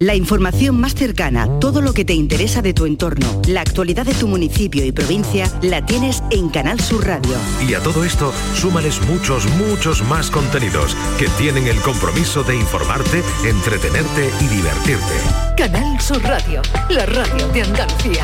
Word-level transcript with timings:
La 0.00 0.14
información 0.14 0.78
más 0.80 0.94
cercana, 0.94 1.58
todo 1.58 1.82
lo 1.82 1.92
que 1.92 2.04
te 2.04 2.12
interesa 2.12 2.62
de 2.62 2.72
tu 2.72 2.86
entorno, 2.86 3.42
la 3.48 3.62
actualidad 3.62 4.06
de 4.06 4.14
tu 4.14 4.28
municipio 4.28 4.84
y 4.84 4.92
provincia, 4.92 5.50
la 5.60 5.84
tienes 5.84 6.22
en 6.30 6.50
Canal 6.50 6.78
Sur 6.78 7.04
Radio. 7.04 7.34
Y 7.68 7.74
a 7.74 7.80
todo 7.80 8.04
esto, 8.04 8.32
súmales 8.54 9.00
muchos, 9.08 9.44
muchos 9.56 10.04
más 10.04 10.30
contenidos 10.30 10.96
que 11.18 11.26
tienen 11.30 11.66
el 11.66 11.80
compromiso 11.80 12.44
de 12.44 12.54
informarte, 12.54 13.24
entretenerte 13.42 14.30
y 14.40 14.46
divertirte. 14.46 15.14
Canal 15.56 16.00
Sur 16.00 16.22
Radio, 16.22 16.62
la 16.90 17.04
radio 17.04 17.48
de 17.48 17.62
Andalucía. 17.62 18.22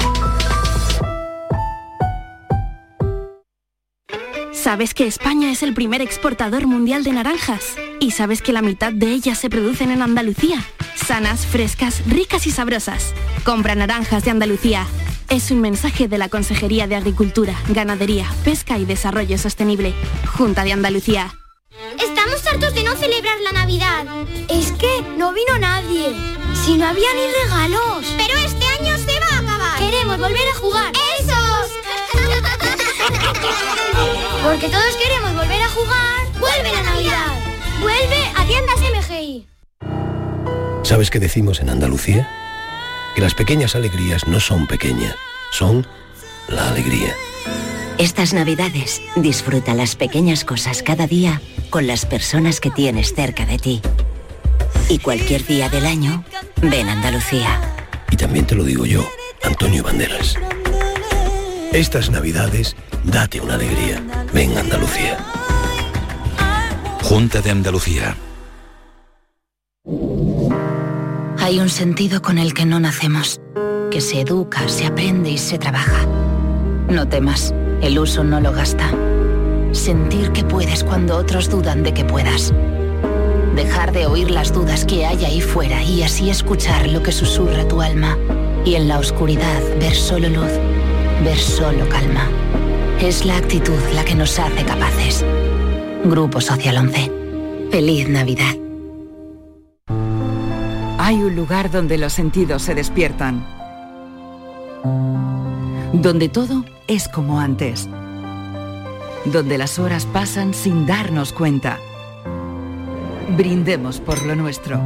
¿Sabes 4.64 4.94
que 4.94 5.06
España 5.06 5.52
es 5.52 5.62
el 5.62 5.74
primer 5.74 6.00
exportador 6.00 6.66
mundial 6.66 7.04
de 7.04 7.12
naranjas? 7.12 7.76
¿Y 8.00 8.12
sabes 8.12 8.40
que 8.40 8.54
la 8.54 8.62
mitad 8.62 8.94
de 8.94 9.12
ellas 9.12 9.36
se 9.36 9.50
producen 9.50 9.90
en 9.90 10.00
Andalucía? 10.00 10.64
Sanas, 10.94 11.44
frescas, 11.44 12.02
ricas 12.06 12.46
y 12.46 12.50
sabrosas. 12.50 13.12
Compra 13.44 13.74
naranjas 13.74 14.24
de 14.24 14.30
Andalucía. 14.30 14.86
Es 15.28 15.50
un 15.50 15.60
mensaje 15.60 16.08
de 16.08 16.16
la 16.16 16.30
Consejería 16.30 16.86
de 16.86 16.96
Agricultura, 16.96 17.54
Ganadería, 17.68 18.26
Pesca 18.42 18.78
y 18.78 18.86
Desarrollo 18.86 19.36
Sostenible. 19.36 19.92
Junta 20.34 20.64
de 20.64 20.72
Andalucía. 20.72 21.34
Estamos 22.02 22.46
hartos 22.46 22.74
de 22.74 22.84
no 22.84 22.96
celebrar 22.96 23.38
la 23.42 23.52
Navidad. 23.52 24.06
Es 24.48 24.72
que 24.72 25.02
no 25.18 25.34
vino 25.34 25.58
nadie. 25.60 26.16
Si 26.64 26.78
no 26.78 26.86
había 26.86 27.12
ni 27.12 27.44
regalos. 27.44 28.06
Pero 28.16 28.32
este 28.38 28.64
año 28.80 28.96
se 28.96 29.20
va 29.20 29.26
a 29.26 29.40
acabar. 29.40 29.78
Queremos 29.78 30.18
volver 30.18 30.48
a 30.48 30.54
jugar. 30.54 30.90
¡Esos! 31.20 31.70
Porque 34.44 34.68
todos 34.68 34.96
queremos 35.02 35.34
volver 35.34 35.62
a 35.62 35.68
jugar. 35.70 36.32
¡Vuelve 36.38 36.70
la 36.70 36.82
Navidad! 36.82 37.32
¡Vuelve 37.80 38.30
a 38.36 38.44
tiendas 38.46 38.76
MGI! 38.78 39.46
¿Sabes 40.82 41.10
qué 41.10 41.18
decimos 41.18 41.60
en 41.60 41.70
Andalucía? 41.70 42.28
Que 43.14 43.22
las 43.22 43.34
pequeñas 43.34 43.74
alegrías 43.74 44.26
no 44.28 44.40
son 44.40 44.66
pequeñas, 44.66 45.14
son 45.50 45.86
la 46.48 46.68
alegría. 46.68 47.14
Estas 47.96 48.34
navidades 48.34 49.00
disfruta 49.16 49.72
las 49.72 49.96
pequeñas 49.96 50.44
cosas 50.44 50.82
cada 50.82 51.06
día 51.06 51.40
con 51.70 51.86
las 51.86 52.04
personas 52.04 52.60
que 52.60 52.70
tienes 52.70 53.14
cerca 53.14 53.46
de 53.46 53.58
ti. 53.58 53.80
Y 54.90 54.98
cualquier 54.98 55.46
día 55.46 55.70
del 55.70 55.86
año, 55.86 56.22
ven 56.60 56.90
a 56.90 56.92
Andalucía. 56.92 57.60
Y 58.10 58.16
también 58.16 58.46
te 58.46 58.54
lo 58.54 58.64
digo 58.64 58.84
yo, 58.84 59.08
Antonio 59.42 59.82
Banderas. 59.82 60.36
Estas 61.74 62.08
navidades, 62.08 62.76
date 63.02 63.40
una 63.40 63.54
alegría. 63.54 64.00
Ven 64.32 64.56
Andalucía. 64.56 65.18
Junta 67.02 67.40
de 67.40 67.50
Andalucía. 67.50 68.16
Hay 71.38 71.58
un 71.58 71.68
sentido 71.68 72.22
con 72.22 72.38
el 72.38 72.54
que 72.54 72.64
no 72.64 72.78
nacemos, 72.78 73.40
que 73.90 74.00
se 74.00 74.20
educa, 74.20 74.68
se 74.68 74.86
aprende 74.86 75.30
y 75.30 75.38
se 75.38 75.58
trabaja. 75.58 76.06
No 76.88 77.08
temas, 77.08 77.52
el 77.82 77.98
uso 77.98 78.22
no 78.22 78.40
lo 78.40 78.52
gasta. 78.52 78.92
Sentir 79.72 80.30
que 80.30 80.44
puedes 80.44 80.84
cuando 80.84 81.16
otros 81.16 81.50
dudan 81.50 81.82
de 81.82 81.92
que 81.92 82.04
puedas. 82.04 82.54
Dejar 83.56 83.90
de 83.90 84.06
oír 84.06 84.30
las 84.30 84.52
dudas 84.52 84.84
que 84.84 85.06
hay 85.06 85.24
ahí 85.24 85.40
fuera 85.40 85.82
y 85.82 86.04
así 86.04 86.30
escuchar 86.30 86.86
lo 86.88 87.02
que 87.02 87.10
susurra 87.10 87.66
tu 87.66 87.82
alma. 87.82 88.16
Y 88.64 88.76
en 88.76 88.86
la 88.86 89.00
oscuridad 89.00 89.60
ver 89.80 89.96
solo 89.96 90.28
luz, 90.28 90.52
ver 91.22 91.38
solo 91.38 91.88
calma. 91.88 92.28
Es 93.00 93.24
la 93.24 93.36
actitud 93.36 93.78
la 93.94 94.04
que 94.04 94.14
nos 94.14 94.38
hace 94.38 94.64
capaces. 94.64 95.24
Grupo 96.04 96.40
Social 96.40 96.78
11. 96.78 97.10
Feliz 97.70 98.08
Navidad. 98.08 98.54
Hay 100.98 101.16
un 101.16 101.36
lugar 101.36 101.70
donde 101.70 101.98
los 101.98 102.12
sentidos 102.12 102.62
se 102.62 102.74
despiertan. 102.74 103.46
Donde 105.92 106.28
todo 106.28 106.64
es 106.86 107.08
como 107.08 107.40
antes. 107.40 107.88
Donde 109.26 109.58
las 109.58 109.78
horas 109.78 110.06
pasan 110.06 110.54
sin 110.54 110.86
darnos 110.86 111.32
cuenta. 111.32 111.78
Brindemos 113.36 114.00
por 114.00 114.24
lo 114.24 114.34
nuestro. 114.34 114.80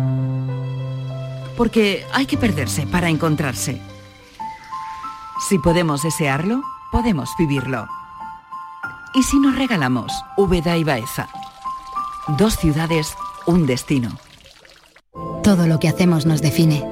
Porque 1.56 2.04
hay 2.12 2.26
que 2.26 2.36
perderse 2.36 2.86
para 2.86 3.08
encontrarse. 3.08 3.80
Si 5.38 5.58
podemos 5.58 6.02
desearlo, 6.02 6.62
podemos 6.90 7.30
vivirlo. 7.38 7.86
¿Y 9.14 9.22
si 9.22 9.38
nos 9.38 9.56
regalamos 9.56 10.12
Úbeda 10.36 10.76
y 10.76 10.82
Baeza? 10.82 11.28
Dos 12.36 12.56
ciudades, 12.56 13.14
un 13.46 13.64
destino. 13.64 14.10
Todo 15.44 15.68
lo 15.68 15.78
que 15.78 15.88
hacemos 15.88 16.26
nos 16.26 16.42
define. 16.42 16.84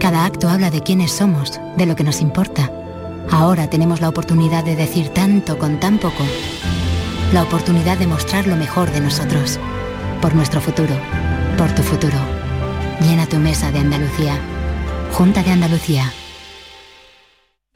Cada 0.00 0.24
acto 0.24 0.48
habla 0.48 0.70
de 0.70 0.82
quiénes 0.82 1.12
somos, 1.12 1.60
de 1.76 1.86
lo 1.86 1.94
que 1.94 2.02
nos 2.04 2.20
importa. 2.20 2.70
Ahora 3.30 3.70
tenemos 3.70 4.00
la 4.00 4.08
oportunidad 4.08 4.64
de 4.64 4.74
decir 4.74 5.10
tanto 5.10 5.56
con 5.56 5.78
tan 5.78 5.98
poco. 5.98 6.24
La 7.32 7.44
oportunidad 7.44 7.98
de 7.98 8.08
mostrar 8.08 8.48
lo 8.48 8.56
mejor 8.56 8.90
de 8.90 9.00
nosotros. 9.00 9.60
Por 10.20 10.34
nuestro 10.34 10.60
futuro. 10.60 10.94
Por 11.56 11.72
tu 11.72 11.82
futuro. 11.82 12.18
Llena 13.00 13.26
tu 13.26 13.38
mesa 13.38 13.70
de 13.70 13.78
Andalucía. 13.78 14.38
Junta 15.12 15.42
de 15.42 15.52
Andalucía. 15.52 16.12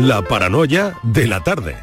La 0.00 0.22
paranoia 0.22 0.94
de 1.02 1.26
la 1.26 1.44
tarde. 1.44 1.76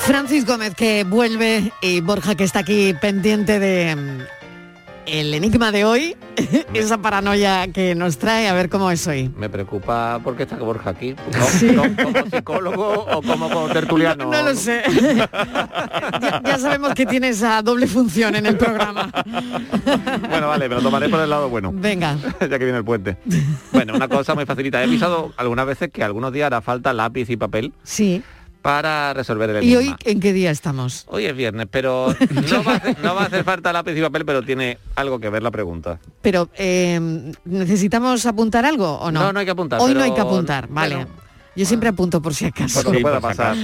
Francis 0.00 0.44
Gómez 0.44 0.74
que 0.74 1.02
vuelve 1.02 1.72
y 1.80 2.02
Borja 2.02 2.34
que 2.34 2.44
está 2.44 2.58
aquí 2.58 2.92
pendiente 3.00 3.58
de 3.58 3.96
el 5.06 5.34
enigma 5.34 5.72
de 5.72 5.84
hoy, 5.84 6.16
esa 6.74 6.98
paranoia 6.98 7.68
que 7.68 7.94
nos 7.94 8.18
trae, 8.18 8.48
a 8.48 8.54
ver 8.54 8.68
cómo 8.68 8.90
es 8.90 9.06
hoy. 9.06 9.30
Me 9.36 9.48
preocupa 9.48 10.20
porque 10.22 10.44
está 10.44 10.56
Borja 10.56 10.90
aquí. 10.90 11.14
¿Como, 11.14 11.96
como 12.02 12.26
psicólogo 12.30 13.06
o 13.06 13.22
como, 13.22 13.68
tertuliano? 13.68 14.30
No 14.30 14.42
lo 14.42 14.54
sé. 14.54 14.82
ya, 16.20 16.42
ya 16.44 16.58
sabemos 16.58 16.94
que 16.94 17.06
tiene 17.06 17.28
esa 17.28 17.62
doble 17.62 17.86
función 17.86 18.34
en 18.36 18.46
el 18.46 18.56
programa. 18.56 19.10
Bueno, 20.28 20.48
vale, 20.48 20.68
me 20.68 20.76
lo 20.76 20.82
tomaré 20.82 21.08
por 21.08 21.20
el 21.20 21.30
lado 21.30 21.48
bueno. 21.48 21.72
Venga. 21.74 22.16
ya 22.40 22.48
que 22.48 22.64
viene 22.64 22.78
el 22.78 22.84
puente. 22.84 23.16
Bueno, 23.72 23.94
una 23.94 24.08
cosa 24.08 24.34
muy 24.34 24.46
facilita. 24.46 24.80
He 24.80 24.84
avisado 24.84 25.32
algunas 25.36 25.66
veces 25.66 25.90
que 25.90 26.02
algunos 26.02 26.32
días 26.32 26.46
hará 26.46 26.60
falta 26.60 26.92
lápiz 26.92 27.30
y 27.30 27.36
papel 27.36 27.72
Sí. 27.82 28.22
Para 28.64 29.12
resolver 29.12 29.50
el 29.50 29.62
¿Y 29.62 29.74
enigma. 29.74 29.92
hoy 30.06 30.10
en 30.10 30.20
qué 30.20 30.32
día 30.32 30.50
estamos? 30.50 31.04
Hoy 31.08 31.26
es 31.26 31.36
viernes, 31.36 31.66
pero 31.70 32.16
no 32.50 32.64
va, 32.64 32.72
a 32.72 32.76
hacer, 32.76 32.96
no 33.04 33.14
va 33.14 33.20
a 33.20 33.26
hacer 33.26 33.44
falta 33.44 33.74
lápiz 33.74 33.92
y 33.94 34.00
papel, 34.00 34.24
pero 34.24 34.40
tiene 34.42 34.78
algo 34.96 35.20
que 35.20 35.28
ver 35.28 35.42
la 35.42 35.50
pregunta. 35.50 35.98
Pero, 36.22 36.48
eh, 36.56 36.98
¿necesitamos 37.44 38.24
apuntar 38.24 38.64
algo 38.64 38.94
o 39.00 39.12
no? 39.12 39.20
No, 39.20 39.32
no 39.34 39.40
hay 39.40 39.44
que 39.44 39.50
apuntar, 39.52 39.80
Hoy 39.82 39.92
no 39.92 40.02
hay 40.02 40.14
que 40.14 40.20
apuntar, 40.22 40.66
vale. 40.70 40.94
bueno. 40.96 41.10
Yo 41.54 41.66
siempre 41.66 41.90
apunto 41.90 42.22
por 42.22 42.32
si 42.34 42.46
acaso. 42.46 42.78
Por 42.82 42.86
lo 42.86 42.92
que 42.96 43.02
pueda 43.02 43.20
pasar. 43.20 43.54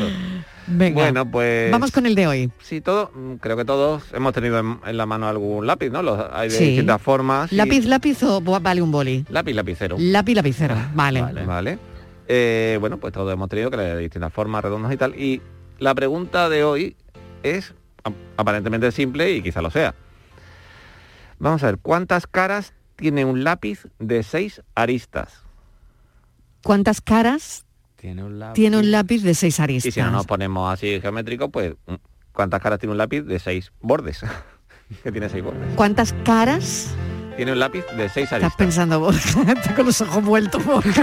Venga. 0.67 1.01
Bueno, 1.03 1.29
pues... 1.31 1.73
Vamos 1.73 1.91
con 1.93 2.05
el 2.05 2.15
de 2.15 2.27
hoy. 2.27 2.51
Sí, 2.61 2.83
todo, 2.83 3.11
mm, 3.15 3.37
creo 3.37 3.57
que 3.57 3.65
todos 3.65 4.03
hemos 4.13 4.35
tenido 4.35 4.59
en, 4.59 4.79
en 4.87 4.97
la 4.99 5.07
mano 5.07 5.27
algún 5.29 5.67
lápiz, 5.67 5.89
¿no? 5.89 6.03
Los, 6.03 6.21
hay 6.31 6.51
de 6.51 6.57
Sí. 6.59 6.65
distintas 6.67 7.01
formas. 7.01 7.51
y- 7.51 7.57
¿Lápiz, 7.57 7.87
lápiz 7.87 8.23
o 8.23 8.41
vale 8.43 8.83
un 8.83 8.93
boli? 8.93 9.25
Lápiz, 9.31 9.55
lapicero. 9.55 9.97
Lápiz, 9.99 10.35
lapicero. 10.35 10.77
Vale. 10.95 11.23
Vale. 11.47 11.79
Eh, 12.33 12.77
bueno, 12.79 12.99
pues 12.99 13.13
todos 13.13 13.33
hemos 13.33 13.49
tenido 13.49 13.73
que 13.73 13.77
de 13.77 13.97
distintas 13.99 14.33
formas, 14.33 14.63
redondas 14.63 14.93
y 14.93 14.97
tal. 14.97 15.17
Y 15.21 15.43
la 15.81 15.97
pregunta 15.97 16.49
de 16.49 16.63
hoy 16.63 16.97
es 17.43 17.75
ap- 18.05 18.15
aparentemente 18.37 18.93
simple 18.93 19.33
y 19.33 19.43
quizá 19.43 19.61
lo 19.61 19.71
sea. 19.73 19.97
Vamos 21.41 21.63
a 21.65 21.67
ver, 21.67 21.79
¿cuántas 21.79 22.29
caras 22.29 22.73
tiene 22.95 23.25
un 23.25 23.43
lápiz 23.43 23.87
de 23.99 24.23
seis 24.23 24.63
aristas? 24.77 25.43
¿Cuántas 26.63 27.01
caras 27.01 27.65
Tiene 27.97 28.23
un 28.23 28.39
lápiz. 28.39 28.55
tiene 28.55 28.79
un 28.79 28.93
lápiz 28.93 29.23
de 29.25 29.35
seis 29.35 29.59
aristas? 29.59 29.89
Y 29.89 29.91
si 29.93 30.01
no 30.01 30.13
nos 30.13 30.27
ponemos 30.27 30.73
así 30.73 31.01
geométrico, 31.01 31.49
pues 31.51 31.75
mm, 31.87 31.95
¿cuántas 32.33 32.61
caras 32.61 32.79
tiene 32.79 32.93
un 32.93 32.99
lápiz 32.99 33.23
de 33.23 33.41
seis 33.41 33.73
bordes? 33.81 34.21
que 35.03 35.11
tiene 35.11 35.29
seis 35.29 35.43
bordes. 35.43 35.75
¿Cuántas 35.75 36.13
caras? 36.25 36.95
Tiene 37.37 37.53
un 37.53 37.59
lápiz 37.59 37.85
de 37.97 38.09
seis 38.09 38.25
Estás 38.25 38.33
aristas. 38.35 38.55
pensando, 38.57 39.01
Borja, 39.01 39.41
Está 39.53 39.75
con 39.75 39.87
los 39.87 40.01
ojos 40.01 40.23
vueltos. 40.25 40.65
Borja. 40.65 41.01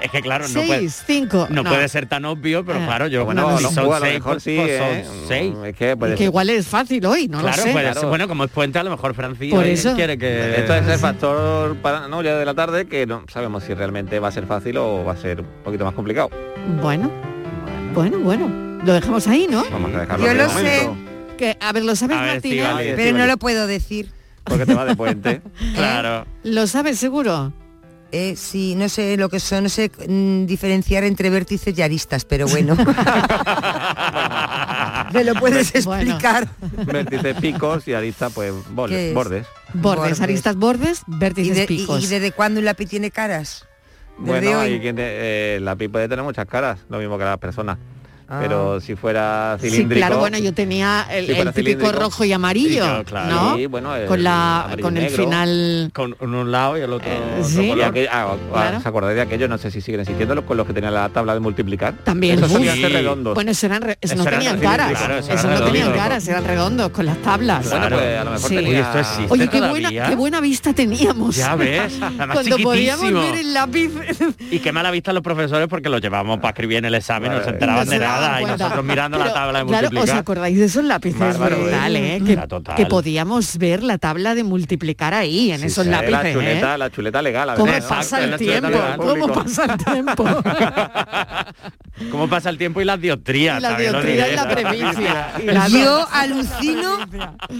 Es 0.00 0.10
que 0.10 0.20
claro, 0.22 0.44
no 0.44 0.48
Seis, 0.50 0.66
puede, 0.66 0.88
cinco. 0.88 1.46
no 1.50 1.62
no. 1.62 1.70
puede 1.70 1.88
ser 1.88 2.06
tan 2.06 2.24
obvio, 2.24 2.64
pero 2.64 2.78
Eh, 2.80 2.84
claro, 2.86 3.06
yo 3.08 3.24
Bueno, 3.24 3.42
no, 3.50 3.58
si 3.58 3.64
son 3.64 3.84
a 3.92 3.98
lo 3.98 4.00
seis, 4.00 4.14
mejor 4.14 4.32
pues, 4.32 4.42
sí, 4.42 4.56
pues 4.58 4.70
¿eh? 4.70 5.04
son 5.06 5.16
seis. 5.28 5.54
Es 5.66 5.76
que 5.76 5.96
puede 5.96 6.12
Que 6.12 6.18
ser. 6.18 6.26
igual 6.26 6.50
es 6.50 6.66
fácil 6.66 7.04
hoy, 7.06 7.28
no 7.28 7.40
claro, 7.40 7.56
lo 7.56 7.62
sé. 7.62 7.72
puede 7.72 7.94
ser. 7.94 8.06
bueno, 8.06 8.28
como 8.28 8.44
es 8.44 8.50
puente, 8.50 8.78
a 8.78 8.82
lo 8.84 8.90
mejor 8.90 9.14
Francis 9.14 9.50
Por 9.52 9.64
hoy 9.64 9.70
eso. 9.70 9.94
quiere 9.94 10.16
que... 10.18 10.56
Esto 10.60 10.74
es 10.74 10.86
el 10.88 10.98
factor 10.98 11.76
paranoia 11.76 12.36
de 12.36 12.44
la 12.44 12.54
tarde 12.54 12.86
que 12.86 13.06
no 13.06 13.24
sabemos 13.28 13.64
si 13.64 13.74
realmente 13.74 14.18
va 14.18 14.28
a 14.28 14.32
ser 14.32 14.46
fácil 14.46 14.76
o 14.78 15.04
va 15.04 15.12
a 15.12 15.16
ser 15.16 15.40
un 15.40 15.46
poquito 15.64 15.84
más 15.84 15.94
complicado. 15.94 16.30
Bueno, 16.80 17.10
bueno, 17.94 18.18
bueno. 18.18 18.50
Lo 18.84 18.92
dejamos 18.94 19.28
ahí, 19.28 19.46
¿no? 19.48 19.62
Vamos 19.70 19.94
a 19.94 20.00
dejarlo 20.00 20.26
Yo 20.26 20.34
lo 20.34 20.48
momento, 20.48 20.96
Que, 21.36 21.56
a 21.60 21.72
ver, 21.72 21.84
¿lo 21.84 21.96
sabes, 21.96 22.20
ver? 22.20 22.36
Estíbaliz, 22.36 22.92
Pero 22.96 23.18
no 23.18 23.26
lo 23.26 23.36
puedo 23.36 23.66
decir. 23.66 24.10
Porque 24.44 24.66
te 24.66 24.74
va 24.74 24.84
de 24.84 24.96
puente. 24.96 25.42
claro. 25.74 26.26
¿Lo 26.44 26.66
sabes 26.66 26.98
seguro? 26.98 27.52
Eh, 28.14 28.34
sí, 28.36 28.74
no 28.74 28.90
sé 28.90 29.16
lo 29.16 29.30
que 29.30 29.40
son, 29.40 29.62
no 29.64 29.68
sé 29.70 29.90
mm, 30.06 30.44
diferenciar 30.44 31.02
entre 31.04 31.30
vértices 31.30 31.76
y 31.78 31.82
aristas, 31.82 32.26
pero 32.26 32.46
bueno. 32.46 32.76
¿Me 35.12 35.24
lo 35.24 35.34
puedes 35.34 35.84
Bueno. 35.84 36.02
explicar? 36.12 36.48
Vértices 36.86 37.36
picos 37.36 37.86
y 37.88 37.94
arista 37.94 38.30
pues 38.30 38.52
bordes. 38.70 39.14
Bordes, 39.14 39.46
Bordes. 39.74 40.20
aristas 40.20 40.56
bordes, 40.56 41.02
¿Y, 41.06 41.16
vértices 41.16 41.56
de- 41.56 41.64
y- 41.64 41.66
picos. 41.66 42.02
y 42.04 42.06
desde 42.06 42.32
cuándo 42.32 42.60
un 42.60 42.66
lápiz 42.66 42.86
tiene 42.88 43.10
caras? 43.10 43.66
Desde 44.18 44.30
Bueno, 44.46 44.60
hoy. 44.60 44.80
eh, 44.84 45.54
el 45.58 45.64
lápiz 45.64 45.88
puede 45.88 46.08
tener 46.08 46.24
muchas 46.24 46.46
caras, 46.46 46.78
lo 46.90 46.98
mismo 46.98 47.16
que 47.18 47.24
las 47.24 47.38
personas. 47.38 47.78
Ah. 48.34 48.38
Pero 48.40 48.80
si 48.80 48.96
fuera 48.96 49.58
Sí, 49.60 49.68
cilíndrico... 49.68 49.98
claro, 50.06 50.18
bueno, 50.20 50.38
yo 50.38 50.54
tenía 50.54 51.06
el, 51.10 51.26
Si 51.26 51.34
fuera 51.34 51.50
el 51.50 51.54
típico 51.54 51.92
rojo 51.92 52.24
y 52.24 52.32
amarillo, 52.32 52.84
Sí, 53.00 53.04
claro. 53.04 53.30
¿no? 53.30 53.56
Sí, 53.56 53.66
bueno, 53.66 53.94
el 53.94 54.06
con 54.06 54.22
la 54.22 54.74
con 54.80 54.96
el 54.96 55.02
negro. 55.04 55.24
final 55.24 55.90
Con 55.92 56.16
un 56.20 56.50
lado 56.50 56.78
y 56.78 56.80
el 56.80 56.92
otro... 56.94 57.10
otro 57.10 57.44
sí. 57.44 57.60
Y 57.66 57.68
color. 57.68 57.92
aquel- 57.92 58.08
ah, 58.10 58.28
ah, 58.32 58.36
Claro. 58.52 58.78
¿Os 58.78 58.86
acordáis 58.86 59.16
de 59.16 59.22
aquello? 59.22 59.48
No 59.48 59.58
sé 59.58 59.70
si 59.70 59.82
siguen 59.82 60.00
existiendo 60.00 60.34
los 60.34 60.44
con 60.44 60.56
los 60.56 60.66
que 60.66 60.72
tenían 60.72 60.94
la 60.94 61.08
tabla 61.10 61.34
de 61.34 61.40
multiplicar. 61.40 61.92
también. 62.04 62.36
Eso 62.38 62.46
Uf. 62.46 62.52
solía 62.52 62.74
ser 62.74 62.92
redondos. 62.92 63.34
Bueno, 63.34 63.50
eso, 63.50 63.66
eran 63.66 63.82
re- 63.82 63.98
eso 64.00 64.14
no 64.16 64.22
eran 64.22 64.34
tenían 64.38 64.58
caras. 64.60 64.92
claro, 64.98 65.18
eso 65.18 65.32
eso 65.32 65.46
eran 65.48 65.58
no 65.60 65.66
tenían 65.66 65.86
redondos. 65.88 66.02
caras, 66.02 66.28
eran 66.28 66.44
redondos 66.44 66.88
con 66.90 67.04
las 67.06 67.18
tablas. 67.18 67.68
Bueno, 67.68 67.86
Claro. 67.88 67.96
pues 67.98 68.18
a 68.18 68.24
lo 68.24 68.30
mejor 68.30 68.48
Sí. 68.48 68.54
tenía... 68.56 68.92
Oye, 68.92 69.26
Oye, 69.28 69.48
qué 69.48 69.60
buena, 69.60 69.88
qué 70.08 70.14
buena 70.16 70.40
vista 70.40 70.72
teníamos. 70.72 71.36
Ya 71.36 71.54
ves, 71.54 71.92
Cuando 72.32 72.56
podíamos 72.58 73.12
ver 73.12 73.34
el 73.36 73.52
lápiz. 73.52 73.90
Y 74.50 74.58
qué 74.60 74.72
mala 74.72 74.90
vista 74.90 75.12
los 75.12 75.22
profesores 75.22 75.68
porque 75.68 75.88
los 75.90 76.00
llevamos 76.00 76.38
para 76.38 76.50
escribir 76.50 76.78
en 76.78 76.86
el 76.86 76.94
examen, 76.94 77.30
no 77.32 77.42
se 77.44 77.50
enteraban 77.50 77.88
de 77.88 77.98
daban 77.98 78.21
nada 78.22 78.40
y 78.40 78.42
cuenta. 78.44 78.64
nosotros 78.64 78.84
mirando 78.86 79.18
la 79.18 79.24
Pero, 79.24 79.34
tabla 79.34 79.58
de 79.60 79.66
claro, 79.66 80.00
¿os 80.00 80.10
acordáis 80.10 80.58
de 80.58 80.64
esos 80.64 80.84
lápices? 80.84 81.18
Bárbaro, 81.20 81.68
¿eh? 81.68 82.16
¿eh? 82.16 82.22
Que, 82.24 82.36
total. 82.36 82.76
que 82.76 82.86
podíamos 82.86 83.58
ver 83.58 83.82
la 83.82 83.98
tabla 83.98 84.34
de 84.34 84.44
multiplicar 84.44 85.14
ahí, 85.14 85.52
en 85.52 85.60
Sí, 85.60 85.66
esos 85.66 85.84
sí, 85.84 85.90
lápices, 85.90 86.12
la 86.22 86.30
¿eh? 86.30 86.32
chuleta, 86.32 86.78
la 86.78 86.90
chuleta 86.90 87.22
legal. 87.22 87.50
a 87.50 87.54
¿Cómo 87.54 87.72
pasa 87.88 88.22
el 88.24 88.30
la 88.32 88.38
chuleta 88.38 88.60
tiempo? 88.68 88.78
legal, 88.78 88.96
¿Cómo 88.98 89.28
pasa 89.28 89.64
el 89.64 89.84
tiempo? 89.84 90.24
¿Cómo 92.10 92.28
pasa 92.28 92.50
el 92.50 92.58
tiempo 92.58 92.80
y 92.80 92.84
las 92.84 93.00
dioptrías? 93.00 93.60
La 93.62 93.76
dioptría 93.78 94.28
y 94.32 94.36
la 95.46 95.68
Yo 95.68 96.06
alucino 96.12 96.98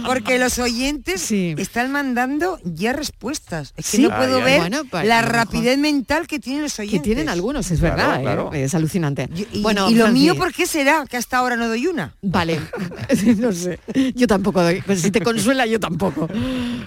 porque 0.05 0.37
los 0.39 0.59
oyentes 0.59 1.21
Sí. 1.21 1.55
están 1.57 1.91
mandando 1.91 2.59
ya 2.63 2.93
respuestas. 2.93 3.73
Es 3.77 3.91
que 3.91 3.97
Sí. 3.97 4.03
no 4.03 4.09
puedo 4.15 4.39
Ah, 4.41 4.43
ver 4.43 4.59
Bueno, 4.59 4.81
pues, 4.89 5.05
la 5.05 5.21
rapidez 5.21 5.77
mental 5.77 6.27
que 6.27 6.39
tienen 6.39 6.63
los 6.63 6.75
Que 6.75 6.81
oyentes. 6.83 7.03
tienen 7.03 7.29
algunos, 7.29 7.69
es 7.71 7.79
Claro, 7.79 7.95
verdad, 8.23 8.55
¿eh? 8.55 8.63
es 8.63 8.73
alucinante. 8.75 9.29
Y, 9.35 9.59
y- 9.59 9.61
bueno, 9.61 9.89
y 9.89 9.95
lo 9.95 10.07
mío, 10.09 10.35
¿por 10.53 10.57
qué 10.57 10.67
será 10.67 11.05
que 11.09 11.17
hasta 11.17 11.37
ahora 11.37 11.55
no 11.55 11.67
doy 11.67 11.87
una? 11.87 12.13
Vale, 12.21 12.59
no 13.37 13.51
sé. 13.51 13.79
Yo 14.13 14.27
tampoco 14.27 14.61
doy. 14.61 14.81
Pues 14.81 15.01
si 15.01 15.09
te 15.09 15.19
consuela, 15.21 15.65
yo 15.65 15.79
tampoco. 15.79 16.29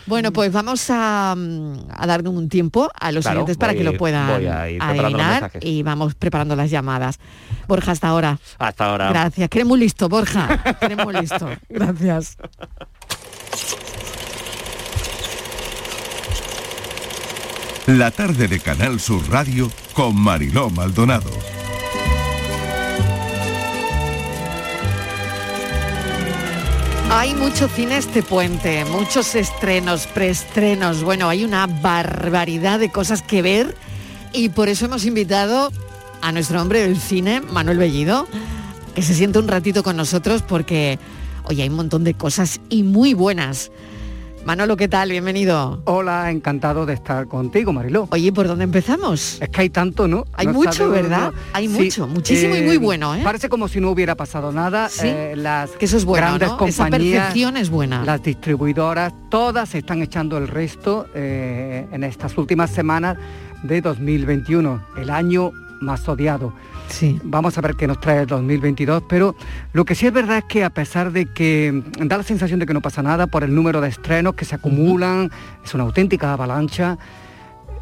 Bueno, 0.06 0.32
pues 0.32 0.52
vamos 0.52 0.86
a, 0.88 1.34
mm, 1.36 1.88
a 1.90 2.06
darle 2.06 2.28
un 2.28 2.48
tiempo 2.48 2.88
a 2.94 3.10
los 3.10 3.24
Claro, 3.24 3.40
oyentes 3.40 3.56
para 3.56 3.74
que 3.74 3.82
lo 3.82 3.96
puedan 3.96 4.46
adivinar 4.80 5.50
y 5.60 5.82
vamos 5.82 6.14
preparando 6.14 6.54
las 6.54 6.70
llamadas. 6.70 7.18
Borja, 7.66 7.90
hasta 7.90 8.08
ahora. 8.08 8.38
Hasta 8.58 8.84
ahora. 8.84 9.08
Gracias. 9.08 9.48
Que 9.48 9.58
eres 9.58 9.66
muy 9.66 9.80
listo, 9.80 10.08
Borja. 10.08 10.76
Que 10.78 10.86
eres 10.86 11.04
muy 11.04 11.14
listo. 11.14 11.48
Gracias. 11.68 12.36
La 17.86 18.10
tarde 18.12 18.46
de 18.46 18.60
Canal 18.60 19.00
Sur 19.00 19.28
Radio 19.28 19.70
con 19.94 20.16
Mariló 20.20 20.70
Maldonado. 20.70 21.30
Hay 27.08 27.34
mucho 27.34 27.68
cine 27.68 27.98
este 27.98 28.22
puente, 28.22 28.84
muchos 28.84 29.36
estrenos, 29.36 30.08
preestrenos. 30.08 31.04
Bueno, 31.04 31.28
hay 31.28 31.44
una 31.44 31.66
barbaridad 31.66 32.80
de 32.80 32.90
cosas 32.90 33.22
que 33.22 33.42
ver 33.42 33.76
y 34.32 34.48
por 34.48 34.68
eso 34.68 34.86
hemos 34.86 35.04
invitado 35.04 35.70
a 36.20 36.32
nuestro 36.32 36.60
hombre 36.60 36.80
del 36.80 36.98
cine, 36.98 37.40
Manuel 37.40 37.78
Bellido, 37.78 38.26
que 38.94 39.02
se 39.02 39.14
siente 39.14 39.38
un 39.38 39.46
ratito 39.46 39.84
con 39.84 39.96
nosotros 39.96 40.42
porque 40.42 40.98
hoy 41.44 41.62
hay 41.62 41.68
un 41.68 41.76
montón 41.76 42.02
de 42.02 42.14
cosas 42.14 42.60
y 42.68 42.82
muy 42.82 43.14
buenas. 43.14 43.70
Manolo, 44.46 44.76
¿qué 44.76 44.86
tal? 44.86 45.10
Bienvenido. 45.10 45.82
Hola, 45.86 46.30
encantado 46.30 46.86
de 46.86 46.94
estar 46.94 47.26
contigo, 47.26 47.72
Mariló. 47.72 48.06
Oye, 48.12 48.30
¿por 48.32 48.46
dónde 48.46 48.62
empezamos? 48.62 49.42
Es 49.42 49.48
que 49.48 49.62
hay 49.62 49.70
tanto, 49.70 50.06
¿no? 50.06 50.24
Hay 50.34 50.46
No 50.46 50.52
mucho, 50.52 50.72
sabe- 50.72 51.02
¿verdad? 51.02 51.32
no. 51.32 51.38
Hay 51.52 51.66
mucho, 51.66 52.06
muchísimo 52.06 52.54
y 52.54 52.62
muy 52.62 52.76
bueno, 52.76 53.12
¿eh? 53.16 53.22
Parece 53.24 53.48
como 53.48 53.66
si 53.66 53.80
no 53.80 53.90
hubiera 53.90 54.14
pasado 54.14 54.52
nada. 54.52 54.88
Sí, 54.88 55.08
eh, 55.08 55.34
las 55.36 55.70
que 55.72 55.86
eso 55.86 55.96
es 55.96 56.04
bueno, 56.04 56.28
grandes 56.28 56.48
¿no? 56.50 56.64
Esa 56.64 56.84
compañías, 56.84 57.24
percepción 57.24 57.56
es 57.56 57.70
buena. 57.70 58.04
las 58.04 58.22
distribuidoras, 58.22 59.12
todas 59.30 59.74
están 59.74 60.00
echando 60.02 60.38
el 60.38 60.46
resto 60.46 61.08
eh, 61.12 61.84
en 61.90 62.04
estas 62.04 62.38
últimas 62.38 62.70
semanas 62.70 63.16
de 63.64 63.80
2021, 63.80 64.80
el 64.96 65.10
año 65.10 65.50
más 65.80 66.08
odiado. 66.08 66.52
Sí. 66.88 67.20
Vamos 67.24 67.58
a 67.58 67.60
ver 67.60 67.74
qué 67.74 67.86
nos 67.86 68.00
trae 68.00 68.20
el 68.20 68.26
2022, 68.26 69.04
pero 69.08 69.34
lo 69.72 69.84
que 69.84 69.94
sí 69.94 70.06
es 70.06 70.12
verdad 70.12 70.38
es 70.38 70.44
que 70.44 70.64
a 70.64 70.70
pesar 70.70 71.12
de 71.12 71.26
que 71.26 71.82
mm, 71.98 72.06
da 72.06 72.16
la 72.16 72.22
sensación 72.22 72.60
de 72.60 72.66
que 72.66 72.74
no 72.74 72.80
pasa 72.80 73.02
nada 73.02 73.26
por 73.26 73.44
el 73.44 73.54
número 73.54 73.80
de 73.80 73.88
estrenos 73.88 74.34
que 74.34 74.44
se 74.44 74.54
acumulan, 74.54 75.30
es 75.64 75.74
una 75.74 75.84
auténtica 75.84 76.32
avalancha, 76.32 76.98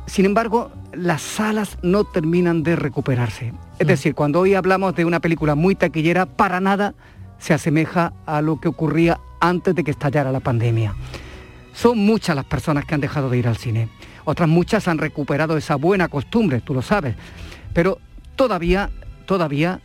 sin 0.07 0.27
embargo, 0.27 0.71
las 0.93 1.23
salas 1.23 1.79
no 1.83 2.05
terminan 2.05 2.63
de 2.63 2.77
recuperarse. 2.77 3.53
Es 3.79 3.87
decir, 3.87 4.15
cuando 4.15 4.41
hoy 4.41 4.55
hablamos 4.55 4.95
de 4.95 5.05
una 5.05 5.21
película 5.21 5.55
muy 5.55 5.75
taquillera, 5.75 6.27
para 6.27 6.61
nada 6.61 6.95
se 7.39 7.55
asemeja 7.55 8.13
a 8.27 8.43
lo 8.43 8.61
que 8.61 8.69
ocurría 8.69 9.19
antes 9.41 9.75
de 9.75 9.83
que 9.83 9.91
estallara 9.91 10.31
la 10.31 10.41
pandemia. 10.41 10.95
Son 11.73 11.99
muchas 11.99 12.37
las 12.37 12.45
personas 12.45 12.85
que 12.85 12.95
han 12.95 13.01
dejado 13.01 13.31
de 13.31 13.39
ir 13.39 13.49
al 13.49 13.57
cine. 13.57 13.89
Otras 14.25 14.49
muchas 14.49 14.89
han 14.89 14.99
recuperado 14.99 15.57
esa 15.57 15.77
buena 15.77 16.09
costumbre, 16.09 16.61
tú 16.61 16.75
lo 16.75 16.83
sabes. 16.83 17.17
Pero 17.75 17.99
todavía, 18.37 18.90
todavía 19.26 19.81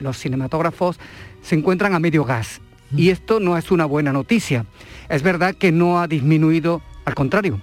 los 0.00 0.18
cinematógrafos 0.18 0.98
se 1.42 1.54
encuentran 1.54 1.94
a 1.94 2.00
medio 2.00 2.24
gas. 2.24 2.60
Y 2.96 3.10
esto 3.10 3.40
no 3.40 3.56
es 3.56 3.70
una 3.70 3.86
buena 3.86 4.12
noticia. 4.12 4.66
Es 5.08 5.22
verdad 5.22 5.54
que 5.54 5.72
no 5.72 6.00
ha 6.00 6.08
disminuido, 6.08 6.82
al 7.04 7.14
contrario, 7.14 7.60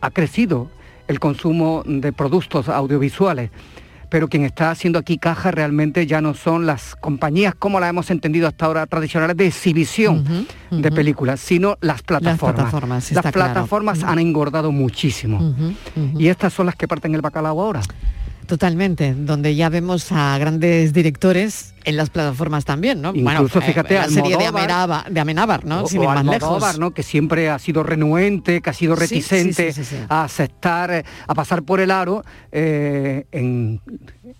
ha 0.00 0.10
crecido 0.10 0.70
el 1.08 1.18
consumo 1.18 1.82
de 1.86 2.12
productos 2.12 2.68
audiovisuales 2.68 3.50
pero 4.10 4.28
quien 4.28 4.44
está 4.44 4.72
haciendo 4.72 4.98
aquí 4.98 5.16
caja 5.16 5.52
realmente 5.52 6.06
ya 6.06 6.20
no 6.20 6.34
son 6.34 6.66
las 6.66 6.96
compañías 6.96 7.54
como 7.54 7.80
las 7.80 7.90
hemos 7.90 8.10
entendido 8.10 8.48
hasta 8.48 8.66
ahora 8.66 8.86
tradicionales 8.86 9.36
de 9.36 9.46
exhibición 9.46 10.46
de 10.70 10.90
películas, 10.90 11.40
sino 11.40 11.78
las 11.80 12.02
plataformas. 12.02 12.58
Las 12.58 12.70
plataformas, 12.70 13.12
Las 13.12 13.32
plataformas 13.32 14.02
han 14.02 14.18
engordado 14.18 14.72
muchísimo. 14.72 15.54
Y 16.18 16.26
estas 16.26 16.52
son 16.52 16.66
las 16.66 16.74
que 16.74 16.88
parten 16.88 17.14
el 17.14 17.22
bacalao 17.22 17.60
ahora. 17.60 17.80
Totalmente, 18.50 19.14
donde 19.14 19.54
ya 19.54 19.68
vemos 19.68 20.10
a 20.10 20.36
grandes 20.36 20.92
directores 20.92 21.72
en 21.84 21.96
las 21.96 22.10
plataformas 22.10 22.64
también, 22.64 23.00
¿no? 23.00 23.10
Incluso, 23.14 23.60
bueno, 23.60 23.66
fíjate, 23.66 23.94
la 23.94 24.08
serie 24.08 24.36
de 24.36 24.44
Amenábar, 24.46 25.08
de 25.10 25.20
Amenábar, 25.20 25.64
¿no? 25.64 25.84
O, 25.84 25.86
Sin 25.86 26.00
o 26.00 26.02
ir 26.02 26.08
más 26.08 26.18
Almodóvar, 26.18 26.60
lejos. 26.62 26.78
¿no? 26.80 26.90
Que 26.90 27.04
siempre 27.04 27.48
ha 27.48 27.60
sido 27.60 27.84
renuente, 27.84 28.60
que 28.60 28.68
ha 28.70 28.72
sido 28.72 28.96
reticente 28.96 29.72
sí, 29.72 29.84
sí, 29.84 29.96
sí. 29.96 30.02
a 30.08 30.24
aceptar, 30.24 30.90
eh, 30.90 31.04
a 31.28 31.34
pasar 31.34 31.62
por 31.62 31.78
el 31.78 31.92
aro. 31.92 32.24
eh, 32.50 33.24
en 33.30 33.80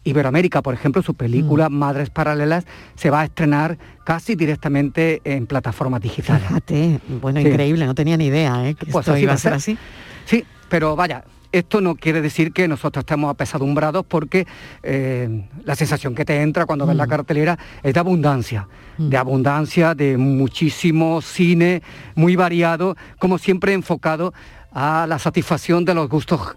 Iberoamérica, 0.03 0.61
por 0.61 0.75
ejemplo, 0.75 1.03
su 1.03 1.15
película 1.15 1.69
Mm. 1.69 1.73
Madres 1.75 2.11
Paralelas 2.11 2.65
se 2.97 3.11
va 3.11 3.21
a 3.21 3.25
estrenar 3.27 3.79
casi 4.05 4.35
directamente 4.35 5.21
en 5.25 5.47
plataformas 5.47 6.01
digitales. 6.01 6.49
Fíjate, 6.49 6.99
bueno, 7.23 7.39
increíble, 7.41 7.87
no 7.87 7.95
tenía 7.95 8.17
ni 8.17 8.27
idea, 8.27 8.69
¿eh? 8.69 8.75
Que 8.75 8.87
Pues 8.87 9.03
esto 9.05 9.13
así 9.13 9.23
iba 9.23 9.35
a 9.35 9.39
ser. 9.39 9.53
así. 9.53 9.79
Sí, 10.25 10.45
pero 10.69 10.97
vaya, 10.97 11.23
esto 11.53 11.81
no 11.81 11.95
quiere 11.95 12.21
decir 12.21 12.53
que 12.53 12.69
nosotros 12.69 13.03
estemos 13.03 13.31
apesadumbrados 13.31 14.05
porque 14.07 14.47
eh, 14.83 15.49
la 15.65 15.75
sensación 15.75 16.15
que 16.15 16.25
te 16.25 16.43
entra 16.43 16.67
cuando 16.67 16.87
ves 16.87 16.97
la 16.97 17.07
cartelera 17.07 17.59
es 17.83 17.95
de 17.95 18.01
abundancia, 18.01 18.69
de 18.99 19.17
abundancia, 19.17 19.95
de 19.95 20.17
muchísimo 20.17 21.21
cine, 21.23 21.83
muy 22.15 22.37
variado, 22.37 22.97
como 23.19 23.39
siempre 23.39 23.73
enfocado 23.73 24.33
a 24.73 25.07
la 25.09 25.19
satisfacción 25.19 25.85
de 25.85 25.95
los 25.95 26.09
gustos 26.09 26.57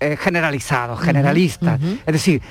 eh, 0.00 0.16
generalizados, 0.16 1.00
generalistas. 1.00 1.80
Es 2.06 2.12
decir, 2.12 2.42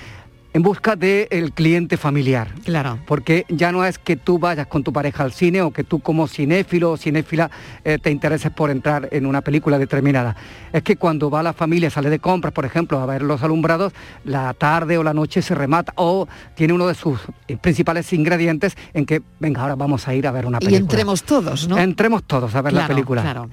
en 0.54 0.62
busca 0.64 0.96
del 0.96 1.54
cliente 1.54 1.96
familiar. 1.98 2.50
Claro. 2.66 3.00
Porque 3.06 3.46
ya 3.50 3.72
no 3.72 3.86
es 3.86 3.98
que 3.98 4.16
tú 4.18 4.38
vayas 4.40 4.68
con 4.68 4.84
tu 4.84 4.92
pareja 4.92 5.24
al 5.24 5.32
cine 5.32 5.62
o 5.62 5.72
que 5.72 5.84
tú 5.84 6.00
como 6.00 6.28
cinéfilo 6.28 6.92
o 6.92 6.98
cinéfila 6.98 7.50
eh, 7.86 7.98
te 8.02 8.12
intereses 8.12 8.52
por 8.52 8.70
entrar 8.70 9.08
en 9.12 9.26
una 9.26 9.42
película 9.42 9.78
determinada. 9.80 10.36
Es 10.74 10.84
que 10.84 10.98
cuando 10.98 11.30
va 11.30 11.42
la 11.42 11.54
familia, 11.54 11.90
sale 11.90 12.10
de 12.10 12.20
compras, 12.20 12.54
por 12.54 12.66
ejemplo, 12.66 13.00
a 13.00 13.06
ver 13.06 13.22
los 13.22 13.42
alumbrados, 13.44 13.94
la 14.26 14.54
tarde 14.54 14.98
o 14.98 15.04
la 15.04 15.14
noche 15.14 15.42
se 15.42 15.56
remata 15.56 15.94
o 15.96 16.28
tiene 16.56 16.74
uno 16.74 16.88
de 16.88 16.96
sus 16.96 17.20
eh, 17.48 17.56
principales 17.58 18.12
ingredientes 18.14 18.76
en 18.94 19.06
que, 19.06 19.22
venga, 19.40 19.62
ahora 19.62 19.76
vamos 19.76 20.08
a 20.08 20.14
ir 20.16 20.28
a 20.28 20.32
ver 20.32 20.46
una 20.46 20.58
Y 20.62 20.66
película. 20.66 20.80
entremos 20.82 21.24
todos, 21.24 21.68
¿no? 21.68 21.78
Entremos 21.78 22.24
todos 22.24 22.54
a 22.56 22.62
ver 22.62 22.74
la 22.74 22.88
película. 22.88 23.22
claro. 23.22 23.50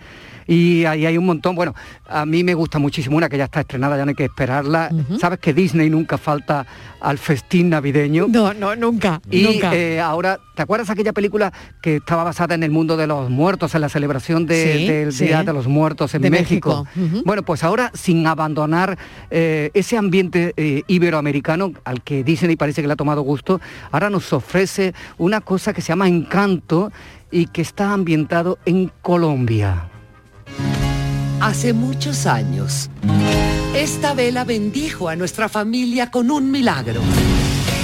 Y 0.51 0.87
ahí 0.87 1.05
hay 1.05 1.19
un 1.19 1.27
montón, 1.27 1.55
bueno, 1.55 1.75
a 2.09 2.25
mí 2.25 2.43
me 2.43 2.55
gusta 2.55 2.79
muchísimo 2.79 3.19
una 3.19 3.29
que 3.29 3.37
ya 3.37 3.45
está 3.45 3.61
estrenada, 3.61 3.99
ya 3.99 4.07
no 4.07 4.09
hay 4.09 4.15
que 4.15 4.25
esperarla. 4.25 4.91
Sabes 5.21 5.41
que 5.41 5.53
Disney 5.53 5.91
nunca 5.91 6.17
falta 6.17 6.65
al 7.01 7.19
festín 7.19 7.71
navideño. 7.71 8.27
No, 8.29 8.53
no, 8.55 8.75
nunca. 8.77 9.21
Y 9.31 9.43
nunca. 9.43 9.75
eh, 9.75 10.01
ahora, 10.01 10.39
¿te 10.57 10.63
acuerdas 10.63 10.91
aquella 10.91 11.13
película 11.13 11.53
que 11.81 11.97
estaba 11.97 12.25
basada 12.25 12.55
en 12.55 12.63
el 12.63 12.71
mundo 12.71 12.97
de 12.97 13.07
los 13.07 13.31
muertos, 13.31 13.75
en 13.75 13.81
la 13.83 13.89
celebración 13.89 14.47
de- 14.47 14.79
Sí, 14.79 14.87
del 14.89 15.13
sí. 15.13 15.25
Día 15.27 15.43
de 15.45 15.53
los 15.53 15.67
Muertos 15.69 16.15
en 16.15 16.23
De 16.23 16.31
México? 16.31 16.87
Bueno, 17.25 17.43
pues 17.43 17.63
ahora 17.65 17.91
sin 17.95 18.27
abandonar 18.27 18.99
eh, 19.31 19.71
ese 19.75 19.97
ambiente 19.97 20.53
eh, 20.57 20.83
iberoamericano 20.87 21.73
al 21.85 22.03
que 22.03 22.25
Disney 22.25 22.57
parece 22.57 22.81
que 22.83 22.87
le 22.89 22.95
ha 22.95 22.97
tomado 22.97 23.23
gusto, 23.23 23.61
ahora 23.93 24.11
nos 24.11 24.33
ofrece 24.33 24.95
una 25.19 25.41
cosa 25.41 25.73
que 25.73 25.81
se 25.81 25.89
llama 25.89 26.09
Encanto 26.09 26.91
y 27.31 27.47
que 27.47 27.63
está 27.63 27.93
ambientado 27.93 28.59
en 28.65 28.91
Colombia. 29.03 29.89
Hace 31.41 31.73
muchos 31.73 32.27
años, 32.27 32.91
esta 33.75 34.15
vela 34.15 34.45
bendijo 34.45 35.09
a 35.09 35.17
nuestra 35.17 35.49
familia 35.49 36.11
con 36.11 36.31
un 36.31 36.51
milagro. 36.51 37.01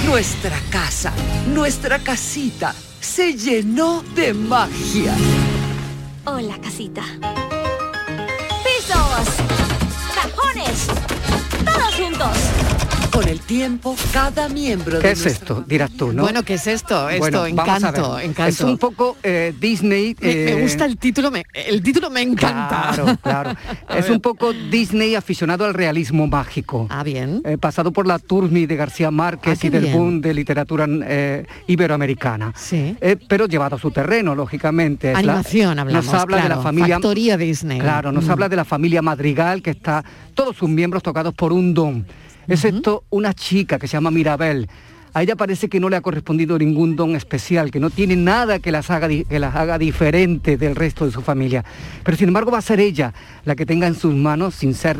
Nuestra 0.05 0.57
casa, 0.69 1.11
nuestra 1.53 1.99
casita, 1.99 2.73
se 2.99 3.33
llenó 3.33 4.03
de 4.15 4.33
magia. 4.33 5.13
Hola, 6.25 6.59
casita. 6.61 7.03
¡Pisos! 8.63 9.27
¡Cajones! 10.13 10.87
¡Todos 11.65 11.95
juntos! 11.95 12.37
Con 13.15 13.29
el 13.29 13.39
tiempo, 13.39 13.95
cada 14.11 14.49
miembro 14.49 14.99
¿Qué 14.99 15.07
de 15.07 15.13
es 15.13 15.23
nuestra 15.23 15.55
esto? 15.55 15.63
Dirás 15.65 15.91
tú, 15.91 16.11
¿no? 16.11 16.23
Bueno, 16.23 16.43
¿qué 16.43 16.55
es 16.55 16.67
esto? 16.67 17.07
Esto, 17.09 17.19
Bueno, 17.19 17.45
encanto, 17.45 18.19
encanto. 18.19 18.43
Es 18.45 18.59
un 18.59 18.77
poco 18.77 19.15
eh, 19.23 19.53
Disney. 19.57 20.17
Me, 20.19 20.27
me 20.35 20.51
eh, 20.51 20.61
gusta 20.61 20.83
el 20.85 20.97
título, 20.97 21.31
me, 21.31 21.45
el 21.53 21.81
título 21.81 22.09
me 22.09 22.21
encanta. 22.21 22.91
Claro, 22.93 23.17
claro. 23.23 23.53
Es 23.95 24.09
un 24.09 24.19
poco 24.19 24.51
Disney 24.51 25.15
aficionado 25.15 25.63
al 25.63 25.73
realismo 25.73 26.27
mágico. 26.27 26.87
Ah, 26.89 27.03
bien. 27.03 27.41
Eh, 27.45 27.57
pasado 27.57 27.93
por 27.93 28.05
la 28.05 28.19
Turmi 28.19 28.65
de 28.65 28.75
García 28.75 29.11
Márquez 29.11 29.57
Ah, 29.57 29.61
qué 29.61 29.67
y 29.67 29.69
del 29.69 29.83
bien. 29.83 29.93
boom 29.97 30.21
de 30.21 30.33
literatura 30.33 30.85
eh, 31.05 31.45
iberoamericana. 31.67 32.51
Sí. 32.57 32.97
Eh, 32.99 33.15
pero 33.29 33.45
llevado 33.47 33.77
a 33.77 33.79
su 33.79 33.91
terreno, 33.91 34.35
lógicamente. 34.35 35.13
Es 35.13 35.23
la- 35.23 35.33
Animación 35.35 35.79
hablamos, 35.79 36.05
Nos 36.05 36.13
habla 36.13 36.41
de 36.43 36.49
la 36.49 36.57
familia... 36.61 36.95
factoría 36.95 37.37
Disney. 37.37 37.79
Claro, 37.79 38.11
nos 38.11 38.25
Mm. 38.25 38.31
habla 38.31 38.49
de 38.49 38.55
la 38.57 38.65
familia 38.65 39.01
Madrigal, 39.01 39.61
que 39.61 39.69
está 39.69 40.03
todos 40.33 40.57
sus 40.57 40.67
miembros 40.67 41.01
tocados 41.01 41.33
por 41.33 41.53
un 41.53 41.73
don. 41.73 42.05
Excepto 42.47 43.03
una 43.09 43.33
chica 43.33 43.79
que 43.79 43.87
se 43.87 43.93
llama 43.93 44.11
Mirabel. 44.11 44.67
A 45.13 45.23
ella 45.23 45.37
parece 45.37 45.69
que 45.69 45.79
no 45.79 45.87
le 45.87 45.95
ha 45.95 46.01
correspondido 46.01 46.57
ningún 46.59 46.97
don 46.97 47.15
especial, 47.15 47.71
que 47.71 47.79
no 47.79 47.89
tiene 47.89 48.17
nada 48.17 48.59
que 48.59 48.69
las 48.71 48.91
haga, 48.91 49.07
que 49.07 49.39
las 49.39 49.55
haga 49.55 49.77
diferente 49.77 50.57
del 50.57 50.75
resto 50.75 51.05
de 51.05 51.11
su 51.11 51.21
familia. 51.21 51.63
Pero 52.03 52.17
sin 52.17 52.27
embargo 52.27 52.51
va 52.51 52.57
a 52.57 52.61
ser 52.61 52.81
ella 52.81 53.13
la 53.45 53.55
que 53.55 53.65
tenga 53.65 53.87
en 53.87 53.95
sus 53.95 54.13
manos, 54.13 54.55
sin 54.55 54.73
ser 54.73 54.97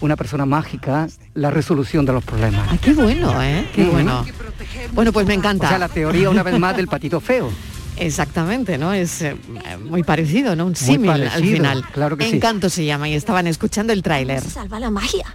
una 0.00 0.16
persona 0.16 0.46
mágica, 0.46 1.08
la 1.34 1.50
resolución 1.50 2.06
de 2.06 2.12
los 2.12 2.24
problemas. 2.24 2.68
Ay, 2.70 2.78
qué 2.78 2.92
bueno, 2.92 3.42
¿eh? 3.42 3.66
Qué 3.74 3.84
bueno. 3.84 4.24
Bueno, 4.92 5.12
pues 5.12 5.26
me 5.26 5.34
encanta. 5.34 5.66
O 5.66 5.68
sea, 5.68 5.78
la 5.78 5.88
teoría 5.88 6.30
una 6.30 6.42
vez 6.42 6.58
más 6.58 6.76
del 6.76 6.86
patito 6.86 7.20
feo. 7.20 7.50
Exactamente, 7.96 8.78
¿no? 8.78 8.92
Es 8.92 9.20
eh, 9.20 9.36
muy 9.84 10.02
parecido, 10.02 10.56
¿no? 10.56 10.66
Un 10.66 10.76
símil 10.76 11.10
al 11.10 11.42
final. 11.42 11.84
claro 11.92 12.16
que 12.16 12.24
sí. 12.24 12.36
Encanto 12.36 12.70
se 12.70 12.84
llama 12.84 13.08
y 13.08 13.14
estaban 13.14 13.46
escuchando 13.46 13.92
el 13.92 14.02
tráiler. 14.02 14.42
Salva 14.42 14.80
la 14.80 14.90
magia. 14.90 15.26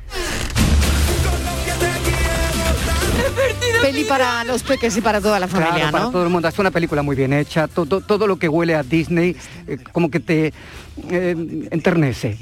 Peli 3.86 4.04
para 4.04 4.44
los 4.46 4.64
peques 4.64 4.98
y 4.98 5.02
para 5.02 5.22
toda 5.22 5.40
la 5.40 5.48
familia, 5.48 5.76
Claro, 5.76 5.92
para 5.92 6.04
¿no? 6.06 6.12
todo 6.12 6.24
el 6.24 6.30
mundo. 6.30 6.48
Es 6.48 6.58
una 6.58 6.72
película 6.72 7.04
muy 7.04 7.16
bien 7.16 7.34
hecha. 7.34 7.68
Todo, 7.68 8.02
todo 8.02 8.26
lo 8.26 8.38
que 8.38 8.50
huele 8.50 8.74
a 8.74 8.82
Disney, 8.82 9.36
eh, 9.68 9.78
como 9.92 10.10
que 10.10 10.20
te 10.20 10.54
eh, 11.12 11.68
enternece. 11.70 12.40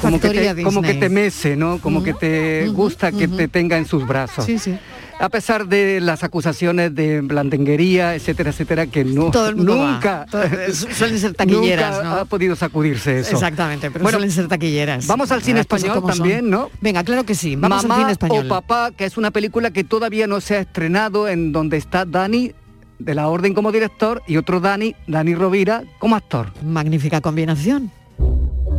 Como 0.00 0.18
que, 0.18 0.30
te, 0.30 0.62
como 0.62 0.80
que 0.80 0.94
te 0.94 1.10
mece, 1.10 1.54
¿no? 1.54 1.80
Como 1.80 2.02
que 2.02 2.14
te 2.14 2.68
gusta 2.68 3.12
que 3.12 3.28
te 3.28 3.46
tenga 3.46 3.76
en 3.76 3.84
sus 3.84 4.06
brazos. 4.06 4.46
Sí, 4.46 4.58
sí. 4.58 4.78
A 5.18 5.28
pesar 5.30 5.66
de 5.66 6.00
las 6.02 6.22
acusaciones 6.24 6.94
de 6.94 7.22
blandenguería, 7.22 8.14
etcétera, 8.14 8.50
etcétera, 8.50 8.86
que 8.86 9.02
no, 9.04 9.30
Todo 9.30 9.48
el 9.48 9.56
mundo 9.56 9.78
va. 9.78 9.92
nunca, 9.92 10.26
Todo- 10.30 10.42
suelen 10.94 11.18
ser 11.18 11.32
taquilleras, 11.34 11.96
nunca 11.96 12.08
¿no? 12.08 12.14
ha 12.16 12.24
podido 12.26 12.54
sacudirse 12.54 13.20
eso. 13.20 13.32
Exactamente, 13.32 13.90
pero 13.90 14.02
Bueno, 14.02 14.18
suelen 14.18 14.30
ser 14.30 14.46
taquilleras. 14.46 15.06
Vamos 15.06 15.32
al 15.32 15.42
cine 15.42 15.58
Las 15.60 15.66
cosas 15.66 15.84
español 15.88 16.02
son. 16.10 16.18
también, 16.18 16.50
¿no? 16.50 16.70
Venga, 16.82 17.02
claro 17.02 17.24
que 17.24 17.34
sí. 17.34 17.56
Vamos 17.56 17.82
Mamá 17.84 17.94
al 17.94 18.00
cine 18.02 18.12
español. 18.12 18.44
o 18.46 18.48
Papá, 18.48 18.90
que 18.90 19.06
es 19.06 19.16
una 19.16 19.30
película 19.30 19.70
que 19.70 19.84
todavía 19.84 20.26
no 20.26 20.40
se 20.42 20.56
ha 20.56 20.60
estrenado, 20.60 21.28
en 21.28 21.50
donde 21.52 21.78
está 21.78 22.04
Dani 22.04 22.52
de 22.98 23.14
la 23.14 23.28
Orden 23.28 23.54
como 23.54 23.72
director 23.72 24.22
y 24.26 24.36
otro 24.36 24.60
Dani, 24.60 24.94
Dani 25.06 25.34
Rovira, 25.34 25.82
como 25.98 26.16
actor. 26.16 26.52
Magnífica 26.62 27.22
combinación. 27.22 27.90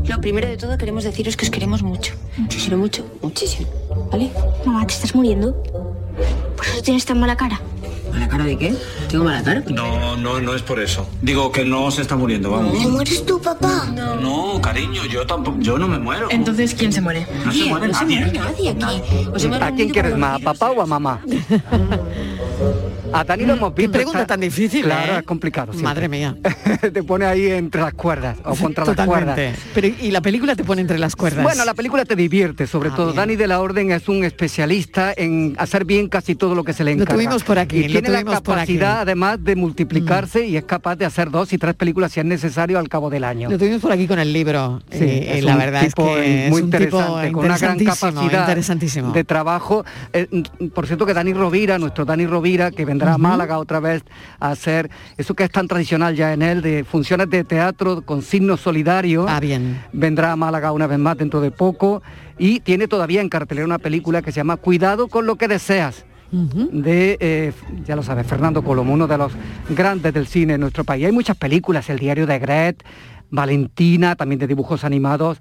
Lo 0.08 0.22
primero 0.22 0.48
de 0.48 0.56
todo 0.58 0.78
queremos 0.78 1.04
deciros 1.04 1.36
que 1.36 1.46
os 1.46 1.52
queremos 1.52 1.82
mucho. 1.84 2.14
Muchísimo, 2.38 2.78
mucho, 2.78 3.06
muchísimo. 3.22 3.68
¿Vale? 4.12 4.32
Mamá, 4.66 4.86
¿te 4.88 4.94
estás 4.94 5.14
muriendo? 5.16 5.62
Por 6.56 6.66
eso 6.66 6.82
tienes 6.82 7.06
tan 7.06 7.20
mala 7.20 7.36
cara. 7.38 7.60
¿Mala 8.12 8.28
cara 8.28 8.46
de 8.46 8.58
qué? 8.58 8.76
¿Tengo 9.10 9.26
mala 9.26 9.44
cara? 9.44 9.64
No, 9.70 10.18
no, 10.18 10.40
no 10.40 10.54
es 10.56 10.62
por 10.62 10.80
eso. 10.80 11.08
Digo 11.22 11.52
que 11.52 11.66
no 11.66 11.92
se 11.92 12.02
está 12.02 12.16
muriendo, 12.16 12.50
vamos. 12.52 12.78
¿Te 12.78 12.88
mueres 12.88 13.26
tú, 13.26 13.40
papá? 13.42 13.86
No, 13.94 14.60
cariño, 14.62 15.06
yo 15.06 15.26
tampoco, 15.28 15.58
yo 15.60 15.78
no 15.78 15.88
me 15.88 16.00
muero. 16.00 16.28
Entonces, 16.32 16.74
¿quién 16.74 16.92
se 16.92 17.02
muere? 17.02 17.28
No 17.46 17.52
se 17.52 17.66
muere 17.66 17.88
no 17.88 17.94
se 17.94 18.04
nadie. 18.06 18.20
muere 18.22 18.40
nadie 18.40 18.70
aquí. 18.70 19.54
¿A 19.62 19.72
quién 19.72 19.90
quieres 19.90 20.18
más, 20.18 20.42
a 20.42 20.44
papá 20.44 20.72
o 20.72 20.82
a 20.82 20.86
mamá? 20.86 21.22
A 23.14 23.24
Dani 23.24 23.46
lo 23.46 23.54
hemos 23.54 23.74
visto. 23.74 23.92
pregunta 23.92 24.20
está- 24.22 24.34
tan 24.34 24.42
difícil, 24.42 24.84
Claro, 24.86 25.14
¿eh? 25.14 25.18
es 25.20 25.24
complicado. 25.24 25.72
siempre. 25.74 25.84
Madre 25.90 26.10
mía. 26.10 26.36
te 26.94 27.04
pone 27.04 27.26
ahí 27.26 27.48
entre 27.52 27.82
las 27.82 27.94
cuerdas 27.94 28.38
o 28.44 28.56
contra 28.56 28.86
las 28.86 29.06
cuerdas. 29.06 29.40
Pero 29.74 29.88
y 29.88 30.12
la 30.12 30.22
película 30.22 30.56
te 30.56 30.64
pone 30.64 30.82
entre 30.82 31.00
las 31.00 31.16
cuerdas. 31.16 31.44
Bueno, 31.44 31.64
la 31.66 31.74
película 31.74 32.06
te 32.06 32.16
divierte, 32.16 32.68
sobre 32.68 32.90
Ah, 32.90 32.96
todo. 32.96 33.06
bien. 33.08 33.16
Dani 33.18 33.36
de 33.36 33.48
la 33.48 33.60
Orden 33.62 33.92
es 33.92 34.08
un 34.10 34.24
especialista 34.24 35.14
en 35.16 35.56
hacer 35.58 35.86
bien 35.86 36.10
casi 36.10 36.36
todo 36.36 36.54
lo 36.56 36.64
que 36.64 36.74
se 36.74 36.84
le 36.84 36.92
Lo 36.96 37.02
encarga. 37.04 37.14
tuvimos 37.16 37.44
por 37.44 37.60
aquí, 37.60 37.78
Y 37.78 37.88
lo 37.88 38.02
tiene 38.02 38.10
la. 38.10 38.24
Mm. 38.24 38.28
capacidad, 38.28 39.02
además, 39.02 39.44
de 39.44 39.56
multiplicarse 39.56 40.46
y 40.46 40.58
es 40.58 40.64
capaz 40.66 40.96
de 40.96 41.06
hacer 41.06 41.32
dos 41.32 41.54
y 41.54 41.58
tres 41.58 41.76
películas 41.76 42.12
si 42.12 42.20
es 42.20 42.26
necesario 42.26 42.78
al 42.80 42.90
cabo 42.90 43.10
del 43.10 43.24
año. 43.24 43.50
Lo 43.50 43.58
tuvimos 43.58 43.82
por 43.82 43.92
aquí 43.92 44.08
con 44.08 44.20
el 44.20 44.34
libro. 44.34 44.82
Sí, 44.92 44.98
es 45.04 45.38
y 45.40 45.42
la 45.42 45.56
verdad 45.56 45.84
es 45.86 45.94
que 45.96 46.02
muy 46.02 46.12
es 46.22 46.52
un 46.52 46.70
tipo 46.72 46.78
interesante, 46.78 47.32
con 47.32 47.46
una 47.46 47.58
gran 47.58 47.80
capacidad 47.80 48.40
interesantísimo. 48.42 49.12
de 49.14 49.24
trabajo. 49.24 49.86
Eh, 50.14 50.28
mm, 50.60 50.68
por 50.70 50.88
cierto 50.88 51.06
que 51.06 51.14
Dani 51.14 51.34
Rovira, 51.34 51.78
nuestro 51.80 52.04
Dani 52.06 52.26
Rovira, 52.26 52.72
que 52.72 52.84
vendrá 52.86 52.97
vendrá 52.98 53.14
a 53.14 53.18
Málaga 53.18 53.60
otra 53.60 53.80
vez 53.80 54.04
a 54.40 54.52
hacer 54.52 54.90
eso 55.18 55.36
que 55.36 55.44
es 55.44 55.52
tan 55.52 55.68
tradicional 55.68 56.16
ya 56.16 56.34
en 56.34 56.42
él, 56.42 56.62
de 56.62 56.84
funciones 56.84 57.30
de 57.30 57.44
teatro 57.44 58.02
con 58.02 58.22
signos 58.22 58.62
solidarios. 58.62 59.26
Ah, 59.30 59.40
bien. 59.40 59.84
Vendrá 59.94 60.32
a 60.32 60.36
Málaga 60.36 60.72
una 60.72 60.88
vez 60.88 60.98
más 60.98 61.18
dentro 61.18 61.40
de 61.42 61.52
poco 61.52 62.02
y 62.40 62.60
tiene 62.62 62.88
todavía 62.88 63.22
en 63.22 63.30
cartelera 63.30 63.66
una 63.66 63.78
película 63.78 64.22
que 64.22 64.32
se 64.32 64.38
llama 64.38 64.58
Cuidado 64.58 65.08
con 65.08 65.26
lo 65.26 65.36
que 65.36 65.48
deseas 65.48 66.06
de, 66.32 67.18
eh, 67.22 67.54
ya 67.86 67.96
lo 67.96 68.04
sabes, 68.04 68.28
Fernando 68.28 68.62
Colomo, 68.62 68.94
uno 68.94 69.08
de 69.08 69.18
los 69.18 69.32
grandes 69.70 70.14
del 70.14 70.28
cine 70.28 70.56
en 70.56 70.62
nuestro 70.62 70.84
país. 70.84 71.06
Hay 71.06 71.14
muchas 71.14 71.38
películas, 71.38 71.90
El 71.90 72.00
diario 72.00 72.28
de 72.28 72.40
Gret, 72.40 72.84
Valentina, 73.30 74.16
también 74.16 74.40
de 74.40 74.48
dibujos 74.48 74.84
animados. 74.84 75.40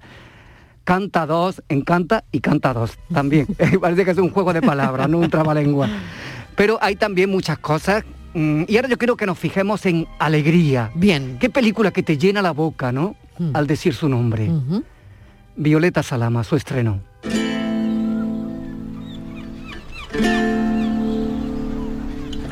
Canta 0.85 1.25
dos, 1.25 1.61
encanta 1.67 2.23
y 2.31 2.39
canta 2.39 2.73
dos 2.73 2.97
también. 3.13 3.47
Parece 3.81 4.05
que 4.05 4.11
es 4.11 4.17
un 4.17 4.29
juego 4.29 4.53
de 4.53 4.61
palabras, 4.61 5.09
no 5.09 5.17
un 5.17 5.29
trabalengua. 5.29 5.89
Pero 6.57 6.77
hay 6.81 6.95
también 6.97 7.29
muchas 7.29 7.57
cosas. 7.59 8.03
mm, 8.33 8.63
Y 8.67 8.75
ahora 8.75 8.89
yo 8.89 8.97
quiero 8.97 9.15
que 9.15 9.25
nos 9.25 9.37
fijemos 9.39 9.85
en 9.85 10.05
Alegría. 10.19 10.91
Bien. 10.95 11.37
Qué 11.39 11.49
película 11.49 11.91
que 11.91 12.03
te 12.03 12.17
llena 12.17 12.41
la 12.41 12.51
boca, 12.51 12.91
¿no? 12.91 13.15
Al 13.53 13.67
decir 13.67 13.93
su 13.93 14.09
nombre. 14.09 14.49
Violeta 15.55 16.01
Salama, 16.03 16.43
su 16.43 16.55
estreno. 16.55 16.99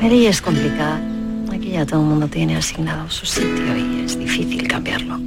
Mary 0.00 0.26
es 0.26 0.40
complicada. 0.40 1.00
Aquí 1.52 1.70
ya 1.72 1.86
todo 1.86 2.00
el 2.00 2.06
mundo 2.06 2.28
tiene 2.28 2.56
asignado 2.56 3.08
su 3.10 3.26
sitio 3.26 3.76
y 3.76 4.04
es 4.04 4.18
difícil 4.18 4.68
cambiarlo. 4.68 5.18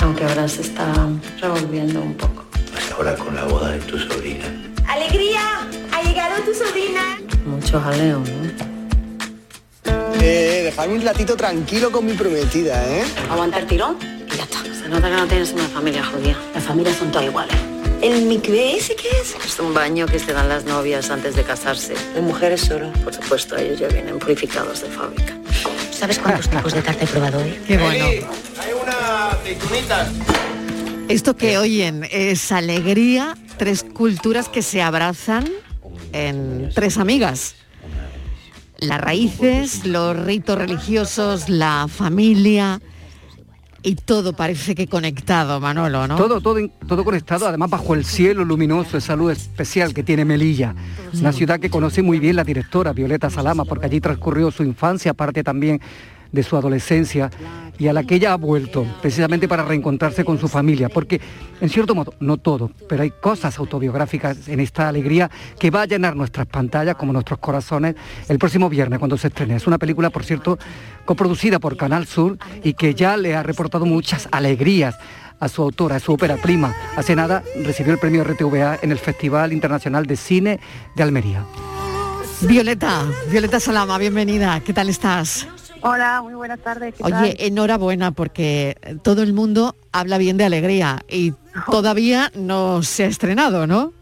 Aunque 0.00 0.24
ahora 0.24 0.48
se 0.48 0.62
está 0.62 0.92
revolviendo 1.40 2.00
un 2.02 2.14
poco. 2.14 2.44
Ahora 2.96 3.14
con 3.16 3.34
la 3.34 3.44
boda 3.44 3.70
de 3.72 3.78
tu 3.80 3.98
sobrina. 3.98 4.44
¡Alegría! 4.88 5.61
¡Ha 6.12 6.14
llegado 6.14 6.42
tu 6.42 6.52
sobrina! 6.52 7.18
Mucho 7.46 7.80
jaleo, 7.80 8.18
¿no? 8.18 9.92
Eh, 10.20 10.60
dejadme 10.64 10.96
un 10.96 11.02
ratito 11.02 11.34
tranquilo 11.38 11.90
con 11.90 12.04
mi 12.04 12.12
prometida, 12.12 12.86
¿eh? 12.86 13.02
Aguanta 13.30 13.58
el 13.60 13.66
tirón 13.66 13.96
y 14.30 14.36
ya 14.36 14.42
está. 14.42 14.58
Se 14.62 14.90
nota 14.90 15.08
que 15.08 15.16
no 15.16 15.26
tienes 15.26 15.52
una 15.52 15.66
familia 15.68 16.04
judía. 16.04 16.36
Las 16.54 16.64
familias 16.64 16.96
son 16.98 17.10
todas 17.12 17.26
iguales. 17.28 17.56
¿El 18.02 18.26
micvé 18.26 18.76
ese 18.76 18.94
qué 18.94 19.08
es? 19.08 19.34
Es 19.42 19.58
un 19.58 19.72
baño 19.72 20.04
que 20.04 20.18
se 20.18 20.34
dan 20.34 20.50
las 20.50 20.66
novias 20.66 21.08
antes 21.08 21.34
de 21.34 21.44
casarse. 21.44 21.94
De 22.14 22.20
mujeres 22.20 22.60
solo. 22.60 22.92
Por 23.04 23.14
supuesto, 23.14 23.56
ellos 23.56 23.80
ya 23.80 23.88
vienen 23.88 24.18
purificados 24.18 24.82
de 24.82 24.88
fábrica. 24.88 25.34
¿Sabes 25.92 26.18
cuántos 26.18 26.50
tipos 26.50 26.74
de 26.74 26.82
tarta 26.82 27.04
he 27.04 27.08
probado 27.08 27.38
hoy? 27.38 27.58
Qué 27.66 27.78
bueno. 27.78 28.04
Hay 28.04 28.72
una 28.82 29.30
aceitunita. 29.30 30.12
Esto 31.08 31.38
que 31.38 31.56
oyen 31.56 32.06
es 32.10 32.52
alegría, 32.52 33.34
tres 33.56 33.82
culturas 33.82 34.50
que 34.50 34.60
se 34.60 34.82
abrazan 34.82 35.48
en 36.12 36.70
tres 36.74 36.98
amigas. 36.98 37.56
Las 38.78 39.00
raíces, 39.00 39.86
los 39.86 40.16
ritos 40.16 40.58
religiosos, 40.58 41.48
la 41.48 41.86
familia 41.88 42.80
y 43.82 43.96
todo 43.96 44.32
parece 44.32 44.74
que 44.74 44.86
conectado, 44.86 45.60
Manolo, 45.60 46.06
¿no? 46.06 46.16
Todo, 46.16 46.40
todo, 46.40 46.68
todo 46.86 47.04
conectado, 47.04 47.48
además 47.48 47.70
bajo 47.70 47.94
el 47.94 48.04
cielo 48.04 48.44
luminoso, 48.44 48.96
esa 48.96 49.16
luz 49.16 49.32
especial 49.32 49.92
que 49.92 50.02
tiene 50.02 50.24
Melilla, 50.24 50.74
una 51.18 51.32
ciudad 51.32 51.58
que 51.58 51.68
conoce 51.68 52.02
muy 52.02 52.20
bien 52.20 52.36
la 52.36 52.44
directora 52.44 52.92
Violeta 52.92 53.28
Salama, 53.28 53.64
porque 53.64 53.86
allí 53.86 54.00
transcurrió 54.00 54.50
su 54.50 54.62
infancia, 54.62 55.14
parte 55.14 55.42
también 55.42 55.80
de 56.32 56.42
su 56.42 56.56
adolescencia, 56.56 57.30
y 57.78 57.88
a 57.88 57.92
la 57.92 58.04
que 58.04 58.14
ella 58.14 58.32
ha 58.32 58.36
vuelto, 58.36 58.86
precisamente 59.00 59.48
para 59.48 59.64
reencontrarse 59.64 60.24
con 60.24 60.38
su 60.38 60.48
familia, 60.48 60.88
porque 60.88 61.20
en 61.60 61.68
cierto 61.68 61.94
modo, 61.94 62.14
no 62.20 62.36
todo, 62.36 62.70
pero 62.88 63.02
hay 63.02 63.10
cosas 63.10 63.58
autobiográficas 63.58 64.48
en 64.48 64.60
esta 64.60 64.88
alegría 64.88 65.30
que 65.58 65.70
va 65.70 65.82
a 65.82 65.86
llenar 65.86 66.14
nuestras 66.14 66.46
pantallas 66.46 66.96
como 66.96 67.12
nuestros 67.12 67.38
corazones 67.40 67.96
el 68.28 68.38
próximo 68.38 68.68
viernes 68.68 68.98
cuando 68.98 69.16
se 69.16 69.28
estrene. 69.28 69.56
Es 69.56 69.66
una 69.66 69.78
película, 69.78 70.10
por 70.10 70.24
cierto, 70.24 70.58
coproducida 71.04 71.58
por 71.58 71.76
Canal 71.76 72.06
Sur 72.06 72.38
y 72.62 72.74
que 72.74 72.94
ya 72.94 73.16
le 73.16 73.34
ha 73.34 73.42
reportado 73.42 73.84
muchas 73.84 74.28
alegrías 74.30 74.96
a 75.40 75.48
su 75.48 75.62
autora, 75.62 75.96
a 75.96 76.00
su 76.00 76.12
ópera 76.12 76.36
prima. 76.36 76.74
Hace 76.96 77.16
nada 77.16 77.42
recibió 77.64 77.92
el 77.92 77.98
premio 77.98 78.22
RTVA 78.22 78.78
en 78.82 78.92
el 78.92 78.98
Festival 78.98 79.52
Internacional 79.52 80.06
de 80.06 80.16
Cine 80.16 80.60
de 80.94 81.02
Almería. 81.02 81.44
Violeta, 82.42 83.06
Violeta 83.28 83.58
Salama, 83.58 83.98
bienvenida. 83.98 84.60
¿Qué 84.60 84.72
tal 84.72 84.88
estás? 84.88 85.48
Hola, 85.82 86.22
muy 86.22 86.34
buenas 86.34 86.60
tardes. 86.60 86.94
¿qué 86.94 87.02
tal? 87.02 87.24
Oye, 87.24 87.46
enhorabuena 87.46 88.12
porque 88.12 88.76
todo 89.02 89.22
el 89.22 89.32
mundo 89.32 89.74
habla 89.90 90.16
bien 90.16 90.36
de 90.36 90.44
alegría 90.44 91.00
y 91.08 91.34
todavía 91.70 92.30
no 92.34 92.82
se 92.82 93.04
ha 93.04 93.06
estrenado, 93.08 93.66
¿no? 93.66 93.92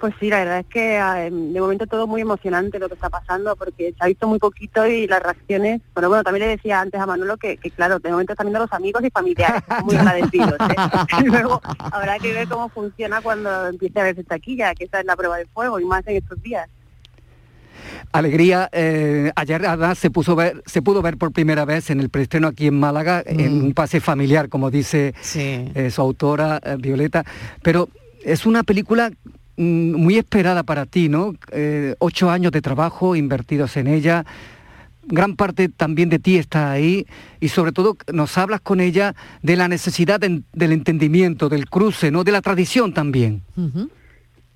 Pues 0.00 0.14
sí, 0.20 0.28
la 0.28 0.38
verdad 0.38 0.60
es 0.60 0.66
que 0.66 0.96
eh, 0.96 1.30
de 1.30 1.60
momento 1.60 1.86
todo 1.86 2.06
muy 2.06 2.20
emocionante 2.20 2.78
lo 2.78 2.88
que 2.88 2.94
está 2.94 3.10
pasando 3.10 3.56
porque 3.56 3.92
se 3.92 4.04
ha 4.04 4.06
visto 4.06 4.28
muy 4.28 4.38
poquito 4.38 4.86
y 4.86 5.08
las 5.08 5.20
reacciones, 5.20 5.80
bueno, 5.92 6.08
bueno, 6.08 6.22
también 6.22 6.46
le 6.46 6.56
decía 6.56 6.80
antes 6.80 7.00
a 7.00 7.06
Manolo 7.06 7.36
que, 7.36 7.56
que 7.56 7.70
claro, 7.72 7.98
de 7.98 8.10
momento 8.10 8.32
están 8.32 8.46
viendo 8.46 8.60
los 8.60 8.72
amigos 8.72 9.02
y 9.04 9.10
familiares, 9.10 9.62
muy 9.84 9.96
agradecidos. 9.96 10.54
¿eh? 10.54 10.76
Y 11.20 11.24
luego 11.24 11.60
habrá 11.78 12.18
que 12.18 12.32
ver 12.32 12.48
cómo 12.48 12.68
funciona 12.68 13.20
cuando 13.20 13.66
empiece 13.66 14.00
a 14.00 14.04
verse 14.04 14.22
taquilla, 14.22 14.74
que 14.74 14.84
esa 14.84 15.00
es 15.00 15.06
la 15.06 15.16
prueba 15.16 15.36
de 15.36 15.46
fuego 15.46 15.80
y 15.80 15.84
más 15.84 16.06
en 16.06 16.16
estos 16.16 16.40
días. 16.42 16.68
Alegría, 18.12 18.68
eh, 18.72 19.30
ayer 19.36 19.64
además 19.66 19.98
se, 19.98 20.10
puso 20.10 20.34
ver, 20.36 20.62
se 20.66 20.82
pudo 20.82 21.02
ver 21.02 21.16
por 21.16 21.32
primera 21.32 21.64
vez 21.64 21.90
en 21.90 22.00
el 22.00 22.08
preestreno 22.08 22.48
aquí 22.48 22.66
en 22.66 22.78
Málaga, 22.78 23.22
en 23.26 23.40
un 23.62 23.74
pase 23.74 24.00
familiar, 24.00 24.48
como 24.48 24.70
dice 24.70 25.14
eh, 25.74 25.90
su 25.90 26.00
autora, 26.00 26.60
eh, 26.64 26.76
Violeta, 26.78 27.24
pero 27.62 27.88
es 28.24 28.46
una 28.46 28.62
película 28.62 29.10
mm, 29.56 29.92
muy 29.94 30.16
esperada 30.18 30.62
para 30.62 30.86
ti, 30.86 31.08
¿no? 31.08 31.34
Eh, 31.52 31.94
ocho 31.98 32.30
años 32.30 32.52
de 32.52 32.60
trabajo 32.62 33.14
invertidos 33.16 33.76
en 33.76 33.86
ella, 33.86 34.24
gran 35.10 35.36
parte 35.36 35.70
también 35.70 36.10
de 36.10 36.18
ti 36.18 36.36
está 36.36 36.70
ahí 36.70 37.06
y 37.40 37.48
sobre 37.48 37.72
todo 37.72 37.96
nos 38.12 38.36
hablas 38.36 38.60
con 38.60 38.78
ella 38.80 39.14
de 39.42 39.56
la 39.56 39.66
necesidad 39.66 40.20
de- 40.20 40.42
del 40.52 40.72
entendimiento, 40.72 41.48
del 41.48 41.68
cruce, 41.70 42.10
¿no? 42.10 42.24
De 42.24 42.32
la 42.32 42.42
tradición 42.42 42.92
también. 42.92 43.42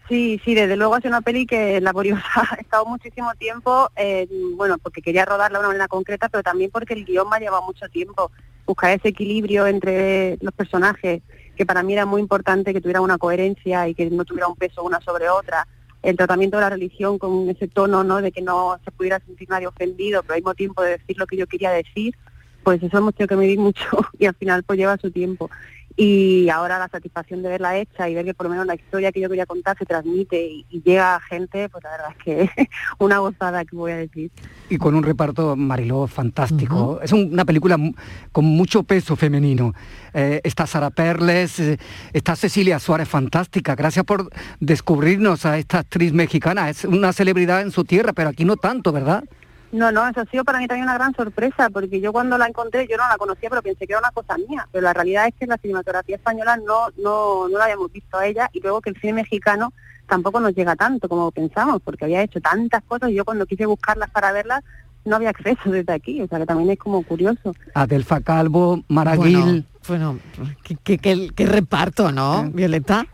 Sí, 0.09 0.41
sí, 0.45 0.55
desde 0.55 0.77
luego 0.77 0.95
ha 0.95 0.99
sido 0.99 1.11
una 1.11 1.21
peli 1.21 1.47
que 1.47 1.81
laboriosa. 1.81 2.25
He 2.59 2.63
estado 2.63 2.85
muchísimo 2.87 3.35
tiempo, 3.35 3.91
eh, 3.97 4.29
bueno, 4.57 4.79
porque 4.79 5.03
quería 5.03 5.25
rodarla 5.25 5.59
de 5.59 5.61
una 5.61 5.69
manera 5.69 5.89
concreta, 5.89 6.29
pero 6.29 6.43
también 6.43 6.71
porque 6.71 6.95
el 6.95 7.05
guion 7.05 7.29
me 7.29 7.37
ha 7.37 7.41
llevado 7.41 7.63
mucho 7.63 7.89
tiempo. 7.89 8.31
Buscar 8.67 8.93
ese 8.93 9.09
equilibrio 9.09 9.67
entre 9.67 10.39
los 10.41 10.53
personajes, 10.55 11.23
que 11.57 11.67
para 11.67 11.83
mí 11.83 11.93
era 11.93 12.07
muy 12.07 12.21
importante 12.21 12.73
que 12.73 12.81
tuviera 12.81 13.01
una 13.01 13.19
coherencia 13.19 13.89
y 13.89 13.95
que 13.95 14.09
no 14.11 14.25
tuviera 14.25 14.49
un 14.49 14.57
peso 14.57 14.83
una 14.83 15.01
sobre 15.01 15.29
otra. 15.29 15.67
El 16.03 16.17
tratamiento 16.17 16.57
de 16.57 16.63
la 16.63 16.71
religión 16.71 17.19
con 17.19 17.49
ese 17.49 17.69
tono, 17.69 18.03
¿no? 18.03 18.21
De 18.21 18.33
que 18.33 18.43
no 18.43 18.79
se 18.85 18.91
pudiera 18.91 19.21
sentir 19.21 19.49
nadie 19.49 19.69
ofendido, 19.69 20.23
pero 20.23 20.35
al 20.35 20.41
mismo 20.41 20.55
tiempo 20.55 20.83
de 20.83 20.99
decir 20.99 21.17
lo 21.17 21.27
que 21.27 21.37
yo 21.37 21.47
quería 21.47 21.71
decir, 21.71 22.17
pues 22.63 22.83
eso 22.83 22.99
hemos 22.99 23.15
tenido 23.15 23.29
que 23.29 23.37
medir 23.37 23.59
mucho 23.59 23.85
y 24.19 24.27
al 24.27 24.35
final 24.35 24.63
pues 24.65 24.79
lleva 24.79 24.97
su 24.97 25.11
tiempo. 25.11 25.51
Y 25.97 26.49
ahora 26.49 26.79
la 26.79 26.89
satisfacción 26.89 27.43
de 27.43 27.49
verla 27.51 27.77
hecha 27.77 28.09
y 28.09 28.15
ver 28.15 28.25
que 28.25 28.35
por 28.35 28.47
lo 28.47 28.51
menos 28.51 28.67
la 28.67 28.75
historia 28.75 29.13
que 29.13 29.21
yo 29.21 29.29
quería 29.29 29.47
contar 29.47 29.77
se 29.79 29.85
transmite 29.87 30.41
y, 30.47 30.67
y 30.71 30.83
llega 30.83 31.17
a 31.17 31.21
gente, 31.21 31.69
pues 31.69 31.85
la 31.85 31.91
verdad 31.91 32.09
es 32.11 32.25
que 32.25 32.51
una 32.99 33.19
gozada 33.19 33.65
que 33.65 33.77
voy 33.77 33.93
a 33.93 33.97
decir. 33.97 34.31
y 34.69 34.79
con 34.79 34.95
un 34.95 35.03
reparto 35.03 35.57
Mariló 35.57 36.07
fantástico. 36.07 37.01
Es 37.03 37.13
un- 37.13 37.33
una 37.33 37.45
película 37.45 37.77
mu- 37.77 37.93
con 38.33 38.45
mucho 38.45 38.83
peso 38.83 39.17
femenino. 39.17 39.75
Eh, 40.15 40.41
está 40.45 40.67
Sara 40.67 40.91
Perles, 40.91 41.59
eh, 41.61 41.79
está 42.13 42.37
Cecilia 42.37 42.79
Suárez 42.79 43.09
fantástica. 43.09 43.75
Gracias 43.75 44.05
por 44.05 44.31
descubrirnos 44.61 45.45
a 45.47 45.59
esta 45.59 45.81
actriz 45.81 46.13
mexicana. 46.13 46.71
Es 46.71 46.85
una 46.85 47.13
celebridad 47.13 47.61
en 47.63 47.71
su 47.71 47.85
tierra, 47.85 48.13
pero 48.13 48.31
aquí 48.31 48.45
no 48.45 48.57
tanto, 48.57 48.93
¿verdad? 48.93 49.25
No, 49.73 49.91
no, 49.91 50.07
eso 50.07 50.21
ha 50.21 50.27
sido 50.27 50.45
para 50.45 50.59
mí 50.59 50.67
también 50.69 50.85
una 50.85 50.95
gran 50.99 51.15
sorpresa, 51.15 51.71
porque 51.71 52.01
yo 52.01 52.13
cuando 52.13 52.37
la 52.37 52.47
encontré, 52.47 52.87
yo 52.87 52.97
no 52.99 53.09
la 53.09 53.17
conocía, 53.17 53.49
pero 53.49 53.63
pensé 53.63 53.87
que 53.87 53.95
era 53.95 54.01
una 54.01 54.11
cosa 54.11 54.37
mía. 54.37 54.69
Pero 54.71 54.83
la 54.85 54.93
realidad 54.93 55.27
es 55.27 55.35
que 55.35 55.47
la 55.47 55.57
cinematografía 55.57 56.17
española 56.17 56.59
no, 56.59 56.89
no, 56.99 57.49
no 57.49 57.59
la 57.59 57.65
habíamos 57.65 57.91
visto 57.91 58.19
a 58.19 58.27
ella 58.27 58.51
y 58.53 58.61
luego 58.61 58.83
que 58.83 58.91
el 58.91 59.01
cine 59.01 59.15
mexicano 59.15 59.73
tampoco 60.07 60.41
nos 60.41 60.55
llega 60.55 60.77
tanto 60.77 61.09
como 61.09 61.31
pensamos, 61.31 61.81
porque 61.83 62.05
había 62.05 62.23
hecho 62.23 62.39
tantas 62.41 62.83
cosas 62.85 63.11
y 63.11 63.15
yo 63.15 63.25
cuando 63.25 63.47
quise 63.47 63.65
buscarlas 63.65 64.11
para 64.11 64.31
verlas 64.33 64.63
no 65.07 65.17
había 65.17 65.31
acceso 65.31 65.71
desde 65.71 65.93
aquí, 65.95 66.21
o 66.21 66.29
sea 66.29 66.39
que 66.39 66.47
también 66.47 66.71
es 66.71 66.79
como 66.79 67.03
curioso. 67.03 67.55
Adelfa 67.75 68.21
Calvo, 68.21 68.83
Maraguil. 68.89 69.67
Bueno, 69.89 70.19
qué, 70.63 70.77
qué- 70.85 70.99
qué- 70.99 71.31
qué 71.35 71.47
reparto, 71.47 72.13
¿no, 72.13 72.51
Violeta? 72.53 73.07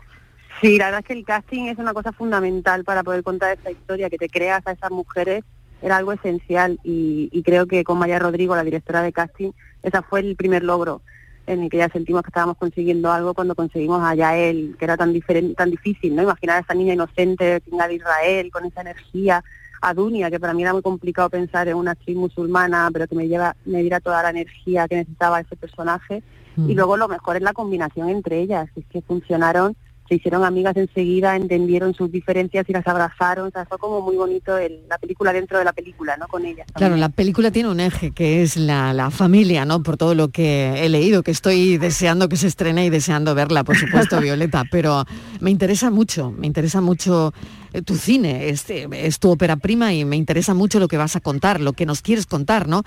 Sí, 0.61 0.77
la 0.77 0.85
verdad 0.85 0.99
es 0.99 1.05
que 1.07 1.13
el 1.13 1.25
casting 1.25 1.67
es 1.67 1.77
una 1.79 1.93
cosa 1.93 2.11
fundamental 2.11 2.83
para 2.83 3.01
poder 3.01 3.23
contar 3.23 3.53
esta 3.57 3.71
historia, 3.71 4.09
que 4.09 4.17
te 4.17 4.27
creas 4.29 4.61
a 4.67 4.73
esas 4.73 4.91
mujeres 4.91 5.43
era 5.81 5.97
algo 5.97 6.11
esencial 6.11 6.79
y, 6.83 7.29
y 7.31 7.43
creo 7.43 7.67
que 7.67 7.83
con 7.83 7.97
María 7.97 8.19
Rodrigo, 8.19 8.55
la 8.55 8.63
directora 8.63 9.01
de 9.01 9.13
casting, 9.13 9.51
esa 9.83 10.01
fue 10.01 10.19
el 10.21 10.35
primer 10.35 10.63
logro 10.63 11.01
en 11.49 11.63
el 11.63 11.69
que 11.69 11.77
ya 11.77 11.89
sentimos 11.89 12.21
que 12.21 12.29
estábamos 12.29 12.57
consiguiendo 12.57 13.11
algo 13.11 13.33
cuando 13.33 13.55
conseguimos 13.55 14.03
a 14.03 14.13
Yael, 14.13 14.75
que 14.77 14.85
era 14.85 14.97
tan 14.97 15.11
diferente, 15.13 15.55
tan 15.55 15.71
difícil, 15.71 16.15
¿no? 16.15 16.21
Imaginar 16.21 16.57
a 16.57 16.59
esa 16.59 16.75
niña 16.75 16.93
inocente, 16.93 17.61
venga 17.65 17.87
de 17.87 17.95
Israel, 17.95 18.51
con 18.51 18.65
esa 18.65 18.81
energía, 18.81 19.43
a 19.81 19.93
Dunia, 19.95 20.29
que 20.29 20.39
para 20.39 20.53
mí 20.53 20.61
era 20.61 20.73
muy 20.73 20.83
complicado 20.83 21.29
pensar 21.29 21.67
en 21.67 21.75
una 21.75 21.91
actriz 21.91 22.15
musulmana, 22.15 22.89
pero 22.93 23.07
que 23.07 23.15
me 23.15 23.27
lleva, 23.27 23.55
me 23.65 23.81
diera 23.81 23.99
toda 23.99 24.21
la 24.21 24.29
energía 24.29 24.87
que 24.87 24.97
necesitaba 24.97 25.39
ese 25.39 25.55
personaje. 25.55 26.21
Y 26.67 26.73
luego 26.73 26.97
lo 26.97 27.07
mejor 27.07 27.37
es 27.37 27.41
la 27.41 27.53
combinación 27.53 28.09
entre 28.09 28.41
ellas, 28.41 28.69
es 28.75 28.85
que 28.87 29.01
funcionaron 29.01 29.77
se 30.09 30.15
hicieron 30.15 30.43
amigas 30.43 30.75
enseguida, 30.75 31.35
entendieron 31.37 31.93
sus 31.93 32.11
diferencias 32.11 32.65
y 32.67 32.73
las 32.73 32.85
abrazaron, 32.87 33.47
o 33.47 33.51
sea, 33.51 33.65
fue 33.65 33.77
como 33.77 34.01
muy 34.01 34.17
bonito 34.17 34.57
el- 34.57 34.81
la 34.89 34.97
película 34.97 35.31
dentro 35.31 35.57
de 35.59 35.63
la 35.65 35.71
película, 35.71 36.17
¿no? 36.17 36.27
Con 36.27 36.45
ellas. 36.45 36.67
Claro, 36.73 36.97
la 36.97 37.09
película 37.09 37.51
tiene 37.51 37.69
un 37.69 37.79
eje 37.79 38.11
que 38.11 38.41
es 38.41 38.57
la, 38.57 38.91
la 38.93 39.11
familia, 39.11 39.63
¿no? 39.63 39.81
Por 39.83 39.95
todo 39.95 40.15
lo 40.15 40.29
que 40.29 40.83
he 40.83 40.89
leído, 40.89 41.23
que 41.23 41.31
estoy 41.31 41.77
deseando 41.77 42.27
que 42.27 42.35
se 42.35 42.47
estrene 42.47 42.85
y 42.85 42.89
deseando 42.89 43.35
verla, 43.35 43.63
por 43.63 43.77
supuesto, 43.77 44.19
Violeta, 44.21 44.63
pero 44.71 45.05
me 45.39 45.51
interesa 45.51 45.89
mucho, 45.91 46.31
me 46.31 46.47
interesa 46.47 46.81
mucho 46.81 47.33
eh, 47.73 47.83
tu 47.83 47.95
cine, 47.95 48.49
es, 48.49 48.67
eh, 48.71 48.87
es 48.91 49.19
tu 49.19 49.29
ópera 49.29 49.55
prima 49.57 49.93
y 49.93 50.03
me 50.03 50.15
interesa 50.15 50.55
mucho 50.55 50.79
lo 50.79 50.87
que 50.87 50.97
vas 50.97 51.15
a 51.15 51.19
contar, 51.19 51.61
lo 51.61 51.73
que 51.73 51.85
nos 51.85 52.01
quieres 52.01 52.25
contar, 52.25 52.67
¿no? 52.67 52.81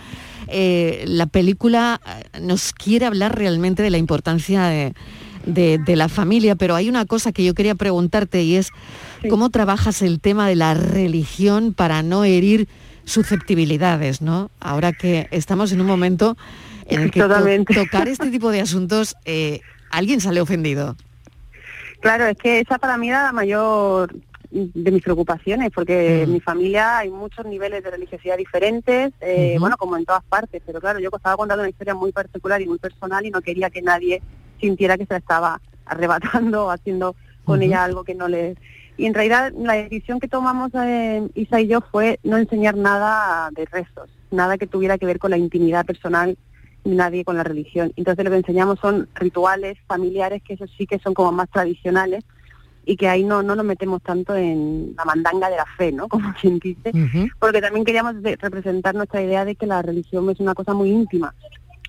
Eh, 0.48 1.04
la 1.06 1.26
película 1.26 2.00
eh, 2.34 2.40
nos 2.40 2.72
quiere 2.72 3.06
hablar 3.06 3.38
realmente 3.38 3.82
de 3.82 3.90
la 3.90 3.98
importancia 3.98 4.64
de, 4.64 4.92
de- 5.46 5.78
de 5.78 5.96
la 5.96 6.08
familia, 6.08 6.54
pero 6.56 6.74
hay 6.74 6.88
una 6.88 7.04
cosa 7.06 7.32
que 7.32 7.44
yo 7.44 7.54
quería 7.54 7.74
preguntarte 7.74 8.42
y 8.42 8.56
es 8.56 8.70
cómo 9.28 9.50
trabajas 9.50 10.02
el 10.02 10.20
tema 10.20 10.48
de 10.48 10.56
la 10.56 10.74
religión 10.74 11.74
para 11.74 12.02
no 12.02 12.24
herir 12.24 12.68
susceptibilidades, 13.04 14.20
¿no? 14.22 14.50
Ahora 14.60 14.92
que 14.92 15.26
estamos 15.30 15.72
en 15.72 15.80
un 15.80 15.86
momento 15.86 16.36
en 16.86 17.00
el 17.02 17.10
que 17.10 17.20
to- 17.20 17.74
tocar 17.74 18.08
este 18.08 18.30
tipo 18.30 18.50
de 18.50 18.60
asuntos, 18.60 19.16
eh, 19.24 19.60
alguien 19.90 20.20
sale 20.20 20.40
ofendido. 20.40 20.96
Claro, 22.00 22.26
es 22.26 22.36
que 22.36 22.60
esa 22.60 22.78
para 22.78 22.96
mí 22.96 23.08
era 23.08 23.22
la 23.24 23.32
mayor 23.32 24.12
de 24.50 24.90
mis 24.90 25.02
preocupaciones, 25.02 25.70
porque 25.74 26.22
en 26.24 26.32
mi 26.32 26.40
familia 26.40 26.98
hay 26.98 27.08
muchos 27.10 27.46
niveles 27.46 27.82
de 27.82 27.90
religiosidad 27.90 28.36
diferentes, 28.36 29.12
eh, 29.20 29.56
bueno, 29.58 29.76
como 29.78 29.96
en 29.96 30.04
todas 30.04 30.22
partes, 30.24 30.60
pero 30.66 30.78
claro, 30.80 30.98
yo 30.98 31.08
estaba 31.14 31.36
contando 31.36 31.62
una 31.62 31.70
historia 31.70 31.94
muy 31.94 32.12
particular 32.12 32.60
y 32.60 32.66
muy 32.66 32.78
personal 32.78 33.24
y 33.24 33.30
no 33.30 33.40
quería 33.40 33.70
que 33.70 33.80
nadie 33.80 34.20
sintiera 34.62 34.96
que 34.96 35.04
se 35.04 35.12
la 35.12 35.18
estaba 35.18 35.60
arrebatando 35.84 36.66
o 36.66 36.70
haciendo 36.70 37.14
con 37.44 37.60
ella 37.62 37.84
algo 37.84 38.04
que 38.04 38.14
no 38.14 38.28
le... 38.28 38.56
Y 38.96 39.06
en 39.06 39.14
realidad 39.14 39.52
la 39.56 39.74
decisión 39.74 40.20
que 40.20 40.28
tomamos 40.28 40.70
eh, 40.74 41.28
Isa 41.34 41.60
y 41.60 41.66
yo 41.66 41.80
fue 41.80 42.20
no 42.22 42.36
enseñar 42.36 42.76
nada 42.76 43.50
de 43.50 43.64
rezos, 43.64 44.08
nada 44.30 44.58
que 44.58 44.66
tuviera 44.66 44.96
que 44.96 45.06
ver 45.06 45.18
con 45.18 45.30
la 45.30 45.38
intimidad 45.38 45.84
personal 45.84 46.38
ni 46.84 46.94
nadie 46.94 47.24
con 47.24 47.36
la 47.36 47.44
religión. 47.44 47.92
Entonces 47.96 48.24
lo 48.24 48.30
que 48.30 48.36
enseñamos 48.36 48.78
son 48.80 49.08
rituales 49.14 49.78
familiares, 49.86 50.42
que 50.42 50.54
eso 50.54 50.66
sí 50.78 50.86
que 50.86 50.98
son 50.98 51.14
como 51.14 51.32
más 51.32 51.48
tradicionales 51.50 52.24
y 52.84 52.96
que 52.96 53.08
ahí 53.08 53.24
no, 53.24 53.42
no 53.42 53.56
nos 53.56 53.64
metemos 53.64 54.02
tanto 54.02 54.36
en 54.36 54.94
la 54.96 55.04
mandanga 55.04 55.48
de 55.48 55.56
la 55.56 55.66
fe, 55.76 55.92
¿no? 55.92 56.08
Como 56.08 56.34
quien 56.40 56.58
dice, 56.58 56.92
porque 57.38 57.60
también 57.60 57.84
queríamos 57.84 58.16
representar 58.22 58.94
nuestra 58.94 59.22
idea 59.22 59.44
de 59.44 59.54
que 59.54 59.66
la 59.66 59.82
religión 59.82 60.28
es 60.30 60.40
una 60.40 60.54
cosa 60.54 60.74
muy 60.74 60.90
íntima 60.90 61.34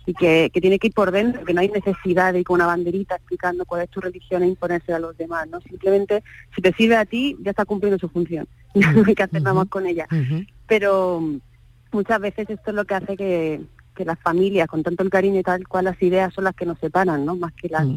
y 0.06 0.14
que, 0.14 0.50
que 0.54 0.62
tiene 0.62 0.80
que 0.80 0.88
ir 0.88 0.94
por 0.94 1.12
dentro, 1.12 1.46
que 1.46 1.54
no 1.54 1.62
hay 1.62 1.70
necesidad 1.70 2.34
de 2.34 2.40
ir 2.40 2.46
con 2.46 2.56
una 2.56 2.66
banderita 2.66 3.16
explicando 3.16 3.66
cuál 3.66 3.84
es 3.84 3.90
tu 3.90 4.02
religión 4.02 4.44
e 4.44 4.48
imponerse 4.48 4.94
a 4.94 5.00
los 5.00 5.18
demás, 5.18 5.48
¿no? 5.48 5.62
Simplemente, 5.62 6.24
si 6.56 6.62
te 6.62 6.74
sirve 6.74 6.98
a 6.98 7.06
ti, 7.06 7.38
ya 7.42 7.52
está 7.52 7.66
cumpliendo 7.66 7.98
su 7.98 8.10
función, 8.10 8.48
no 8.76 9.04
hay 9.06 9.16
que 9.16 9.24
hacer 9.24 9.42
nada 9.42 9.54
más 9.54 9.70
con 9.70 9.86
ella. 9.86 10.08
Pero 10.68 11.22
mm, 11.22 11.40
muchas 11.94 12.20
veces 12.20 12.50
esto 12.50 12.72
es 12.72 12.76
lo 12.76 12.86
que 12.86 12.96
hace 12.96 13.16
que, 13.16 13.62
que 13.96 14.06
las 14.06 14.20
familias, 14.20 14.68
con 14.68 14.84
tanto 14.84 15.04
el 15.04 15.10
cariño 15.10 15.40
y 15.40 15.44
tal 15.44 15.68
cual, 15.68 15.86
las 15.86 16.02
ideas 16.02 16.34
son 16.34 16.44
las 16.44 16.56
que 16.56 16.66
nos 16.66 16.80
separan, 16.80 17.26
¿no? 17.26 17.36
Más 17.36 17.54
que 17.54 17.70
las, 17.70 17.88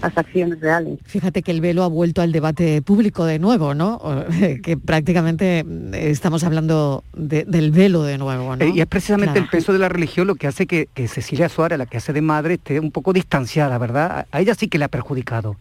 las 0.00 0.16
acciones 0.16 0.60
reales. 0.60 0.98
Fíjate 1.04 1.42
que 1.42 1.50
el 1.50 1.60
velo 1.60 1.82
ha 1.82 1.88
vuelto 1.88 2.22
al 2.22 2.32
debate 2.32 2.80
público 2.82 3.24
de 3.24 3.38
nuevo, 3.38 3.74
¿no? 3.74 4.00
Que 4.62 4.76
prácticamente 4.76 5.64
mm, 5.64 5.94
estamos 5.94 6.44
hablando 6.44 7.04
de- 7.14 7.44
del 7.44 7.70
velo 7.72 8.02
de 8.04 8.18
nuevo, 8.18 8.56
¿no? 8.56 8.64
Eh, 8.64 8.72
y 8.74 8.80
es 8.80 8.86
precisamente 8.86 9.32
Claro. 9.34 9.44
el 9.44 9.50
peso 9.50 9.72
de 9.72 9.78
la 9.78 9.88
religión 9.88 10.26
lo 10.26 10.34
que 10.36 10.46
hace 10.46 10.66
que, 10.66 10.88
que 10.94 11.08
Cecilia 11.08 11.48
Suárez, 11.48 11.78
la 11.78 11.86
que 11.86 11.98
hace 11.98 12.12
de 12.12 12.22
madre, 12.22 12.54
esté 12.54 12.80
un 12.80 12.90
poco 12.92 13.12
distanciada, 13.12 13.76
¿verdad? 13.78 14.26
A 14.32 14.40
ella 14.40 14.54
sí 14.54 14.68
que 14.68 14.78
le 14.78 14.84
ha 14.84 14.88
perjudicado. 14.88 15.56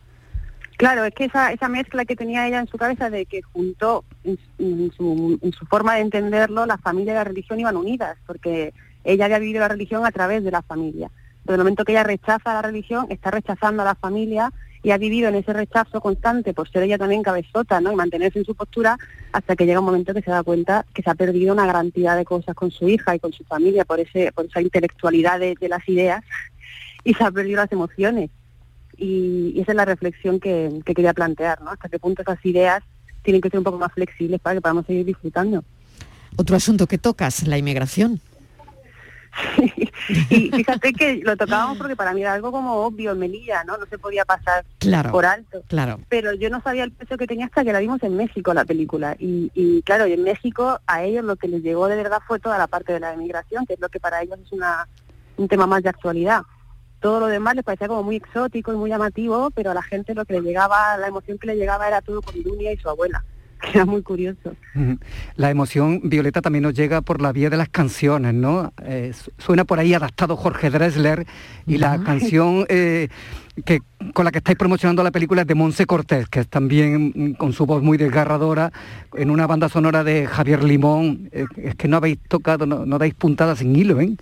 Claro, 0.77 1.05
es 1.05 1.13
que 1.13 1.25
esa, 1.25 1.51
esa 1.51 1.67
mezcla 1.69 2.05
que 2.05 2.15
tenía 2.15 2.47
ella 2.47 2.59
en 2.59 2.67
su 2.67 2.77
cabeza 2.77 3.09
de 3.11 3.25
que 3.27 3.41
juntó 3.43 4.03
en, 4.23 4.37
su- 4.37 4.63
en 4.63 4.91
su, 4.97 5.39
en 5.41 5.51
su 5.53 5.65
forma 5.67 5.95
de 5.95 6.01
entenderlo, 6.01 6.65
la 6.65 6.77
familia 6.77 7.13
y 7.13 7.15
la 7.17 7.23
religión 7.23 7.59
iban 7.59 7.77
unidas, 7.77 8.17
porque 8.25 8.73
ella 9.03 9.25
había 9.25 9.39
vivido 9.39 9.59
la 9.59 9.67
religión 9.67 10.05
a 10.05 10.11
través 10.11 10.43
de 10.43 10.49
la 10.51 10.61
familia. 10.63 11.09
Pero 11.45 11.55
el 11.55 11.59
momento 11.59 11.85
que 11.85 11.91
ella 11.91 12.03
rechaza 12.03 12.53
la 12.53 12.61
religión, 12.61 13.07
está 13.09 13.31
rechazando 13.31 13.81
a 13.81 13.85
la 13.85 13.95
familia 13.95 14.51
y 14.83 14.91
ha 14.91 14.97
vivido 14.97 15.29
en 15.29 15.35
ese 15.35 15.53
rechazo 15.53 16.01
constante 16.01 16.53
por 16.53 16.69
ser 16.69 16.83
ella 16.83 16.97
también 16.97 17.21
cabezota, 17.21 17.79
¿no? 17.81 17.91
Y 17.91 17.95
mantenerse 17.95 18.39
en 18.39 18.45
su 18.45 18.55
postura 18.55 18.97
hasta 19.31 19.55
que 19.55 19.65
llega 19.65 19.79
un 19.79 19.85
momento 19.85 20.13
que 20.13 20.21
se 20.21 20.31
da 20.31 20.43
cuenta 20.43 20.85
que 20.93 21.03
se 21.03 21.09
ha 21.09 21.15
perdido 21.15 21.53
una 21.53 21.67
gran 21.67 21.91
de 21.91 22.25
cosas 22.25 22.55
con 22.55 22.71
su 22.71 22.89
hija 22.89 23.15
y 23.15 23.19
con 23.19 23.31
su 23.31 23.43
familia 23.43 23.85
por 23.85 23.99
ese 23.99 24.31
por 24.31 24.45
esa 24.45 24.61
intelectualidad 24.61 25.39
de, 25.39 25.55
de 25.59 25.69
las 25.69 25.87
ideas 25.87 26.23
y 27.03 27.13
se 27.13 27.23
ha 27.23 27.31
perdido 27.31 27.57
las 27.57 27.71
emociones. 27.71 28.29
Y, 28.97 29.53
y 29.55 29.61
esa 29.61 29.71
es 29.71 29.75
la 29.75 29.85
reflexión 29.85 30.39
que, 30.39 30.81
que 30.85 30.93
quería 30.93 31.13
plantear, 31.13 31.61
¿no? 31.61 31.71
Hasta 31.71 31.89
qué 31.89 31.99
punto 31.99 32.21
esas 32.21 32.43
ideas 32.45 32.83
tienen 33.23 33.41
que 33.41 33.49
ser 33.49 33.59
un 33.59 33.63
poco 33.63 33.77
más 33.77 33.93
flexibles 33.93 34.39
para 34.39 34.55
que 34.55 34.61
podamos 34.61 34.85
seguir 34.85 35.05
disfrutando. 35.05 35.63
Otro 36.35 36.55
asunto 36.55 36.87
que 36.87 36.97
tocas, 36.97 37.47
la 37.47 37.57
inmigración. 37.57 38.19
Y 40.29 40.49
fíjate 40.51 40.93
que 40.93 41.17
lo 41.23 41.37
tocábamos 41.37 41.77
porque 41.77 41.95
para 41.95 42.13
mí 42.13 42.21
era 42.21 42.33
algo 42.33 42.51
como 42.51 42.73
obvio 42.85 43.11
en 43.11 43.19
Melilla, 43.19 43.63
¿no? 43.63 43.77
No 43.77 43.85
se 43.85 43.97
podía 43.97 44.25
pasar 44.25 44.65
Claro, 44.79 45.11
por 45.11 45.25
alto. 45.25 45.61
claro. 45.67 45.99
Pero 46.09 46.33
yo 46.33 46.49
no 46.49 46.61
sabía 46.61 46.83
el 46.83 46.91
peso 46.91 47.17
que 47.17 47.27
tenía 47.27 47.45
hasta 47.45 47.63
que 47.63 47.71
la 47.71 47.79
vimos 47.79 48.01
en 48.03 48.17
México, 48.17 48.53
la 48.53 48.65
película. 48.65 49.15
Y, 49.19 49.51
y 49.53 49.81
claro, 49.83 50.07
y 50.07 50.13
en 50.13 50.23
México 50.23 50.79
a 50.87 51.03
ellos 51.03 51.23
lo 51.23 51.35
que 51.35 51.47
les 51.47 51.61
llegó 51.61 51.87
de 51.87 51.95
verdad 51.95 52.19
fue 52.27 52.39
toda 52.39 52.57
la 52.57 52.67
parte 52.67 52.93
de 52.93 52.99
la 52.99 53.13
emigración, 53.13 53.65
que 53.65 53.75
es 53.75 53.79
lo 53.79 53.89
que 53.89 53.99
para 53.99 54.21
ellos 54.21 54.39
es 54.43 54.51
una, 54.51 54.87
un 55.37 55.47
tema 55.47 55.67
más 55.67 55.83
de 55.83 55.89
actualidad. 55.89 56.41
Todo 56.99 57.19
lo 57.19 57.27
demás 57.27 57.55
les 57.55 57.63
parecía 57.63 57.87
como 57.87 58.03
muy 58.03 58.17
exótico 58.17 58.73
y 58.73 58.77
muy 58.77 58.89
llamativo, 58.89 59.49
pero 59.51 59.71
a 59.71 59.73
la 59.73 59.81
gente 59.81 60.13
lo 60.13 60.25
que 60.25 60.33
le 60.33 60.41
llegaba, 60.41 60.97
la 60.97 61.07
emoción 61.07 61.37
que 61.37 61.47
le 61.47 61.55
llegaba 61.55 61.87
era 61.87 62.01
todo 62.01 62.21
con 62.21 62.41
Dunia 62.43 62.71
y 62.71 62.77
su 62.77 62.89
abuela, 62.89 63.23
era 63.73 63.85
muy 63.85 64.01
curioso. 64.01 64.53
La 65.35 65.49
emoción, 65.51 66.01
Violeta, 66.03 66.41
también 66.41 66.63
nos 66.63 66.73
llega 66.73 67.01
por 67.01 67.21
la 67.21 67.31
vía 67.31 67.49
de 67.49 67.57
las 67.57 67.69
canciones, 67.69 68.33
¿no? 68.33 68.73
Eh, 68.83 69.11
su- 69.13 69.31
suena 69.37 69.65
por 69.65 69.79
ahí 69.79 69.93
adaptado 69.93 70.35
Jorge 70.35 70.69
Dressler 70.69 71.25
y 71.67 71.77
la 71.77 72.01
canción 72.03 72.65
eh, 72.69 73.07
que 73.65 73.79
con 74.13 74.25
la 74.25 74.31
que 74.31 74.39
estáis 74.39 74.57
promocionando 74.57 75.03
la 75.03 75.11
película 75.11 75.41
es 75.41 75.47
de 75.47 75.55
Monse 75.55 75.85
Cortés, 75.85 76.27
que 76.29 76.39
es 76.39 76.47
también 76.47 77.11
mm, 77.13 77.33
con 77.33 77.53
su 77.53 77.65
voz 77.65 77.83
muy 77.83 77.97
desgarradora, 77.97 78.71
en 79.15 79.29
una 79.29 79.45
banda 79.45 79.69
sonora 79.69 80.03
de 80.03 80.25
Javier 80.25 80.63
Limón. 80.63 81.29
Eh, 81.31 81.45
es 81.57 81.75
que 81.75 81.87
no 81.87 81.97
habéis 81.97 82.17
tocado, 82.27 82.65
no, 82.65 82.85
no 82.85 82.97
dais 82.97 83.13
puntadas 83.13 83.59
sin 83.59 83.75
hilo, 83.75 83.99
¿eh? 84.01 84.15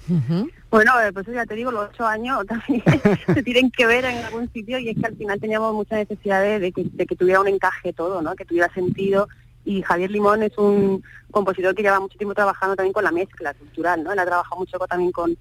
Bueno, 0.71 0.91
eh, 1.01 1.11
pues 1.11 1.25
ya 1.25 1.45
te 1.45 1.55
digo, 1.55 1.71
los 1.71 1.89
ocho 1.89 2.05
años 2.05 2.45
también 2.47 2.83
se 3.33 3.43
tienen 3.43 3.71
que 3.71 3.85
ver 3.87 4.05
en 4.05 4.17
algún 4.25 4.51
sitio 4.53 4.77
y 4.79 4.89
es 4.89 4.97
que 4.97 5.05
al 5.07 5.15
final 5.15 5.39
teníamos 5.39 5.73
mucha 5.73 5.95
necesidad 5.95 6.41
de, 6.59 6.71
que, 6.71 6.83
de 6.85 7.05
que 7.05 7.15
tuviera 7.15 7.41
un 7.41 7.47
encaje 7.47 7.93
todo, 7.93 8.21
¿no? 8.21 8.35
Que 8.35 8.45
tuviera 8.45 8.71
sentido 8.73 9.27
y 9.65 9.81
Javier 9.81 10.11
Limón 10.11 10.41
es 10.43 10.57
un 10.57 11.03
compositor 11.31 11.75
que 11.75 11.83
lleva 11.83 11.99
mucho 11.99 12.17
tiempo 12.17 12.33
trabajando 12.33 12.75
también 12.75 12.93
con 12.93 13.03
la 13.03 13.11
mezcla 13.11 13.53
cultural, 13.53 14.03
¿no? 14.03 14.11
Él 14.13 14.19
ha 14.19 14.25
trabajado 14.25 14.57
mucho 14.57 14.77
también 14.79 15.11
con, 15.11 15.37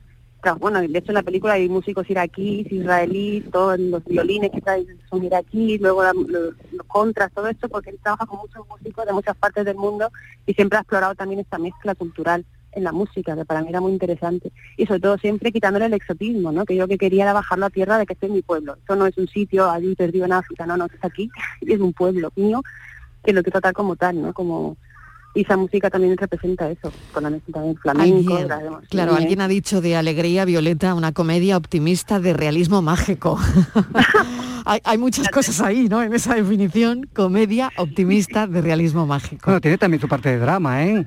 bueno, 0.60 0.80
de 0.80 0.86
hecho 0.98 1.10
en 1.10 1.14
la 1.14 1.22
película 1.22 1.54
hay 1.54 1.68
músicos 1.68 2.08
iraquíes, 2.10 2.70
israelíes, 2.72 3.50
todos 3.50 3.78
los 3.78 4.04
violines 4.04 4.50
que 4.50 4.60
traen 4.60 4.86
son 5.10 5.24
iraquíes, 5.24 5.80
luego 5.80 6.02
la- 6.02 6.12
los, 6.14 6.54
los 6.72 6.86
contras, 6.86 7.32
todo 7.32 7.48
esto, 7.48 7.68
porque 7.68 7.90
él 7.90 7.98
trabaja 8.02 8.26
con 8.26 8.38
muchos 8.38 8.66
músicos 8.66 9.04
de 9.06 9.12
muchas 9.12 9.36
partes 9.36 9.64
del 9.64 9.76
mundo 9.76 10.10
y 10.46 10.54
siempre 10.54 10.78
ha 10.78 10.82
explorado 10.82 11.14
también 11.14 11.40
esta 11.40 11.58
mezcla 11.58 11.94
cultural 11.94 12.44
en 12.72 12.84
la 12.84 12.92
música, 12.92 13.34
que 13.34 13.44
para 13.44 13.62
mí 13.62 13.68
era 13.70 13.80
muy 13.80 13.92
interesante. 13.92 14.52
Y 14.76 14.86
sobre 14.86 15.00
todo 15.00 15.18
siempre 15.18 15.52
quitándole 15.52 15.86
el 15.86 15.94
exotismo, 15.94 16.52
¿no? 16.52 16.64
Que 16.64 16.76
yo 16.76 16.82
lo 16.82 16.88
que 16.88 16.98
quería 16.98 17.24
era 17.24 17.32
bajarlo 17.32 17.66
a 17.66 17.70
tierra 17.70 17.98
de 17.98 18.06
que 18.06 18.12
este 18.12 18.26
es 18.26 18.32
mi 18.32 18.42
pueblo. 18.42 18.76
Esto 18.76 18.94
no 18.96 19.06
es 19.06 19.16
un 19.18 19.28
sitio 19.28 19.70
allí 19.70 19.94
perdido 19.94 20.26
en 20.26 20.32
África, 20.32 20.66
no, 20.66 20.76
no, 20.76 20.84
esto 20.84 20.96
está 20.96 21.08
aquí, 21.08 21.30
y 21.60 21.72
es 21.72 21.80
un 21.80 21.92
pueblo 21.92 22.30
mío, 22.36 22.62
que 23.24 23.32
lo 23.32 23.42
quiero 23.42 23.60
tratar 23.60 23.74
como 23.74 23.96
tal, 23.96 24.20
¿no? 24.22 24.32
Como 24.32 24.76
y 25.34 25.42
esa 25.42 25.56
música 25.56 25.90
también 25.90 26.16
representa 26.16 26.68
eso, 26.70 26.90
con 27.12 27.22
la 27.22 27.30
mezcla 27.30 27.52
también 27.54 27.76
flamenco, 27.76 28.34
Alguien- 28.38 28.88
claro, 28.88 29.14
alguien 29.14 29.40
ha 29.42 29.46
dicho 29.46 29.80
de 29.80 29.94
Alegría 29.94 30.44
Violeta 30.46 30.94
una 30.94 31.12
comedia 31.12 31.56
optimista 31.56 32.18
de 32.18 32.32
realismo 32.32 32.80
mágico. 32.82 33.38
hay, 34.64 34.80
hay 34.84 34.98
muchas 34.98 35.28
cosas 35.28 35.60
ahí, 35.60 35.88
¿no? 35.88 36.02
En 36.02 36.12
esa 36.14 36.34
definición, 36.34 37.08
comedia 37.14 37.70
optimista 37.76 38.46
de 38.46 38.62
realismo 38.62 39.06
mágico. 39.06 39.42
Bueno, 39.44 39.60
tiene 39.60 39.78
también 39.78 40.00
su 40.00 40.08
parte 40.08 40.30
de 40.30 40.38
drama, 40.38 40.84
¿eh? 40.84 41.06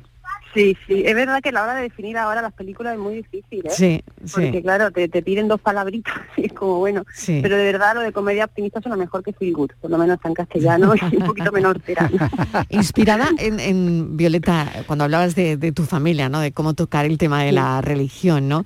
Sí, 0.53 0.77
sí, 0.85 1.03
es 1.05 1.15
verdad 1.15 1.39
que 1.41 1.51
la 1.51 1.63
hora 1.63 1.75
de 1.75 1.83
definir 1.83 2.17
ahora 2.17 2.41
las 2.41 2.51
películas 2.53 2.93
es 2.93 2.99
muy 2.99 3.15
difícil, 3.15 3.65
¿eh? 3.65 3.69
Sí, 3.69 4.03
Porque 4.33 4.51
sí. 4.51 4.61
claro, 4.61 4.91
te, 4.91 5.07
te 5.07 5.21
piden 5.21 5.47
dos 5.47 5.61
palabritas 5.61 6.13
y 6.37 6.47
es 6.47 6.53
como 6.53 6.79
bueno. 6.79 7.05
Sí. 7.13 7.39
Pero 7.41 7.55
de 7.55 7.63
verdad 7.63 7.95
lo 7.95 8.01
de 8.01 8.11
comedia 8.11 8.45
optimista 8.45 8.81
suena 8.81 8.97
mejor 8.97 9.23
que 9.23 9.31
feel 9.33 9.53
good, 9.53 9.71
por 9.79 9.89
lo 9.89 9.97
menos 9.97 10.15
está 10.17 10.27
en 10.27 10.33
castellano 10.33 10.93
y 11.11 11.15
un 11.17 11.23
poquito 11.25 11.51
menor 11.51 11.79
terano. 11.79 12.17
Inspirada 12.69 13.29
en, 13.37 13.59
en, 13.59 14.17
Violeta, 14.17 14.69
cuando 14.87 15.05
hablabas 15.05 15.35
de, 15.35 15.57
de 15.57 15.71
tu 15.71 15.83
familia, 15.85 16.27
¿no? 16.29 16.39
De 16.41 16.51
cómo 16.51 16.73
tocar 16.73 17.05
el 17.05 17.17
tema 17.17 17.43
de 17.43 17.51
la 17.53 17.81
religión, 17.81 18.47
¿no? 18.49 18.63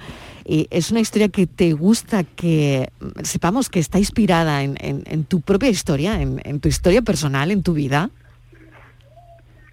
Y 0.48 0.68
es 0.70 0.92
una 0.92 1.00
historia 1.00 1.30
que 1.30 1.48
te 1.48 1.74
gusta 1.74 2.24
que 2.24 2.90
mm, 3.00 3.24
sepamos 3.24 3.70
que 3.70 3.80
está 3.80 3.98
inspirada 4.00 4.64
en, 4.64 4.76
en- 4.80 5.04
en 5.08 5.24
tu 5.26 5.42
propia 5.42 5.70
historia, 5.70 6.22
en, 6.22 6.42
en 6.46 6.60
tu 6.60 6.68
historia 6.70 7.02
personal, 7.02 7.52
en 7.52 7.64
tu 7.64 7.74
vida. 7.74 8.10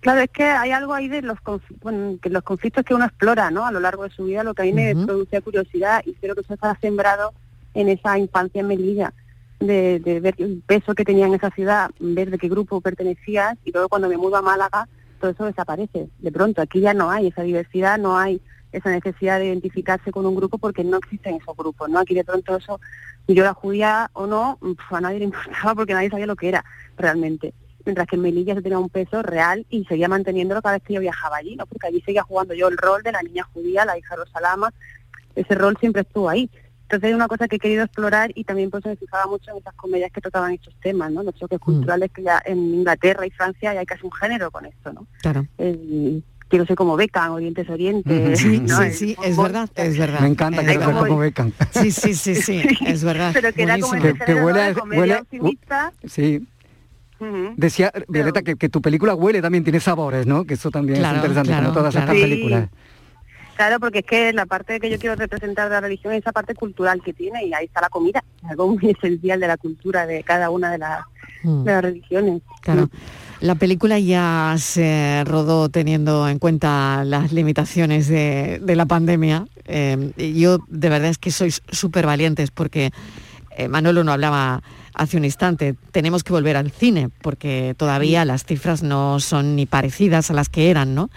Claro, 0.03 0.21
es 0.21 0.31
que 0.31 0.45
hay 0.45 0.73
algo 0.73 0.93
ahí 0.93 1.09
de 1.09 1.23
los, 1.23 1.39
bueno, 1.81 2.19
que 2.21 2.29
los 2.29 2.43
conflictos 2.43 2.85
que 2.85 2.95
uno 2.95 3.05
explora 3.05 3.51
¿no? 3.51 3.65
a 3.65 3.73
lo 3.73 3.81
largo 3.81 4.03
de 4.03 4.11
su 4.11 4.25
vida, 4.25 4.45
lo 4.45 4.53
que 4.53 4.63
a 4.63 4.65
mí 4.65 4.73
me 4.73 4.95
producía 4.95 5.41
curiosidad 5.41 6.03
y 6.05 6.13
creo 6.15 6.35
que 6.35 6.43
eso 6.43 6.55
está 6.55 6.77
sembrado 6.81 7.33
en 7.73 7.89
esa 7.89 8.19
infancia 8.19 8.61
en 8.61 8.67
Melilla. 8.67 9.15
de, 9.61 10.01
de 10.01 10.19
ver 10.19 10.35
el 10.39 10.61
peso 10.67 10.95
que 10.95 11.05
tenía 11.05 11.27
en 11.27 11.35
esa 11.35 11.51
ciudad, 11.51 11.91
ver 12.01 12.31
de 12.31 12.39
qué 12.39 12.49
grupo 12.49 12.81
pertenecías 12.81 13.57
y 13.65 13.71
luego 13.71 13.89
cuando 13.89 14.09
me 14.09 14.17
mudo 14.17 14.37
a 14.37 14.43
Málaga 14.43 14.89
todo 15.23 15.31
eso 15.31 15.45
desaparece. 15.45 16.11
De 16.19 16.33
pronto 16.33 16.61
aquí 16.61 16.81
ya 16.81 16.93
no 16.93 17.11
hay 17.11 17.29
esa 17.29 17.43
diversidad, 17.43 17.97
no 17.97 18.19
hay 18.19 18.43
esa 18.73 18.91
necesidad 18.91 19.39
de 19.39 19.47
identificarse 19.47 20.11
con 20.11 20.27
un 20.27 20.35
grupo 20.35 20.59
porque 20.59 20.83
no 20.83 20.99
existen 20.99 21.37
esos 21.37 21.57
grupos, 21.57 21.89
¿no? 21.89 22.01
Aquí 22.01 22.15
de 22.15 22.25
pronto 22.25 22.57
eso, 22.57 22.81
yo 23.29 23.43
era 23.43 23.55
judía 23.55 24.11
o 24.15 24.27
no, 24.27 24.59
pf, 24.61 24.97
a 24.97 25.01
nadie 25.01 25.21
le 25.21 25.25
importaba 25.31 25.75
porque 25.75 25.95
nadie 25.95 26.11
sabía 26.11 26.27
lo 26.27 26.37
que 26.37 26.49
era 26.49 26.65
realmente. 26.97 27.55
Mientras 27.85 28.07
que 28.07 28.17
en 28.17 28.23
Melilla 28.23 28.55
se 28.55 28.63
tenía 28.63 28.79
un 28.79 28.89
peso 28.89 29.23
real 29.23 29.67
y 29.71 29.85
seguía 29.85 30.09
manteniéndolo 30.09 30.63
cada 30.63 30.77
vez 30.77 30.83
que 30.85 30.95
yo 30.95 31.01
viajaba 31.01 31.37
allí, 31.37 31.57
¿no? 31.57 31.67
Porque 31.67 31.87
allí 31.89 32.01
seguía 32.03 32.23
jugando 32.23 32.55
yo 32.55 32.69
el 32.69 32.77
rol 32.79 33.03
de 33.03 33.13
la 33.13 33.23
niña 33.23 33.45
judía, 33.53 33.85
la 33.85 33.99
hija 33.99 34.15
de 34.17 34.25
Rosalama, 34.25 34.73
ese 35.35 35.55
rol 35.55 35.77
siempre 35.81 36.03
estuvo 36.03 36.29
ahí. 36.29 36.51
Entonces 36.83 37.09
es 37.11 37.15
una 37.17 37.27
cosa 37.29 37.49
que 37.49 37.57
he 37.57 37.59
querido 37.59 37.85
explorar 37.85 38.31
y 38.35 38.45
también 38.45 38.71
pues 38.71 38.85
me 38.85 38.97
fijaba 38.97 39.27
mucho 39.27 39.51
en 39.51 39.57
esas 39.57 39.73
comedias 39.75 40.13
que 40.13 40.21
trataban 40.21 40.53
estos 40.53 40.75
temas, 40.83 41.11
¿no? 41.11 41.23
Los 41.23 41.35
choques 41.37 41.59
culturales 41.59 42.11
que 42.15 42.23
ya 42.23 42.43
en 42.45 42.59
Inglaterra 42.59 43.27
y 43.27 43.31
Francia 43.31 43.73
ya 43.73 43.81
hay 43.81 43.87
casi 43.87 44.05
un 44.05 44.13
género 44.13 44.51
con 44.51 44.67
esto, 44.67 44.93
¿no? 44.93 45.07
Claro. 45.23 45.47
El- 45.57 46.23
quiero 46.49 46.67
ser 46.67 46.77
como 46.77 46.97
Beckham, 46.97 47.33
Orientes 47.33 47.67
Oriente. 47.71 48.37
Sí, 48.37 48.61
¿no? 48.61 48.77
sí, 48.83 48.91
sí, 48.91 49.17
es 49.25 49.39
verdad, 49.39 49.71
es 49.75 49.97
verdad. 49.97 50.21
Me 50.21 50.27
encanta 50.29 50.63
que 50.63 50.73
Es 50.73 50.77
lo 50.77 50.85
como- 50.85 51.01
como 51.01 51.19
becan. 51.21 51.55
Sí, 51.71 51.91
sí, 51.91 52.15
sí, 52.15 52.35
sí, 52.43 52.63
es 52.87 53.03
verdad. 53.03 53.31
Pero 53.33 53.55
que 53.55 53.63
era 53.63 53.79
como 53.79 53.93
Que- 53.95 54.13
que 54.13 54.35
huele 54.35 54.75
huele- 54.75 55.21
optimista. 55.23 55.95
Sí. 56.05 56.47
Decía 57.57 57.93
Violeta 58.09 58.43
que, 58.43 58.57
que 58.57 58.69
tu 58.69 58.81
película 58.83 59.15
huele 59.15 59.41
también, 59.43 59.65
tiene 59.65 59.81
sabores, 59.81 60.27
¿no? 60.27 60.45
Que 60.45 60.55
eso 60.55 60.71
también 60.71 60.99
Claro, 60.99 61.17
es 61.17 61.21
interesante, 61.23 61.49
claro, 61.51 61.63
como 61.67 61.75
todas 61.79 61.95
claro. 61.95 62.13
estas 62.13 62.17
Sí. 62.17 62.23
películas. 62.31 62.69
Claro, 63.57 63.81
porque 63.81 63.99
es 64.01 64.07
que 64.07 64.33
la 64.33 64.47
parte 64.47 64.81
que 64.81 64.91
yo 64.91 64.99
quiero 64.99 65.15
representar 65.15 65.69
de 65.69 65.75
la 65.75 65.81
religión 65.83 66.13
es 66.15 66.21
esa 66.21 66.33
parte 66.33 66.55
cultural 66.55 67.03
que 67.05 67.13
tiene 67.13 67.45
y 67.45 67.53
ahí 67.53 67.67
está 67.67 67.81
la 67.83 67.91
comida, 67.91 68.25
algo 68.49 68.69
muy 68.69 68.91
esencial 68.99 69.39
de 69.41 69.47
la 69.47 69.57
cultura 69.59 70.07
de 70.07 70.23
cada 70.23 70.51
una 70.51 70.71
de 70.71 70.79
las, 70.79 71.01
Mm. 71.45 71.65
de 71.65 71.73
las 71.73 71.83
religiones. 71.83 72.43
Claro. 72.61 72.89
La 73.41 73.57
película 73.57 73.99
ya 73.99 74.55
se 74.59 75.25
rodó 75.27 75.69
teniendo 75.69 76.29
en 76.29 76.39
cuenta 76.39 77.03
las 77.05 77.33
limitaciones 77.33 78.07
de, 78.07 78.61
de 78.63 78.77
la 78.77 78.87
pandemia. 78.87 79.47
Eh, 79.65 80.13
y 80.17 80.39
yo 80.41 80.59
de 80.69 80.89
verdad 80.89 81.11
es 81.11 81.19
que 81.19 81.33
sois 81.33 81.61
súper 81.69 82.07
valientes 82.07 82.53
porque 82.53 82.93
eh, 83.57 83.69
Manolo 83.69 84.05
no 84.05 84.13
hablaba 84.13 84.63
hace 84.95 85.17
un 85.17 85.25
instante. 85.25 85.75
Tenemos 85.91 86.25
que 86.25 86.33
volver 86.33 86.57
al 86.57 86.71
cine 86.71 87.11
porque 87.23 87.75
todavía 87.77 88.25
las 88.25 88.45
cifras 88.45 88.83
no 88.83 89.21
son 89.21 89.57
ni 89.57 89.67
parecidas 89.67 90.31
a 90.31 90.35
las 90.35 90.49
que 90.49 90.71
eran, 90.71 90.95
¿no? 90.95 91.11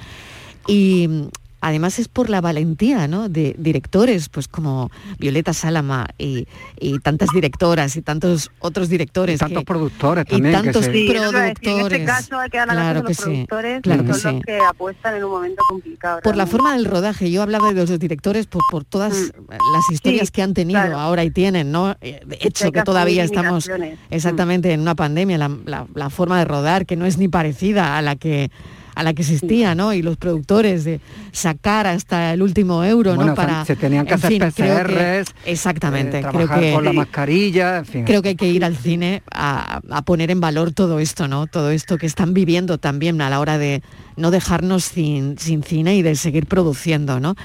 Y 0.67 1.30
además 1.67 1.99
es 1.99 2.08
por 2.08 2.30
la 2.30 2.41
valentía 2.41 3.08
¿no? 3.08 3.28
de 3.30 3.56
directores 3.58 4.30
pues 4.30 4.47
como 4.47 4.91
Violeta 5.19 5.54
Salama 5.54 6.08
y, 6.17 6.47
y 6.80 6.99
tantas 6.99 7.30
directoras 7.34 7.95
y 7.95 8.01
tantos 8.01 8.51
otros 8.60 8.88
directores. 8.89 9.39
tantos 9.39 9.60
que- 9.62 9.65
productores 9.65 10.25
y 10.28 10.41
también 10.41 10.54
que 10.54 10.58
Sí, 10.60 10.63
tantos 10.63 10.86
se- 10.86 10.91
productores. 10.91 11.58
En 11.62 11.80
este 11.82 12.06
caso 12.06 12.39
hay 12.39 12.49
que 12.49 12.58
dar 12.58 12.67
la 12.67 12.73
Claro 12.73 12.99
a 12.99 13.01
los 13.04 13.08
que 13.08 13.13
sí, 13.15 13.21
productores, 13.23 13.82
claro 13.82 14.01
que 14.04 14.08
que 14.08 14.13
son 14.13 14.32
sí. 14.32 14.36
los 14.38 14.45
que 14.45 14.60
apuestan 14.60 15.15
en 15.15 15.23
un 15.23 15.32
momento 15.32 15.62
complicado. 15.69 16.19
Por 16.21 16.36
la 16.36 16.45
forma 16.47 16.73
del 16.75 16.86
rodaje, 16.86 17.32
yo 17.32 17.41
hablaba 17.41 17.73
de 17.73 17.86
los 17.86 17.99
directores 17.99 18.45
por, 18.47 18.62
por 18.71 18.84
todas 18.86 19.13
las 19.13 19.91
historias 19.91 20.28
Sí, 20.28 20.32
que 20.34 20.41
han 20.41 20.54
tenido 20.54 20.80
claro. 20.82 20.99
ahora 20.99 21.23
y 21.23 21.32
tienen, 21.32 21.71
¿no? 21.71 21.95
Eh, 22.01 22.21
De 22.25 22.38
hecho, 22.41 22.65
que 22.65 22.80
que 22.80 22.84
todavía 22.84 23.23
estamos 23.23 23.65
limitaciones. 23.67 23.99
exactamente 24.12 24.71
en 24.71 24.82
una 24.82 24.95
pandemia, 24.95 25.38
la, 25.38 25.49
la- 25.65 25.88
la 25.93 26.10
forma 26.10 26.38
de 26.39 26.45
rodar 26.45 26.86
que 26.86 26.95
no 26.95 27.06
es 27.06 27.17
ni 27.17 27.28
parecida 27.28 27.97
a 27.97 28.01
la 28.01 28.15
que 28.15 28.49
a 28.96 29.04
la 29.04 29.14
que 29.14 29.22
existía, 29.22 29.76
¿no? 29.76 29.94
Y 29.94 30.02
los 30.02 30.18
productores 30.18 30.84
de 30.86 31.00
sacar 31.32 31.86
hasta 31.86 32.34
el 32.34 32.42
último 32.42 32.84
euro, 32.84 33.14
Bueno, 33.16 33.32
¿no? 33.32 33.36
Para 33.36 33.66
se 33.66 33.76
tenían 33.76 34.06
que 34.06 34.14
hacer 34.16 34.32
fin, 34.32 34.40
creo 34.56 34.84
que- 34.86 34.94
PCRs, 34.94 35.36
exactamente, 35.46 36.18
eh, 36.20 36.22
creo 36.22 36.32
trabajar 36.32 36.60
que 36.62 36.74
con 36.74 36.86
la 36.86 36.94
mascarilla, 36.94 37.78
en 37.80 37.86
fin. 37.86 38.06
creo 38.06 38.22
que 38.22 38.30
hay 38.30 38.36
que 38.36 38.48
ir 38.48 38.64
al 38.66 38.76
cine 38.76 39.22
a, 39.32 39.82
a 39.92 40.02
poner 40.04 40.32
en 40.32 40.40
valor 40.40 40.72
todo 40.72 41.00
esto, 41.00 41.28
¿no? 41.28 41.46
Todo 41.48 41.72
esto 41.72 41.98
que 41.98 42.06
están 42.06 42.34
viviendo 42.34 42.78
también 42.78 43.22
a 43.22 43.30
la 43.30 43.40
hora 43.40 43.58
de 43.58 43.82
no 44.16 44.32
dejarnos 44.32 44.86
sin, 44.86 45.38
sin 45.38 45.62
cine 45.64 45.96
y 45.96 46.02
de 46.02 46.16
seguir 46.16 46.46
produciendo, 46.46 47.20
¿no? 47.20 47.36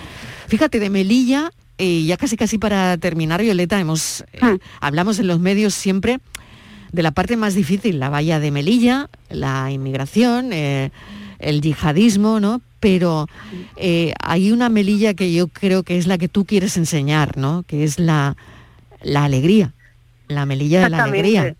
Fíjate, 0.46 0.78
de 0.80 0.88
Melilla, 0.90 1.50
y 1.78 2.06
ya 2.06 2.16
casi 2.16 2.36
casi 2.36 2.58
para 2.58 2.96
terminar, 2.98 3.40
Violeta, 3.42 3.80
hemos 3.80 4.24
eh, 4.34 4.58
hablamos 4.80 5.18
en 5.18 5.26
los 5.26 5.40
medios 5.40 5.74
siempre 5.74 6.20
de 6.92 7.02
la 7.02 7.12
parte 7.12 7.36
más 7.36 7.54
difícil, 7.54 7.98
la 8.00 8.08
valla 8.10 8.40
de 8.40 8.50
Melilla, 8.50 9.08
la 9.28 9.70
inmigración, 9.70 10.52
eh, 10.52 10.90
el 11.40 11.60
yihadismo, 11.60 12.40
¿no? 12.40 12.60
Pero 12.80 13.26
eh, 13.76 14.14
hay 14.22 14.52
una 14.52 14.68
Melilla 14.68 15.14
que 15.14 15.32
yo 15.32 15.48
creo 15.48 15.82
que 15.82 15.98
es 15.98 16.06
la 16.06 16.18
que 16.18 16.28
tú 16.28 16.44
quieres 16.44 16.76
enseñar, 16.76 17.36
¿no? 17.36 17.64
Que 17.66 17.84
es 17.84 17.98
la, 17.98 18.36
la 19.02 19.24
alegría, 19.24 19.72
la 20.28 20.46
Melilla 20.46 20.82
de 20.82 20.90
la 20.90 21.04
alegría. 21.04 21.54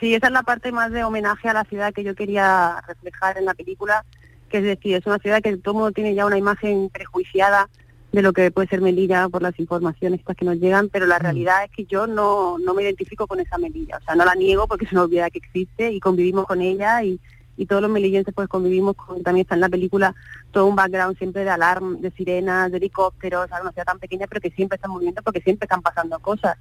Sí, 0.00 0.14
esa 0.14 0.28
es 0.28 0.32
la 0.32 0.42
parte 0.42 0.72
más 0.72 0.92
de 0.92 1.04
homenaje 1.04 1.48
a 1.48 1.52
la 1.54 1.64
ciudad 1.64 1.92
que 1.92 2.04
yo 2.04 2.14
quería 2.14 2.80
reflejar 2.86 3.36
en 3.38 3.44
la 3.44 3.54
película, 3.54 4.04
que 4.48 4.58
es 4.58 4.64
decir, 4.64 4.94
es 4.94 5.06
una 5.06 5.18
ciudad 5.18 5.42
que 5.42 5.56
todo 5.56 5.74
mundo 5.74 5.92
tiene 5.92 6.14
ya 6.14 6.24
una 6.24 6.38
imagen 6.38 6.88
prejuiciada 6.90 7.68
de 8.12 8.22
lo 8.22 8.32
que 8.32 8.50
puede 8.50 8.68
ser 8.68 8.80
Melilla 8.80 9.28
por 9.28 9.42
las 9.42 9.58
informaciones 9.58 10.20
que 10.36 10.44
nos 10.44 10.56
llegan, 10.56 10.88
pero 10.88 11.06
Mm. 11.06 11.08
la 11.08 11.18
realidad 11.18 11.64
es 11.64 11.70
que 11.70 11.84
yo 11.84 12.06
no, 12.06 12.56
no 12.58 12.74
me 12.74 12.82
identifico 12.82 13.26
con 13.26 13.40
esa 13.40 13.58
Melilla, 13.58 13.98
o 13.98 14.04
sea, 14.04 14.14
no 14.14 14.24
la 14.24 14.34
niego 14.34 14.66
porque 14.66 14.86
es 14.86 14.92
una 14.92 15.02
obviedad 15.02 15.30
que 15.30 15.38
existe 15.38 15.92
y 15.92 16.00
convivimos 16.00 16.46
con 16.46 16.62
ella 16.62 17.02
y, 17.02 17.20
y 17.58 17.66
todos 17.66 17.82
los 17.82 17.90
melillenses 17.90 18.32
pues 18.32 18.48
convivimos 18.48 18.96
con, 18.96 19.22
también 19.22 19.42
está 19.42 19.56
en 19.56 19.60
la 19.60 19.68
película 19.68 20.14
todo 20.52 20.66
un 20.66 20.76
background 20.76 21.18
siempre 21.18 21.44
de 21.44 21.50
alarma, 21.50 21.98
de 21.98 22.10
sirenas, 22.12 22.70
de 22.70 22.78
helicópteros, 22.78 23.50
o 23.50 23.60
una 23.60 23.72
ciudad 23.72 23.84
tan 23.84 23.98
pequeña 23.98 24.26
pero 24.26 24.40
que 24.40 24.50
siempre 24.50 24.76
están 24.76 24.92
moviendo 24.92 25.20
porque 25.22 25.42
siempre 25.42 25.66
están 25.66 25.82
pasando 25.82 26.18
cosas 26.20 26.56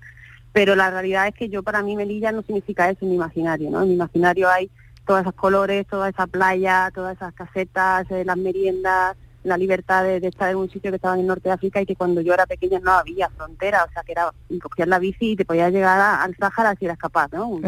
pero 0.52 0.76
la 0.76 0.90
realidad 0.90 1.28
es 1.28 1.36
que 1.36 1.50
yo 1.50 1.62
para 1.62 1.84
mí 1.84 1.96
Melilla 1.96 2.32
no 2.32 2.42
significa 2.42 2.90
eso 2.90 3.00
en 3.04 3.10
mi 3.10 3.16
imaginario, 3.16 3.70
¿no? 3.70 3.84
En 3.84 3.90
mi 3.90 3.94
imaginario 3.94 4.50
hay 4.50 4.72
todos 5.06 5.22
esos 5.22 5.36
colores, 5.36 5.86
toda 5.88 6.10
esa 6.10 6.26
playa, 6.26 6.92
todas 6.96 7.16
esas 7.16 7.34
casetas, 7.34 8.10
eh, 8.10 8.26
las 8.26 8.38
meriendas, 8.38 9.16
la 9.48 9.58
libertad 9.58 10.04
de, 10.04 10.20
de 10.20 10.28
estar 10.28 10.50
en 10.50 10.58
un 10.58 10.70
sitio 10.70 10.92
que 10.92 10.96
estaba 10.96 11.16
en 11.16 11.22
el 11.22 11.28
norte 11.28 11.50
de 11.50 11.54
África 11.56 11.82
y 11.82 11.86
que 11.86 11.96
cuando 11.96 12.22
yo 12.22 12.34
era 12.34 12.46
pequeña 12.46 12.80
no 12.80 12.92
había 12.92 13.30
frontera, 13.30 13.84
o 13.88 13.92
sea 13.92 14.04
que 14.04 14.12
era 14.14 14.32
cogías 14.62 14.88
la 14.88 15.00
bici 15.00 15.32
y 15.32 15.36
te 15.36 15.46
podías 15.46 15.72
llegar 15.72 16.00
a- 16.00 16.24
al 16.24 16.36
Sáhara 16.38 16.76
si 16.78 16.86
eras 16.86 16.98
capaz, 16.98 17.32
¿no? 17.34 17.60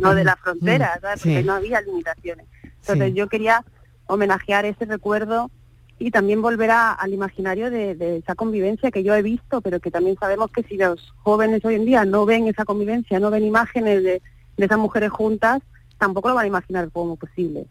No 0.00 0.14
de 0.14 0.24
la 0.24 0.36
frontera, 0.42 0.98
¿sabes? 1.00 1.20
Porque 1.22 1.40
Sí. 1.40 1.46
no 1.46 1.54
había 1.54 1.80
limitaciones. 1.80 2.46
Entonces 2.80 3.08
Sí. 3.08 3.14
yo 3.14 3.28
quería 3.28 3.64
homenajear 4.06 4.64
ese 4.64 4.84
recuerdo 4.84 5.50
y 5.98 6.10
también 6.10 6.40
volver 6.42 6.70
a- 6.70 6.92
al 6.92 7.12
imaginario 7.12 7.70
de, 7.70 7.94
de 7.94 8.18
esa 8.18 8.34
convivencia 8.34 8.90
que 8.90 9.02
yo 9.02 9.14
he 9.14 9.22
visto, 9.22 9.60
pero 9.60 9.80
que 9.80 9.90
también 9.90 10.16
sabemos 10.18 10.50
que 10.52 10.62
si 10.62 10.76
los 10.76 11.12
jóvenes 11.22 11.64
hoy 11.64 11.74
en 11.74 11.84
día 11.86 12.04
no 12.04 12.24
ven 12.24 12.46
esa 12.46 12.64
convivencia, 12.64 13.18
no 13.18 13.30
ven 13.30 13.44
imágenes 13.44 14.02
de, 14.04 14.22
de 14.56 14.64
esas 14.64 14.78
mujeres 14.78 15.10
juntas, 15.10 15.60
tampoco 15.98 16.28
lo 16.28 16.36
van 16.36 16.44
a 16.44 16.48
imaginar 16.48 16.88
como 16.92 17.16
posible. 17.16 17.66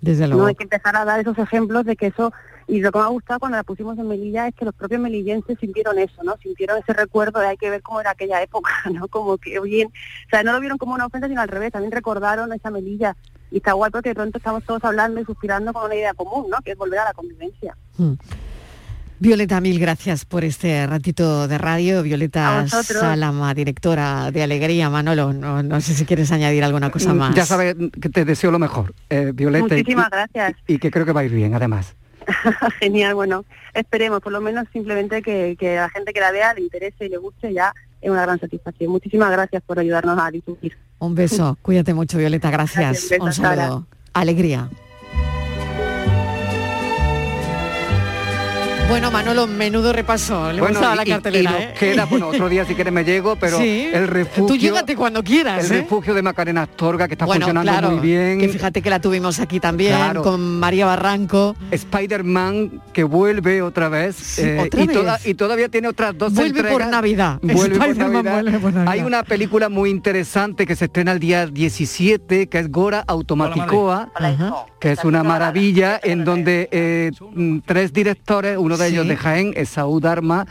Desde 0.00 0.26
No 0.26 0.34
luego. 0.34 0.46
hay 0.48 0.54
que 0.56 0.64
empezar 0.64 0.96
a 0.96 1.04
dar 1.04 1.20
esos 1.20 1.38
ejemplos 1.38 1.84
de 1.84 1.94
que 1.94 2.06
eso, 2.08 2.32
y 2.70 2.80
lo 2.80 2.92
que 2.92 2.98
me 2.98 3.04
ha 3.04 3.08
gustado 3.08 3.40
cuando 3.40 3.56
la 3.58 3.64
pusimos 3.64 3.98
en 3.98 4.06
Melilla 4.08 4.46
es 4.48 4.54
que 4.54 4.64
los 4.64 4.74
propios 4.74 5.00
melillenses 5.00 5.58
sintieron 5.60 5.98
eso, 5.98 6.22
¿no? 6.22 6.36
Sintieron 6.42 6.78
ese 6.78 6.92
recuerdo 6.92 7.40
de 7.40 7.48
hay 7.48 7.56
que 7.56 7.68
ver 7.70 7.82
cómo 7.82 8.00
era 8.00 8.12
aquella 8.12 8.40
época, 8.42 8.70
¿no? 8.92 9.08
Como 9.08 9.36
que 9.38 9.58
bien, 9.60 9.88
o 9.88 10.30
sea, 10.30 10.42
no 10.42 10.52
lo 10.52 10.60
vieron 10.60 10.78
como 10.78 10.94
una 10.94 11.06
ofensa, 11.06 11.28
sino 11.28 11.40
al 11.40 11.48
revés, 11.48 11.72
también 11.72 11.92
recordaron 11.92 12.52
esa 12.52 12.70
Melilla. 12.70 13.16
Y 13.50 13.56
está 13.56 13.72
guay 13.72 13.90
porque 13.90 14.10
de 14.10 14.14
pronto 14.14 14.38
estamos 14.38 14.62
todos 14.64 14.84
hablando 14.84 15.20
y 15.20 15.24
suspirando 15.24 15.72
con 15.72 15.84
una 15.86 15.94
idea 15.96 16.14
común, 16.14 16.46
¿no? 16.48 16.58
Que 16.64 16.70
es 16.72 16.78
volver 16.78 17.00
a 17.00 17.04
la 17.06 17.12
convivencia. 17.12 17.76
Mm. 17.98 18.12
Violeta, 19.18 19.60
mil 19.60 19.78
gracias 19.78 20.24
por 20.24 20.44
este 20.44 20.86
ratito 20.86 21.46
de 21.46 21.58
radio. 21.58 22.02
Violeta. 22.02 22.66
Salama, 22.68 23.52
directora 23.52 24.30
de 24.30 24.42
Alegría. 24.42 24.88
Manolo, 24.88 25.34
no, 25.34 25.62
no 25.62 25.80
sé 25.82 25.92
si 25.92 26.06
quieres 26.06 26.32
añadir 26.32 26.64
alguna 26.64 26.90
cosa 26.90 27.12
más. 27.12 27.32
Mm, 27.32 27.34
Ya 27.34 27.44
sabes 27.44 27.76
que 28.00 28.08
te 28.08 28.24
deseo 28.24 28.50
lo 28.50 28.58
mejor, 28.58 28.94
eh, 29.10 29.32
Violeta. 29.34 29.74
y- 29.74 29.80
Muchísimas 29.80 30.08
gracias. 30.08 30.54
Y 30.66 30.78
que 30.78 30.90
creo 30.90 31.04
que 31.04 31.12
va 31.12 31.20
a 31.20 31.24
ir 31.24 31.32
bien, 31.32 31.54
además. 31.54 31.94
Genial, 32.80 33.14
bueno, 33.14 33.44
esperemos, 33.74 34.20
por 34.20 34.32
lo 34.32 34.40
menos 34.40 34.66
simplemente 34.72 35.22
que, 35.22 35.56
que 35.58 35.78
a 35.78 35.82
la 35.82 35.88
gente 35.90 36.12
que 36.12 36.20
la 36.20 36.30
vea 36.30 36.54
le 36.54 36.62
interese 36.62 37.06
y 37.06 37.08
le 37.08 37.16
guste, 37.16 37.52
ya 37.52 37.74
es 38.00 38.10
una 38.10 38.22
gran 38.22 38.38
satisfacción. 38.38 38.90
Muchísimas 38.90 39.30
gracias 39.30 39.62
por 39.62 39.78
ayudarnos 39.78 40.18
a 40.18 40.30
difundir. 40.30 40.76
Un 40.98 41.14
beso. 41.14 41.56
Cuídate 41.62 41.94
mucho, 41.94 42.18
Violeta. 42.18 42.50
Gracias. 42.50 43.08
Gracias, 43.08 43.20
Un 43.20 43.32
saludo. 43.32 43.62
Sara. 43.62 43.82
Alegría. 44.12 44.68
Bueno, 48.90 49.12
Manolo, 49.12 49.46
menudo 49.46 49.92
repaso. 49.92 50.52
Le 50.52 50.60
Bueno, 50.60 50.78
hemos 50.78 50.82
dado 50.82 50.94
la 50.96 51.04
y- 51.06 51.10
cartelera, 51.10 51.50
y 51.50 51.54
nos 51.54 51.62
¿eh? 51.62 51.74
queda, 51.78 52.04
bueno, 52.06 52.26
otro 52.26 52.48
día 52.48 52.64
si 52.64 52.74
quieres 52.74 52.92
me 52.92 53.04
llego, 53.04 53.36
pero 53.36 53.56
Sí. 53.58 53.88
el 53.92 54.08
refugio... 54.08 54.46
Tú 54.46 54.56
llégate 54.56 54.96
cuando 54.96 55.22
quieras, 55.22 55.64
El 55.64 55.76
¿eh? 55.76 55.80
refugio 55.82 56.12
de 56.12 56.22
Macarena 56.22 56.62
Astorga, 56.64 57.06
que 57.06 57.14
está 57.14 57.24
bueno, 57.24 57.46
funcionando 57.46 57.70
claro, 57.70 57.90
muy 57.92 58.00
bien. 58.00 58.40
que 58.40 58.48
fíjate 58.48 58.82
que 58.82 58.90
la 58.90 59.00
tuvimos 59.00 59.38
aquí 59.38 59.60
también, 59.60 59.94
Claro. 59.96 60.22
con 60.22 60.58
María 60.58 60.86
Barranco. 60.86 61.54
Spider-Man 61.70 62.82
que 62.92 63.04
vuelve 63.04 63.62
otra 63.62 63.88
vez 63.88 64.38
eh, 64.40 64.58
¿otra 64.66 64.82
y, 64.82 64.88
toda- 64.88 65.12
vez? 65.14 65.26
y 65.26 65.34
todavía 65.34 65.68
tiene 65.68 65.86
otras 65.86 66.18
dos 66.18 66.34
Vuelve 66.34 66.64
por. 66.64 66.84
Navidad. 66.86 67.38
Vuelve 67.42 67.78
por 67.78 67.96
Navidad. 67.96 68.32
vuelve 68.42 68.58
por 68.58 68.72
Navidad. 68.72 68.92
Hay 68.92 69.00
una 69.02 69.22
película 69.22 69.68
muy 69.68 69.90
interesante 69.90 70.66
que 70.66 70.74
se 70.74 70.86
estrena 70.86 71.12
el 71.12 71.20
día 71.20 71.46
17 71.46 72.48
que 72.48 72.58
es 72.58 72.70
Gora 72.72 73.04
Automaticoa, 73.06 74.10
Ajá. 74.14 74.66
Que 74.80 74.92
es 74.92 75.04
una 75.04 75.22
maravilla 75.22 76.00
en 76.02 76.24
donde 76.24 76.68
eh, 76.72 77.10
mm, 77.34 77.58
tres 77.66 77.92
directores, 77.92 78.56
uno 78.58 78.76
de 78.76 78.88
ellos 78.88 79.02
Sí. 79.04 79.08
de 79.10 79.16
Jaén, 79.16 79.52
es 79.56 79.68
Saúd 79.68 80.04
Arma, 80.06 80.46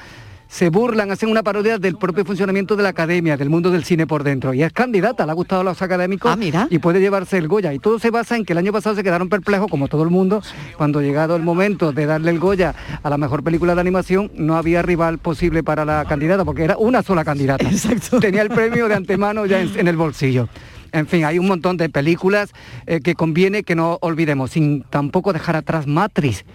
se 0.47 0.69
burlan, 0.69 1.11
hacen 1.11 1.29
una 1.29 1.43
parodia 1.43 1.77
del 1.77 1.95
propio 1.97 2.25
funcionamiento 2.25 2.75
de 2.75 2.81
la 2.81 2.89
academia, 2.89 3.37
del 3.37 3.51
mundo 3.51 3.69
del 3.69 3.83
cine 3.83 4.07
por 4.07 4.23
dentro. 4.23 4.51
Y 4.53 4.63
es 4.63 4.73
candidata, 4.73 5.23
le 5.25 5.31
ha 5.31 5.35
gustado 5.35 5.61
a 5.61 5.63
los 5.63 5.79
académicos 5.83 6.35
y 6.71 6.79
puede 6.79 6.99
llevarse 6.99 7.37
el 7.37 7.47
Goya. 7.47 7.71
Y 7.71 7.77
todo 7.77 7.99
se 7.99 8.09
basa 8.09 8.35
en 8.35 8.45
que 8.45 8.53
el 8.53 8.57
año 8.57 8.71
pasado 8.71 8.95
se 8.95 9.03
quedaron 9.03 9.29
perplejos, 9.29 9.67
como 9.69 9.87
todo 9.87 10.01
el 10.01 10.09
mundo, 10.09 10.41
cuando 10.75 11.01
llegado 11.01 11.35
el 11.35 11.43
momento 11.43 11.91
de 11.91 12.07
darle 12.07 12.31
el 12.31 12.39
Goya 12.39 12.73
a 13.03 13.09
la 13.11 13.17
mejor 13.17 13.43
película 13.43 13.75
de 13.75 13.81
animación, 13.81 14.31
no 14.35 14.55
había 14.57 14.81
rival 14.81 15.19
posible 15.19 15.61
para 15.61 15.85
la 15.85 16.03
candidata, 16.05 16.43
porque 16.43 16.63
era 16.63 16.77
una 16.77 17.03
sola 17.03 17.23
candidata. 17.23 17.67
Tenía 18.19 18.41
el 18.41 18.49
premio 18.49 18.87
de 18.87 18.95
antemano 18.95 19.45
ya 19.45 19.61
en, 19.61 19.69
en 19.77 19.87
el 19.87 19.97
bolsillo. 19.97 20.49
En 20.91 21.07
fin, 21.07 21.25
hay 21.25 21.39
un 21.39 21.47
montón 21.47 21.77
de 21.77 21.89
películas 21.89 22.51
eh, 22.87 22.99
que 23.01 23.15
conviene 23.15 23.63
que 23.63 23.75
no 23.75 23.97
olvidemos, 24.01 24.51
sin 24.51 24.83
tampoco 24.89 25.33
dejar 25.33 25.55
atrás 25.55 25.87
Matrix 25.87 26.45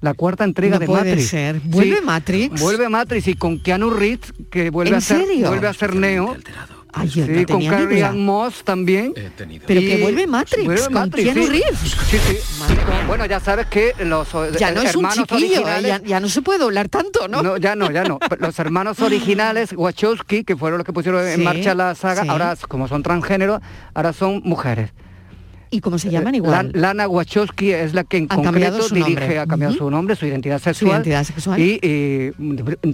la 0.00 0.14
cuarta 0.14 0.42
entrega 0.42 0.74
No 0.74 0.80
de 0.80 0.86
puede 0.86 1.04
Matrix. 1.10 1.28
ser. 1.28 1.60
¿Vuelve 1.62 1.98
Sí, 1.98 2.04
Matrix? 2.04 2.60
Vuelve 2.60 2.88
Matrix 2.88 3.28
y 3.28 3.34
con 3.34 3.60
Keanu 3.62 3.88
Reeves 3.90 4.32
que 4.50 4.70
vuelve 4.70 4.90
¿En 4.90 4.96
a 4.96 5.00
ser 5.00 5.24
serio? 5.26 5.46
vuelve 5.48 5.68
a 5.68 5.72
ser 5.74 5.94
Neo. 5.94 6.36
Ay, 6.94 7.08
yo 7.08 7.26
no 7.26 7.38
sí, 7.38 7.44
con 7.46 7.46
tenía 7.46 7.70
ni 7.70 7.76
Carrie. 7.84 8.04
Ann 8.04 8.24
Moss 8.24 8.62
también. 8.64 9.14
Pero 9.66 9.80
Y- 9.80 9.86
que 9.88 9.96
vuelve 10.02 10.26
Matrix, 10.26 10.64
vuelve 10.64 10.84
con 10.84 10.92
Matrix, 10.94 11.24
Keanu 11.24 11.42
sí. 11.44 11.48
Reeves. 11.50 11.78
Sí, 12.10 12.18
sí. 12.18 12.36
Bueno, 13.06 13.24
ya 13.26 13.40
sabes 13.40 13.66
que 13.66 13.94
los 14.04 14.28
Ya 14.58 14.72
no 14.72 14.82
es 14.82 14.94
un 14.94 15.04
hermanos 15.06 15.26
chiquillo, 15.26 15.54
¿eh? 15.54 15.58
originales 15.60 16.02
ya, 16.02 16.02
ya 16.06 16.20
no 16.20 16.28
se 16.28 16.42
puede 16.42 16.58
doblar 16.58 16.88
tanto, 16.90 17.28
¿no? 17.28 17.42
No, 17.42 17.56
ya 17.56 17.74
no, 17.76 17.90
ya 17.90 18.04
no. 18.04 18.18
Los 18.38 18.58
hermanos 18.58 19.00
originales, 19.00 19.72
Wachowski, 19.74 20.44
que 20.44 20.54
fueron 20.56 20.78
los 20.78 20.86
que 20.86 20.92
pusieron 20.92 21.26
en 21.26 21.42
marcha 21.42 21.74
la 21.74 21.94
saga, 21.94 22.22
sí. 22.22 22.28
ahora 22.28 22.56
como 22.68 22.88
son 22.88 23.02
transgéneros, 23.02 23.60
ahora 23.94 24.12
son 24.12 24.42
mujeres. 24.44 24.90
¿Y 25.72 25.80
cómo 25.80 25.98
se 25.98 26.10
llaman 26.10 26.34
igual? 26.34 26.70
La- 26.74 26.80
Lana 26.88 27.08
Wachowski 27.08 27.72
es 27.72 27.94
la 27.94 28.04
que 28.04 28.18
en 28.18 28.26
Han 28.28 28.44
concreto 28.44 28.82
su 28.82 28.94
dirige, 28.94 29.14
nombre. 29.20 29.38
ha 29.38 29.46
cambiado 29.46 29.74
su 29.74 29.90
nombre, 29.90 30.14
su 30.16 30.26
identidad 30.26 30.60
sexual. 30.60 30.92
identidad 30.92 31.24
sexual. 31.24 31.58
Y 31.58 31.80
eh, 31.82 32.32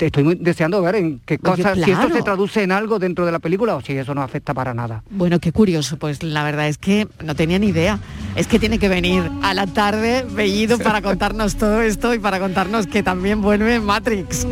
estoy 0.00 0.22
muy 0.22 0.36
deseando 0.36 0.80
ver 0.80 0.94
en 0.94 1.18
qué 1.26 1.34
Oye, 1.34 1.62
cosas, 1.62 1.78
si 1.84 1.90
esto 1.90 2.08
se 2.10 2.22
traduce 2.22 2.62
en 2.62 2.70
algo 2.72 2.98
dentro 3.00 3.26
de 3.26 3.32
la 3.32 3.40
película 3.40 3.74
o 3.74 3.80
si 3.80 3.94
eso 3.94 4.14
no 4.14 4.22
afecta 4.22 4.54
para 4.54 4.74
nada. 4.74 5.02
Bueno, 5.10 5.40
qué 5.40 5.50
curioso, 5.50 5.96
pues 5.96 6.22
la 6.22 6.44
verdad 6.44 6.68
es 6.68 6.78
que 6.78 7.08
no 7.24 7.34
tenía 7.34 7.58
ni 7.58 7.66
idea. 7.66 7.98
Es 8.38 8.46
que 8.46 8.61
tiene 8.61 8.79
que 8.79 8.88
venir 8.88 9.29
a 9.42 9.53
la 9.53 9.66
tarde 9.66 10.24
Bellido 10.31 10.79
para 10.79 11.03
contarnos 11.03 11.57
todo 11.57 11.83
esto 11.83 12.14
y 12.14 12.20
para 12.20 12.38
contarnos 12.38 12.87
que 12.87 13.03
también 13.03 13.42
vuelve 13.42 13.81
Matrix. 13.81 14.46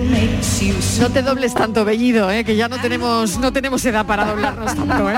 No 1.00 1.08
te 1.10 1.22
dobles 1.22 1.54
tanto, 1.54 1.84
Bellido, 1.84 2.28
¿eh? 2.32 2.42
que 2.42 2.56
ya 2.56 2.68
no 2.68 2.78
tenemos, 2.80 3.38
no 3.38 3.52
tenemos 3.52 3.84
edad 3.84 4.04
para 4.04 4.24
doblarnos 4.24 4.74
tanto. 4.74 5.08
¿eh? 5.08 5.14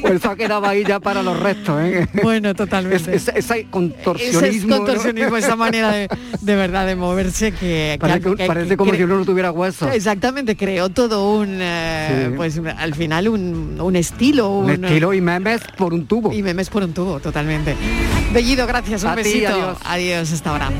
Pues 0.00 0.14
eso 0.14 0.30
ha 0.30 0.36
quedado 0.36 0.64
ahí 0.66 0.84
ya 0.86 1.00
para 1.00 1.22
los 1.24 1.38
restos. 1.40 1.80
¿eh? 1.82 2.06
Bueno, 2.22 2.54
totalmente. 2.54 3.16
Es, 3.16 3.26
es- 3.28 3.34
ese 3.50 3.66
contorsionismo. 3.70 5.36
Esa 5.36 5.56
manera 5.56 5.90
de, 5.90 6.08
de 6.40 6.56
verdad 6.56 6.86
de 6.86 6.94
moverse 6.94 7.50
que... 7.52 7.96
Parece, 8.00 8.20
que- 8.20 8.36
que- 8.36 8.46
parece 8.46 8.68
que 8.70 8.76
como 8.76 8.94
si 8.94 9.02
uno 9.02 9.18
no 9.18 9.24
tuviera 9.24 9.50
huesos. 9.50 9.92
Exactamente, 9.92 10.56
creó 10.56 10.90
todo 10.90 11.34
un, 11.34 11.58
eh, 11.60 12.28
Sí. 12.30 12.34
pues 12.36 12.60
al 12.78 12.94
final 12.94 13.28
un, 13.28 13.80
un 13.80 13.96
estilo. 13.96 14.50
Un 14.58 14.84
estilo 14.84 15.12
y 15.12 15.20
memes 15.20 15.60
por 15.76 15.92
un 15.92 16.06
tubo. 16.06 16.32
Y 16.32 16.42
memes 16.42 16.70
por 16.70 16.84
un 16.84 16.92
tubo, 16.92 17.18
totalmente. 17.18 17.74
Bellido, 18.32 18.66
gracias, 18.66 19.02
un 19.02 19.10
A 19.10 19.16
ti, 19.16 19.22
besito. 19.22 19.48
adiós. 19.52 19.78
adiós, 19.84 20.32
hasta 20.32 20.50
ahora. 20.50 20.70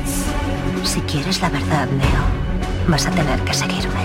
Si 0.83 0.99
quieres 1.01 1.41
la 1.41 1.49
verdad, 1.49 1.87
Neo, 1.89 2.87
vas 2.87 3.05
a 3.05 3.11
tener 3.11 3.39
que 3.41 3.53
seguirme. 3.53 4.01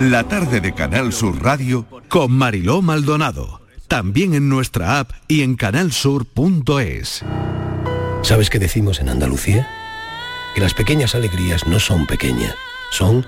La 0.00 0.24
tarde 0.24 0.60
de 0.60 0.72
Canal 0.74 1.12
Sur 1.12 1.42
Radio 1.42 1.84
con 2.08 2.32
Mariló 2.32 2.80
Maldonado. 2.82 3.60
También 3.86 4.34
en 4.34 4.48
nuestra 4.48 4.98
app 5.00 5.10
y 5.28 5.42
en 5.42 5.56
canalsur.es. 5.56 7.24
¿Sabes 8.22 8.50
qué 8.50 8.58
decimos 8.58 9.00
en 9.00 9.08
Andalucía? 9.08 9.68
Que 10.54 10.60
las 10.60 10.74
pequeñas 10.74 11.14
alegrías 11.14 11.66
no 11.66 11.78
son 11.80 12.06
pequeñas, 12.06 12.54
son 12.90 13.26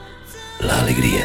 la 0.61 0.81
alegría. 0.81 1.25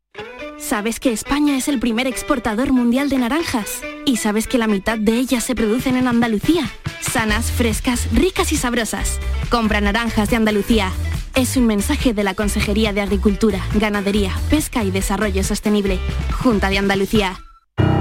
¿Sabes 0.61 0.99
que 0.99 1.11
España 1.11 1.57
es 1.57 1.67
el 1.67 1.79
primer 1.79 2.05
exportador 2.05 2.71
mundial 2.71 3.09
de 3.09 3.17
naranjas? 3.17 3.81
¿Y 4.05 4.17
sabes 4.17 4.47
que 4.47 4.59
la 4.59 4.67
mitad 4.67 4.97
de 4.97 5.13
ellas 5.13 5.43
se 5.43 5.55
producen 5.55 5.97
en 5.97 6.07
Andalucía? 6.07 6.71
Sanas, 7.01 7.51
frescas, 7.51 8.07
ricas 8.13 8.51
y 8.51 8.57
sabrosas. 8.57 9.19
Compra 9.49 9.81
naranjas 9.81 10.29
de 10.29 10.35
Andalucía. 10.35 10.91
Es 11.35 11.57
un 11.57 11.65
mensaje 11.65 12.13
de 12.13 12.23
la 12.23 12.35
Consejería 12.35 12.93
de 12.93 13.01
Agricultura, 13.01 13.59
Ganadería, 13.73 14.33
Pesca 14.49 14.83
y 14.83 14.91
Desarrollo 14.91 15.43
Sostenible. 15.43 15.99
Junta 16.31 16.69
de 16.69 16.77
Andalucía. 16.77 17.41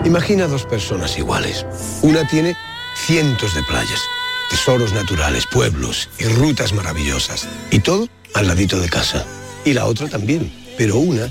Imagina 0.05 0.47
dos 0.47 0.67
personas 0.67 1.19
iguales. 1.19 1.67
Una 2.03 2.29
tiene 2.29 2.55
cientos 2.95 3.55
de 3.55 3.63
playas, 3.63 4.03
tesoros 4.51 4.93
naturales, 4.93 5.47
pueblos 5.47 6.11
y 6.19 6.25
rutas 6.25 6.75
maravillosas. 6.75 7.49
Y 7.71 7.81
todo 7.81 8.09
al 8.35 8.47
ladito 8.47 8.79
de 8.79 8.89
casa. 8.89 9.25
Y 9.65 9.73
la 9.73 9.87
otra 9.87 10.09
también. 10.09 10.53
Pero 10.77 10.99
una 10.99 11.31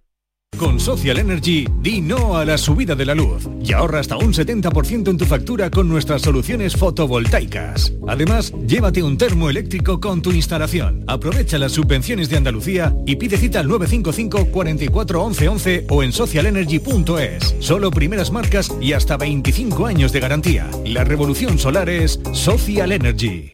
Con 0.57 0.79
Social 0.79 1.17
Energy, 1.17 1.65
di 1.81 2.01
no 2.01 2.37
a 2.37 2.45
la 2.45 2.57
subida 2.57 2.93
de 2.93 3.05
la 3.05 3.15
luz 3.15 3.49
y 3.63 3.73
ahorra 3.73 3.99
hasta 3.99 4.17
un 4.17 4.33
70% 4.33 5.09
en 5.09 5.17
tu 5.17 5.25
factura 5.25 5.71
con 5.71 5.89
nuestras 5.89 6.21
soluciones 6.21 6.75
fotovoltaicas. 6.75 7.93
Además, 8.07 8.53
llévate 8.67 9.01
un 9.01 9.17
termo 9.17 9.49
eléctrico 9.49 9.99
con 9.99 10.21
tu 10.21 10.31
instalación. 10.31 11.03
Aprovecha 11.07 11.57
las 11.57 11.71
subvenciones 11.71 12.29
de 12.29 12.37
Andalucía 12.37 12.95
y 13.07 13.15
pide 13.15 13.37
cita 13.37 13.59
al 13.59 13.67
955 13.67 14.51
44 14.51 15.23
11 15.23 15.47
11 15.47 15.87
o 15.89 16.03
en 16.03 16.11
socialenergy.es. 16.11 17.55
Solo 17.59 17.89
primeras 17.89 18.31
marcas 18.31 18.71
y 18.79 18.93
hasta 18.93 19.17
25 19.17 19.87
años 19.87 20.11
de 20.11 20.19
garantía. 20.19 20.69
La 20.85 21.03
revolución 21.03 21.57
solar 21.57 21.89
es 21.89 22.19
Social 22.33 22.91
Energy. 22.91 23.53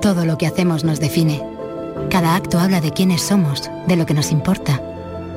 Todo 0.00 0.24
lo 0.24 0.38
que 0.38 0.46
hacemos 0.46 0.82
nos 0.84 0.98
define. 0.98 1.42
Cada 2.08 2.36
acto 2.36 2.58
habla 2.58 2.80
de 2.80 2.92
quiénes 2.92 3.20
somos, 3.20 3.68
de 3.86 3.96
lo 3.96 4.06
que 4.06 4.14
nos 4.14 4.30
importa. 4.32 4.80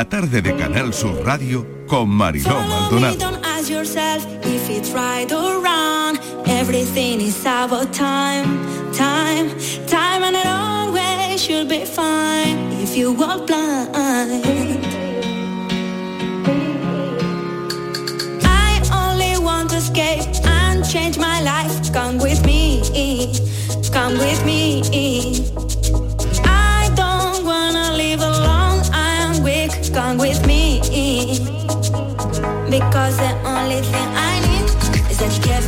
La 0.00 0.08
tarde 0.08 0.40
de 0.40 0.56
Canal 0.56 0.94
Sur 0.94 1.26
Radio 1.26 1.84
con 1.86 2.08
Mariló 2.08 2.58
Maldonado. 2.58 3.38
Everything 6.46 7.20
is 7.20 7.44
about 7.44 7.92
time, 7.92 8.46
time, 8.94 9.50
time, 9.86 10.24
and 10.24 10.34
it 10.34 10.46
always 10.46 11.38
should 11.38 11.68
be 11.68 11.84
fine 11.84 12.72
if 12.82 12.96
you 12.96 13.12
walk 13.12 13.46
blind. 13.46 14.42
I 18.42 18.80
only 18.90 19.36
want 19.36 19.68
to 19.68 19.76
escape 19.76 20.24
and 20.46 20.82
change 20.82 21.18
my 21.18 21.42
life. 21.42 21.92
Come 21.92 22.16
with 22.16 22.42
me, 22.46 22.80
come 23.92 24.16
with 24.16 24.42
me. 24.46 25.59
Because 32.70 33.16
the 33.16 33.32
only 33.44 33.80
thing 33.80 34.08
I 34.14 34.38
need 34.46 35.10
is 35.10 35.18
that 35.18 35.34
you 35.34 35.59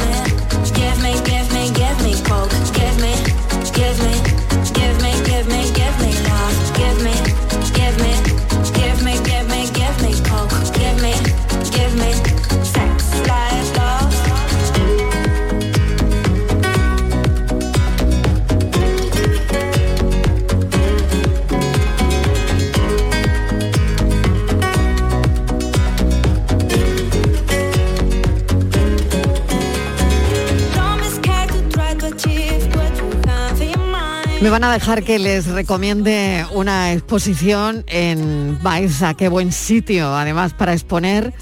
Me 34.42 34.50
van 34.50 34.64
a 34.64 34.72
dejar 34.72 35.04
que 35.04 35.20
les 35.20 35.46
recomiende 35.46 36.44
una 36.52 36.92
exposición 36.92 37.84
en 37.86 38.58
Baeza, 38.60 39.14
qué 39.14 39.28
buen 39.28 39.52
sitio, 39.52 40.16
además 40.16 40.52
para 40.52 40.72
exponer 40.72 41.32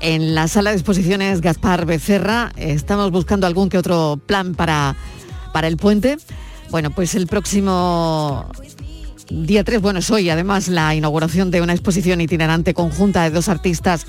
en 0.00 0.34
la 0.34 0.48
sala 0.48 0.70
de 0.70 0.76
exposiciones 0.76 1.42
Gaspar 1.42 1.84
Becerra. 1.84 2.50
Estamos 2.56 3.10
buscando 3.10 3.46
algún 3.46 3.68
que 3.68 3.76
otro 3.76 4.18
plan 4.24 4.54
para, 4.54 4.96
para 5.52 5.68
el 5.68 5.76
puente. 5.76 6.16
Bueno, 6.70 6.90
pues 6.90 7.14
el 7.14 7.26
próximo 7.26 8.50
día 9.28 9.62
3, 9.62 9.82
bueno, 9.82 9.98
es 9.98 10.10
hoy 10.10 10.30
además 10.30 10.68
la 10.68 10.94
inauguración 10.94 11.50
de 11.50 11.60
una 11.60 11.74
exposición 11.74 12.22
itinerante 12.22 12.72
conjunta 12.72 13.24
de 13.24 13.30
dos 13.30 13.50
artistas 13.50 14.06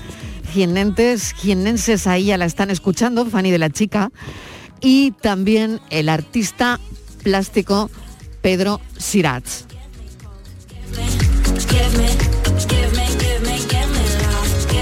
jiennenses, 0.50 1.34
jiennenses 1.34 2.06
ahí 2.06 2.24
ya 2.24 2.38
la 2.38 2.46
están 2.46 2.70
escuchando, 2.70 3.26
Fanny 3.26 3.50
de 3.50 3.58
la 3.58 3.68
Chica, 3.68 4.10
y 4.80 5.10
también 5.10 5.78
el 5.90 6.08
artista 6.08 6.80
plástico 7.22 7.90
Pedro 8.42 8.80
Sirats. 8.96 9.66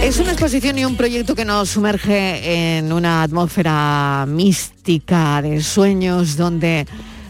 Es 0.02 0.18
una 0.18 0.30
exposición 0.30 0.78
y 0.78 0.84
un 0.84 0.96
proyecto 0.96 1.34
que 1.34 1.44
nos 1.44 1.68
sumerge 1.70 2.76
en 2.78 2.92
una 2.92 3.22
atmósfera 3.22 4.24
mística 4.28 5.42
de 5.42 5.60
sueños 5.60 6.36
donde 6.36 6.86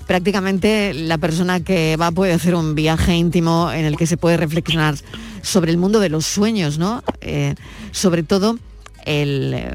prácticamente 0.07 0.95
la 0.95 1.19
persona 1.19 1.61
que 1.61 1.97
va 1.97 2.13
puede 2.13 2.33
hacer 2.33 2.55
un 2.55 2.75
viaje 2.75 3.15
íntimo 3.15 3.73
en 3.73 3.85
el 3.85 3.97
que 3.97 4.07
se 4.07 4.17
puede 4.17 4.37
reflexionar 4.37 4.95
sobre 5.43 5.71
el 5.71 5.79
mundo 5.79 5.99
de 5.99 6.09
los 6.09 6.27
sueños, 6.27 6.79
¿no? 6.79 7.03
Eh, 7.21 7.55
sobre 7.91 8.23
todo 8.23 8.59
el, 9.05 9.55
eh, 9.55 9.75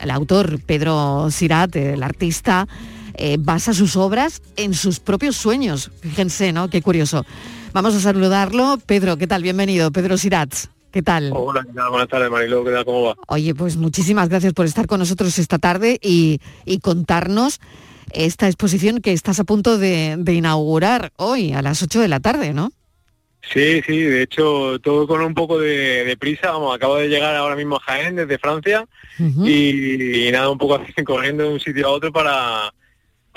el 0.00 0.10
autor 0.10 0.60
Pedro 0.60 1.30
Sirat, 1.30 1.74
el 1.76 2.02
artista, 2.02 2.68
eh, 3.18 3.36
basa 3.38 3.74
sus 3.74 3.96
obras 3.96 4.40
en 4.56 4.74
sus 4.74 5.00
propios 5.00 5.36
sueños. 5.36 5.90
Fíjense, 6.00 6.52
¿no? 6.52 6.70
Qué 6.70 6.80
curioso. 6.82 7.26
Vamos 7.72 7.94
a 7.94 8.00
saludarlo. 8.00 8.78
Pedro, 8.86 9.16
¿qué 9.16 9.26
tal? 9.26 9.42
Bienvenido. 9.42 9.90
Pedro 9.90 10.16
Sirats. 10.16 10.70
¿Qué 10.90 11.02
tal? 11.02 11.32
Hola, 11.34 11.64
¿qué 11.66 11.72
tal? 11.74 11.90
Buenas 11.90 12.08
tardes, 12.08 12.30
Mariló, 12.30 12.64
¿qué 12.64 12.70
tal? 12.70 12.84
¿Cómo 12.84 13.02
va? 13.02 13.16
Oye, 13.26 13.54
pues 13.54 13.76
muchísimas 13.76 14.30
gracias 14.30 14.54
por 14.54 14.64
estar 14.64 14.86
con 14.86 15.00
nosotros 15.00 15.38
esta 15.38 15.58
tarde 15.58 15.98
y, 16.00 16.40
y 16.64 16.78
contarnos 16.78 17.60
esta 18.12 18.46
exposición 18.46 19.00
que 19.00 19.12
estás 19.12 19.38
a 19.38 19.44
punto 19.44 19.76
de, 19.76 20.16
de 20.18 20.32
inaugurar 20.32 21.12
hoy 21.16 21.52
a 21.52 21.60
las 21.60 21.82
8 21.82 22.00
de 22.00 22.08
la 22.08 22.20
tarde, 22.20 22.54
¿no? 22.54 22.72
Sí, 23.52 23.82
sí, 23.86 24.00
de 24.00 24.22
hecho, 24.22 24.78
todo 24.80 25.06
con 25.06 25.20
un 25.20 25.34
poco 25.34 25.58
de, 25.58 26.04
de 26.04 26.16
prisa, 26.16 26.52
vamos, 26.52 26.74
acabo 26.74 26.96
de 26.96 27.08
llegar 27.08 27.34
ahora 27.36 27.56
mismo 27.56 27.76
a 27.76 27.80
Jaén 27.80 28.16
desde 28.16 28.38
Francia 28.38 28.86
y, 29.18 30.28
y 30.28 30.32
nada, 30.32 30.50
un 30.50 30.58
poco 30.58 30.76
así, 30.76 30.92
corriendo 31.04 31.44
de 31.44 31.50
un 31.50 31.60
sitio 31.60 31.86
a 31.86 31.90
otro 31.90 32.12
para, 32.12 32.72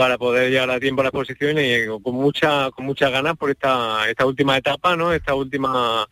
para 0.01 0.17
poder 0.17 0.49
llegar 0.49 0.71
a 0.71 0.79
tiempo 0.79 1.01
a 1.01 1.03
la 1.03 1.09
exposición 1.09 1.59
y 1.59 1.85
con 2.01 2.15
mucha, 2.15 2.71
con 2.71 2.87
muchas 2.87 3.11
ganas 3.11 3.37
por 3.37 3.51
esta, 3.51 4.09
esta 4.09 4.25
última 4.25 4.57
etapa, 4.57 4.95
¿no? 4.95 5.13
Esta 5.13 5.35
última 5.35 6.07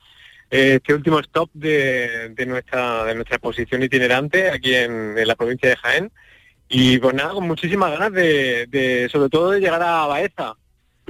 eh, 0.51 0.75
este 0.75 0.93
último 0.93 1.17
stop 1.21 1.49
de, 1.55 2.29
de 2.35 2.45
nuestra 2.45 3.03
de 3.05 3.15
nuestra 3.15 3.37
exposición 3.37 3.81
itinerante 3.81 4.51
aquí 4.51 4.75
en, 4.75 5.17
en 5.17 5.27
la 5.27 5.35
provincia 5.35 5.69
de 5.69 5.75
Jaén 5.77 6.11
y 6.67 6.99
pues 6.99 7.15
nada 7.15 7.33
con 7.33 7.47
muchísimas 7.47 7.89
ganas 7.89 8.11
de, 8.11 8.67
de 8.67 9.09
sobre 9.11 9.29
todo 9.29 9.49
de 9.53 9.59
llegar 9.59 9.81
a 9.81 10.05
Baeza 10.05 10.55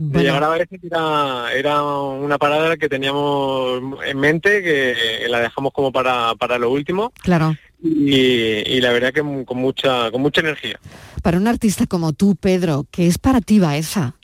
de 0.01 0.19
llegar 0.23 0.43
a 0.43 0.65
que 0.65 0.79
era, 0.83 1.53
era 1.53 1.83
una 1.83 2.37
parada 2.37 2.77
que 2.77 2.89
teníamos 2.89 3.81
en 4.05 4.19
mente 4.19 4.63
que 4.63 5.27
la 5.27 5.39
dejamos 5.39 5.71
como 5.73 5.91
para, 5.91 6.35
para 6.35 6.57
lo 6.57 6.69
último 6.71 7.11
Claro. 7.21 7.55
y, 7.83 8.15
y 8.15 8.81
la 8.81 8.91
verdad 8.91 9.13
que 9.13 9.21
con 9.21 9.57
mucha 9.57 10.11
con 10.11 10.21
mucha 10.21 10.41
energía 10.41 10.79
Para 11.23 11.37
un 11.37 11.47
artista 11.47 11.85
como 11.87 12.13
tú, 12.13 12.35
Pedro, 12.35 12.85
¿qué 12.91 13.07
es 13.07 13.17
para 13.17 13.41
ti 13.41 13.59
Baeza? 13.59 14.15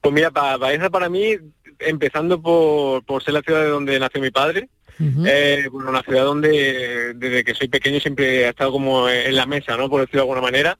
Pues 0.00 0.14
mira, 0.14 0.30
Baeza 0.30 0.90
para 0.90 1.08
mí, 1.08 1.36
empezando 1.78 2.40
por, 2.40 3.04
por 3.04 3.22
ser 3.22 3.34
la 3.34 3.42
ciudad 3.42 3.62
de 3.62 3.68
donde 3.68 3.98
nació 3.98 4.20
mi 4.20 4.30
padre, 4.30 4.68
eh, 5.00 5.68
bueno, 5.70 5.90
una 5.90 6.02
ciudad 6.02 6.24
donde 6.24 7.14
desde 7.14 7.44
que 7.44 7.54
soy 7.54 7.68
pequeño 7.68 8.00
siempre 8.00 8.46
ha 8.46 8.50
estado 8.50 8.72
como 8.72 9.08
en 9.08 9.36
la 9.36 9.46
mesa, 9.46 9.76
¿no? 9.76 9.88
Por 9.88 10.00
decirlo 10.00 10.22
de 10.22 10.22
alguna 10.22 10.40
manera. 10.40 10.78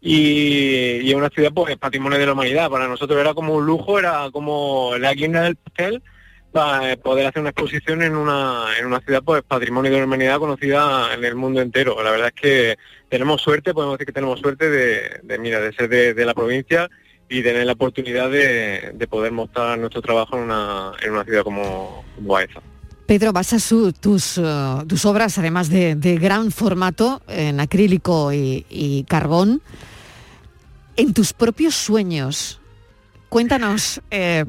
Y, 0.00 1.00
y 1.02 1.14
una 1.14 1.28
ciudad 1.28 1.50
pues 1.52 1.76
patrimonio 1.76 2.18
de 2.18 2.26
la 2.26 2.32
humanidad. 2.32 2.70
Para 2.70 2.88
nosotros 2.88 3.18
era 3.20 3.34
como 3.34 3.54
un 3.54 3.66
lujo, 3.66 3.98
era 3.98 4.30
como 4.30 4.96
la 4.98 5.12
guinda 5.14 5.42
del 5.42 5.56
pastel 5.56 6.02
para 6.52 6.96
poder 6.96 7.26
hacer 7.26 7.40
una 7.40 7.50
exposición 7.50 8.02
en 8.02 8.16
una, 8.16 8.66
en 8.78 8.86
una 8.86 9.00
ciudad 9.00 9.22
pues 9.22 9.42
patrimonio 9.42 9.90
de 9.90 9.98
la 9.98 10.04
humanidad 10.04 10.38
conocida 10.38 11.12
en 11.14 11.24
el 11.24 11.34
mundo 11.34 11.60
entero. 11.60 12.02
La 12.02 12.10
verdad 12.10 12.32
es 12.34 12.40
que 12.40 12.78
tenemos 13.08 13.42
suerte, 13.42 13.74
podemos 13.74 13.94
decir 13.94 14.06
que 14.06 14.12
tenemos 14.12 14.40
suerte 14.40 14.70
de, 14.70 15.38
mira, 15.38 15.60
de 15.60 15.72
ser 15.72 15.88
de, 15.88 16.24
la 16.24 16.34
provincia 16.34 16.88
y 17.28 17.42
tener 17.42 17.66
la 17.66 17.72
oportunidad 17.72 18.30
de, 18.30 18.92
de 18.94 19.06
poder 19.06 19.32
mostrar 19.32 19.78
nuestro 19.78 20.00
trabajo 20.00 20.36
en 20.36 20.44
una, 20.44 20.92
en 21.02 21.12
una 21.12 21.24
ciudad 21.24 21.42
como, 21.42 22.04
como 22.14 22.32
Baeza. 22.32 22.60
Pedro, 23.08 23.32
basas 23.32 23.62
su- 23.62 23.94
tus, 23.94 24.36
eh, 24.36 24.42
tus 24.86 25.06
obras, 25.06 25.38
además 25.38 25.70
de, 25.70 25.94
de 25.94 26.18
gran 26.18 26.50
formato, 26.50 27.22
en 27.26 27.58
acrílico 27.58 28.34
y, 28.34 29.06
carbón, 29.08 29.62
en 30.94 31.14
tus 31.14 31.32
propios 31.32 31.74
sueños. 31.74 32.60
Cuéntanos, 33.30 34.02
eh, 34.10 34.44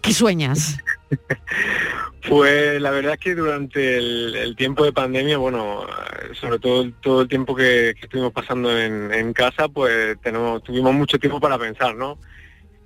¿qué 0.00 0.12
sueñas? 0.14 0.78
Pues 2.28 2.80
la 2.80 2.92
verdad 2.92 3.14
es 3.14 3.18
que 3.18 3.34
durante 3.34 3.96
el, 3.98 4.54
tiempo 4.54 4.84
de 4.84 4.92
pandemia, 4.92 5.38
bueno, 5.38 5.84
sobre 6.40 6.60
todo 6.60 6.88
todo 7.00 7.22
el 7.22 7.28
tiempo 7.28 7.56
que, 7.56 7.90
estuvimos 8.00 8.32
pasando 8.32 8.78
en, 8.78 9.32
casa, 9.32 9.66
pues 9.66 10.16
tuvimos 10.64 10.94
mucho 10.94 11.18
tiempo 11.18 11.40
para 11.40 11.58
pensar, 11.58 11.96
¿no? 11.96 12.18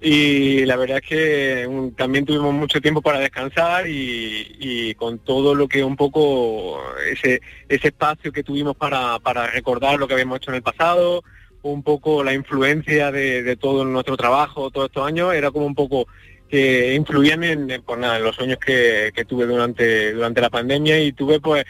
Y 0.01 0.65
la 0.67 0.77
verdad 0.77 0.99
es 1.03 1.09
que 1.09 1.67
un- 1.67 1.95
también 1.95 2.27
tuvimos 2.27 2.53
mucho 2.53 2.81
tiempo 2.81 3.01
para 3.01 3.19
descansar 3.19 3.87
y, 3.89 4.95
con 4.97 5.19
todo 5.19 5.55
lo 5.55 5.69
que 5.69 5.83
un 5.83 5.97
poco 5.97 6.79
ese, 7.11 7.41
espacio 7.69 8.33
que 8.33 8.43
tuvimos 8.43 8.77
para, 8.77 9.19
recordar 9.53 9.99
lo 9.99 10.07
que 10.07 10.15
habíamos 10.15 10.39
hecho 10.39 10.51
en 10.51 10.57
el 10.57 10.63
pasado, 10.63 11.23
un 11.63 11.83
poco 11.83 12.23
la 12.23 12.35
influencia 12.35 13.11
de, 13.11 13.57
todo 13.57 13.85
nuestro 13.85 14.17
trabajo 14.17 14.71
todos 14.71 14.89
estos 14.89 15.07
años, 15.07 15.35
era 15.35 15.51
como 15.51 15.67
un 15.67 15.75
poco 15.75 16.07
que 16.49 16.95
influían 16.95 17.43
en, 17.43 17.83
pues 17.85 17.99
nada, 17.99 18.19
los 18.19 18.37
sueños 18.37 18.59
que, 18.65 19.11
que 19.15 19.25
tuve 19.25 19.47
durante, 19.47 20.13
durante 20.13 20.41
la 20.41 20.51
pandemia 20.51 21.01
y 21.01 21.13
tuve 21.13 21.41
pues 21.41 21.65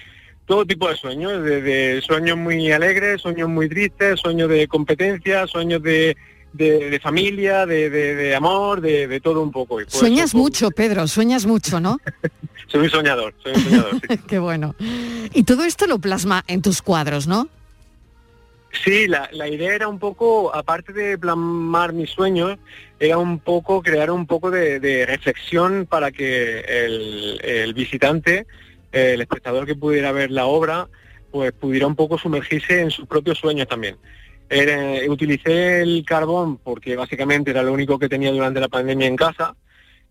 todo 0.44 0.66
tipo 0.66 0.88
de 0.88 0.96
sueños, 0.96 1.42
desde 1.42 2.00
sueños 2.02 2.36
muy 2.36 2.70
alegres, 2.70 3.20
sueños 3.20 3.48
muy 3.48 3.68
tristes, 3.68 4.20
sueños 4.20 4.48
de 4.48 4.68
competencia, 4.68 5.46
sueños 5.46 5.82
de, 5.82 6.16
de, 6.56 6.90
de 6.90 7.00
familia, 7.00 7.66
de, 7.66 7.90
de- 7.90 8.14
de 8.14 8.34
amor, 8.34 8.80
de, 8.80 9.06
de 9.06 9.20
todo 9.20 9.42
un 9.42 9.50
poco. 9.52 9.80
Y 9.80 9.84
pues, 9.84 9.96
Sueñas 9.96 10.34
mucho, 10.34 10.70
Pedro, 10.70 11.06
sueñas 11.06 11.46
mucho, 11.46 11.80
¿no? 11.80 11.98
soy 12.68 12.80
un 12.82 12.90
soñador, 12.90 13.34
soy 13.42 13.52
un 13.54 13.60
soñador. 13.60 13.92
sí. 14.08 14.18
Qué 14.28 14.38
bueno. 14.38 14.74
Y 15.34 15.44
todo 15.44 15.64
esto 15.64 15.86
lo 15.86 15.98
plasma 15.98 16.44
en 16.48 16.62
tus 16.62 16.82
cuadros, 16.82 17.26
¿no? 17.26 17.48
Sí, 18.84 19.06
la, 19.08 19.28
la 19.32 19.48
idea 19.48 19.74
era 19.74 19.88
un 19.88 19.98
poco, 19.98 20.54
aparte 20.54 20.92
de 20.92 21.16
plasmar 21.16 21.92
mis 21.94 22.10
sueños, 22.10 22.58
era 23.00 23.16
un 23.16 23.38
poco 23.38 23.82
crear 23.82 24.10
un 24.10 24.26
poco 24.26 24.50
de, 24.50 24.80
de 24.80 25.06
reflexión 25.06 25.86
para 25.88 26.12
que 26.12 26.60
el, 26.60 27.40
el 27.42 27.74
visitante 27.74 28.46
el 28.92 29.20
espectador 29.20 29.66
que 29.66 29.74
pudiera 29.74 30.10
ver 30.12 30.30
la 30.30 30.46
obra, 30.46 30.88
pues 31.30 31.52
pudiera 31.52 31.86
un 31.86 31.96
poco 31.96 32.16
sumergirse 32.18 32.80
en 32.80 32.90
sus 32.90 33.06
propios 33.06 33.38
sueños 33.38 33.68
también. 33.68 33.96
Utilicé 35.08 35.82
el 35.82 36.04
carbón 36.04 36.58
porque 36.58 36.96
básicamente 36.96 37.50
era 37.50 37.62
lo 37.62 37.72
único 37.72 37.98
que 37.98 38.08
tenía 38.08 38.30
durante 38.30 38.60
la 38.60 38.68
pandemia 38.68 39.06
en 39.06 39.16
casa. 39.16 39.56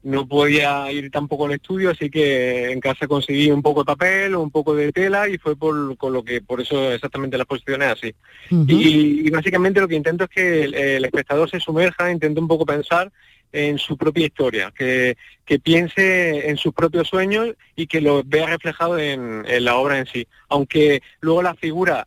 No 0.03 0.27
podía 0.27 0.91
ir 0.91 1.09
tampoco 1.09 1.45
al 1.45 1.53
estudio, 1.53 1.89
así 1.89 2.11
que 2.11 2.71
en 2.71 2.79
casa 2.79 3.07
conseguí 3.07 3.49
un 3.49 3.63
poco 3.63 3.81
de 3.81 3.85
papel, 3.85 4.35
un 4.35 4.51
poco 4.51 4.75
de 4.75 4.91
tela 4.91 5.27
y 5.27 5.39
fue 5.39 5.55
por, 5.55 5.97
con 5.97 6.13
lo 6.13 6.23
que 6.23 6.41
por 6.41 6.61
eso 6.61 6.91
exactamente 6.91 7.37
la 7.37 7.43
exposición 7.43 7.81
es 7.81 7.87
así. 7.89 8.15
y, 8.51 9.27
y 9.27 9.29
básicamente 9.31 9.81
lo 9.81 9.87
que 9.87 9.95
intento 9.95 10.25
es 10.25 10.29
que 10.29 10.63
el, 10.63 10.75
el 10.75 11.05
espectador 11.05 11.49
se 11.49 11.59
sumerja, 11.59 12.11
intento 12.11 12.39
un 12.39 12.47
poco 12.47 12.67
pensar 12.67 13.11
en 13.51 13.79
su 13.79 13.97
propia 13.97 14.25
historia, 14.25 14.71
que, 14.77 15.17
que 15.45 15.59
piense 15.59 16.49
en 16.49 16.57
sus 16.57 16.73
propios 16.73 17.07
sueños 17.07 17.55
y 17.75 17.87
que 17.87 18.01
lo 18.01 18.21
vea 18.23 18.47
reflejado 18.47 18.99
en, 18.99 19.43
en 19.47 19.65
la 19.65 19.77
obra 19.77 19.97
en 19.97 20.05
sí. 20.05 20.27
Aunque 20.49 21.01
luego 21.21 21.41
las 21.41 21.57
figuras 21.57 22.05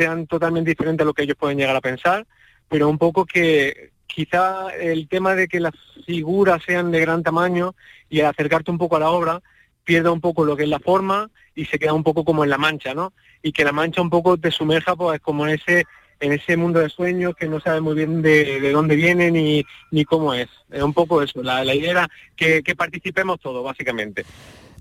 sean 0.00 0.26
totalmente 0.26 0.70
diferentes 0.70 1.04
a 1.04 1.06
lo 1.06 1.12
que 1.12 1.24
ellos 1.24 1.36
pueden 1.38 1.58
llegar 1.58 1.76
a 1.76 1.82
pensar, 1.82 2.26
pero 2.70 2.88
un 2.88 2.96
poco 2.96 3.26
que 3.26 3.90
quizá 4.06 4.70
el 4.70 5.08
tema 5.08 5.34
de 5.34 5.46
que 5.46 5.60
las 5.60 5.74
figuras 6.06 6.62
sean 6.64 6.90
de 6.90 7.00
gran 7.00 7.22
tamaño 7.22 7.74
y 8.08 8.20
al 8.20 8.28
acercarte 8.28 8.70
un 8.70 8.78
poco 8.78 8.96
a 8.96 9.00
la 9.00 9.10
obra 9.10 9.42
pierda 9.84 10.10
un 10.10 10.22
poco 10.22 10.46
lo 10.46 10.56
que 10.56 10.62
es 10.62 10.70
la 10.70 10.78
forma 10.78 11.28
y 11.54 11.66
se 11.66 11.78
queda 11.78 11.92
un 11.92 12.02
poco 12.02 12.24
como 12.24 12.44
en 12.44 12.50
la 12.50 12.56
mancha, 12.56 12.94
¿no? 12.94 13.12
Y 13.42 13.52
que 13.52 13.62
la 13.62 13.72
mancha 13.72 14.00
un 14.00 14.08
poco 14.08 14.38
te 14.38 14.50
sumerja 14.50 14.96
pues 14.96 15.20
como 15.20 15.46
en 15.46 15.54
ese 15.56 15.84
en 16.20 16.32
ese 16.32 16.56
mundo 16.56 16.80
de 16.80 16.88
sueños 16.88 17.34
que 17.34 17.48
no 17.48 17.60
sabe 17.60 17.80
muy 17.80 17.94
bien 17.94 18.22
de, 18.22 18.60
de 18.60 18.72
dónde 18.72 18.96
viene 18.96 19.30
ni, 19.30 19.64
ni 19.90 20.04
cómo 20.04 20.32
es. 20.32 20.48
Es 20.70 20.82
un 20.82 20.94
poco 20.94 21.22
eso, 21.22 21.42
la, 21.42 21.74
idea 21.74 21.90
era 21.90 22.08
que, 22.36 22.62
que 22.62 22.76
participemos 22.76 23.40
todos, 23.40 23.64
básicamente. 23.64 24.24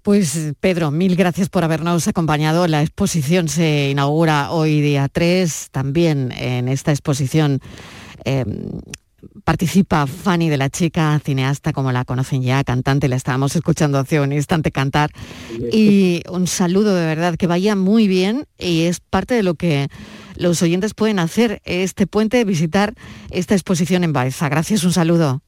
Pues 0.01 0.53
Pedro, 0.59 0.91
mil 0.91 1.15
gracias 1.15 1.49
por 1.49 1.63
habernos 1.63 2.07
acompañado. 2.07 2.67
La 2.67 2.81
exposición 2.81 3.49
se 3.49 3.89
inaugura 3.89 4.51
hoy 4.51 4.81
día 4.81 5.07
3. 5.07 5.69
También 5.71 6.31
en 6.31 6.67
esta 6.69 6.91
exposición 6.91 7.59
eh, 8.23 8.45
participa 9.43 10.07
Fanny 10.07 10.49
de 10.49 10.57
la 10.57 10.69
Chica, 10.69 11.19
cineasta 11.23 11.73
como 11.73 11.91
la 11.91 12.05
conocen 12.05 12.41
ya, 12.41 12.63
cantante, 12.63 13.07
la 13.07 13.15
estábamos 13.15 13.55
escuchando 13.55 13.97
hace 13.97 14.19
un 14.19 14.31
instante 14.31 14.71
cantar. 14.71 15.11
Y 15.71 16.21
un 16.29 16.47
saludo 16.47 16.95
de 16.95 17.05
verdad, 17.05 17.35
que 17.35 17.47
vaya 17.47 17.75
muy 17.75 18.07
bien 18.07 18.45
y 18.57 18.83
es 18.83 18.99
parte 18.99 19.33
de 19.33 19.43
lo 19.43 19.55
que 19.55 19.87
los 20.35 20.61
oyentes 20.61 20.93
pueden 20.93 21.19
hacer 21.19 21.61
este 21.65 22.07
puente, 22.07 22.43
visitar 22.45 22.93
esta 23.29 23.55
exposición 23.55 24.03
en 24.03 24.13
Baeza. 24.13 24.47
Gracias, 24.47 24.83
un 24.83 24.93
saludo. 24.93 25.41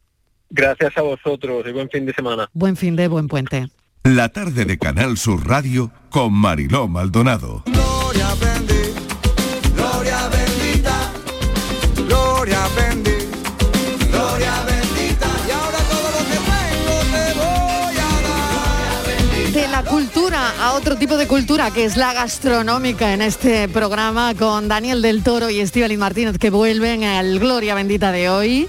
Gracias 0.49 0.97
a 0.97 1.01
vosotros 1.01 1.63
y 1.65 1.71
buen 1.71 1.89
fin 1.89 2.05
de 2.05 2.13
semana. 2.13 2.49
Buen 2.53 2.75
fin 2.75 2.97
de 2.97 3.07
buen 3.07 3.29
puente. 3.29 3.67
La 4.03 4.29
tarde 4.29 4.65
de 4.65 4.79
Canal 4.79 5.15
Sur 5.15 5.47
Radio 5.47 5.91
con 6.09 6.33
Mariló 6.33 6.87
Maldonado. 6.87 7.61
Gloria 7.67 8.29
bendita, 8.33 8.99
gloria 9.75 10.27
bendita, 10.27 11.11
gloria 12.07 12.59
bendita, 12.75 14.09
gloria 14.09 14.63
bendita. 14.65 15.27
Y 15.47 15.51
ahora 15.51 15.77
todo 15.87 16.11
lo 16.11 16.17
que 16.27 16.35
tengo 16.35 16.97
te 17.11 17.33
voy 17.37 17.95
a 17.95 18.09
dar. 19.45 19.53
De 19.53 19.67
la 19.67 19.83
cultura 19.83 20.51
a 20.59 20.73
otro 20.73 20.95
tipo 20.97 21.15
de 21.15 21.27
cultura, 21.27 21.69
que 21.69 21.85
es 21.85 21.95
la 21.95 22.13
gastronómica 22.13 23.13
en 23.13 23.21
este 23.21 23.69
programa 23.69 24.33
con 24.33 24.67
Daniel 24.67 25.03
del 25.03 25.21
Toro 25.21 25.51
y 25.51 25.59
Estíbaliz 25.59 25.99
Martínez 25.99 26.39
que 26.39 26.49
vuelven 26.49 27.03
al 27.03 27.37
Gloria 27.37 27.75
Bendita 27.75 28.11
de 28.11 28.29
hoy. 28.31 28.67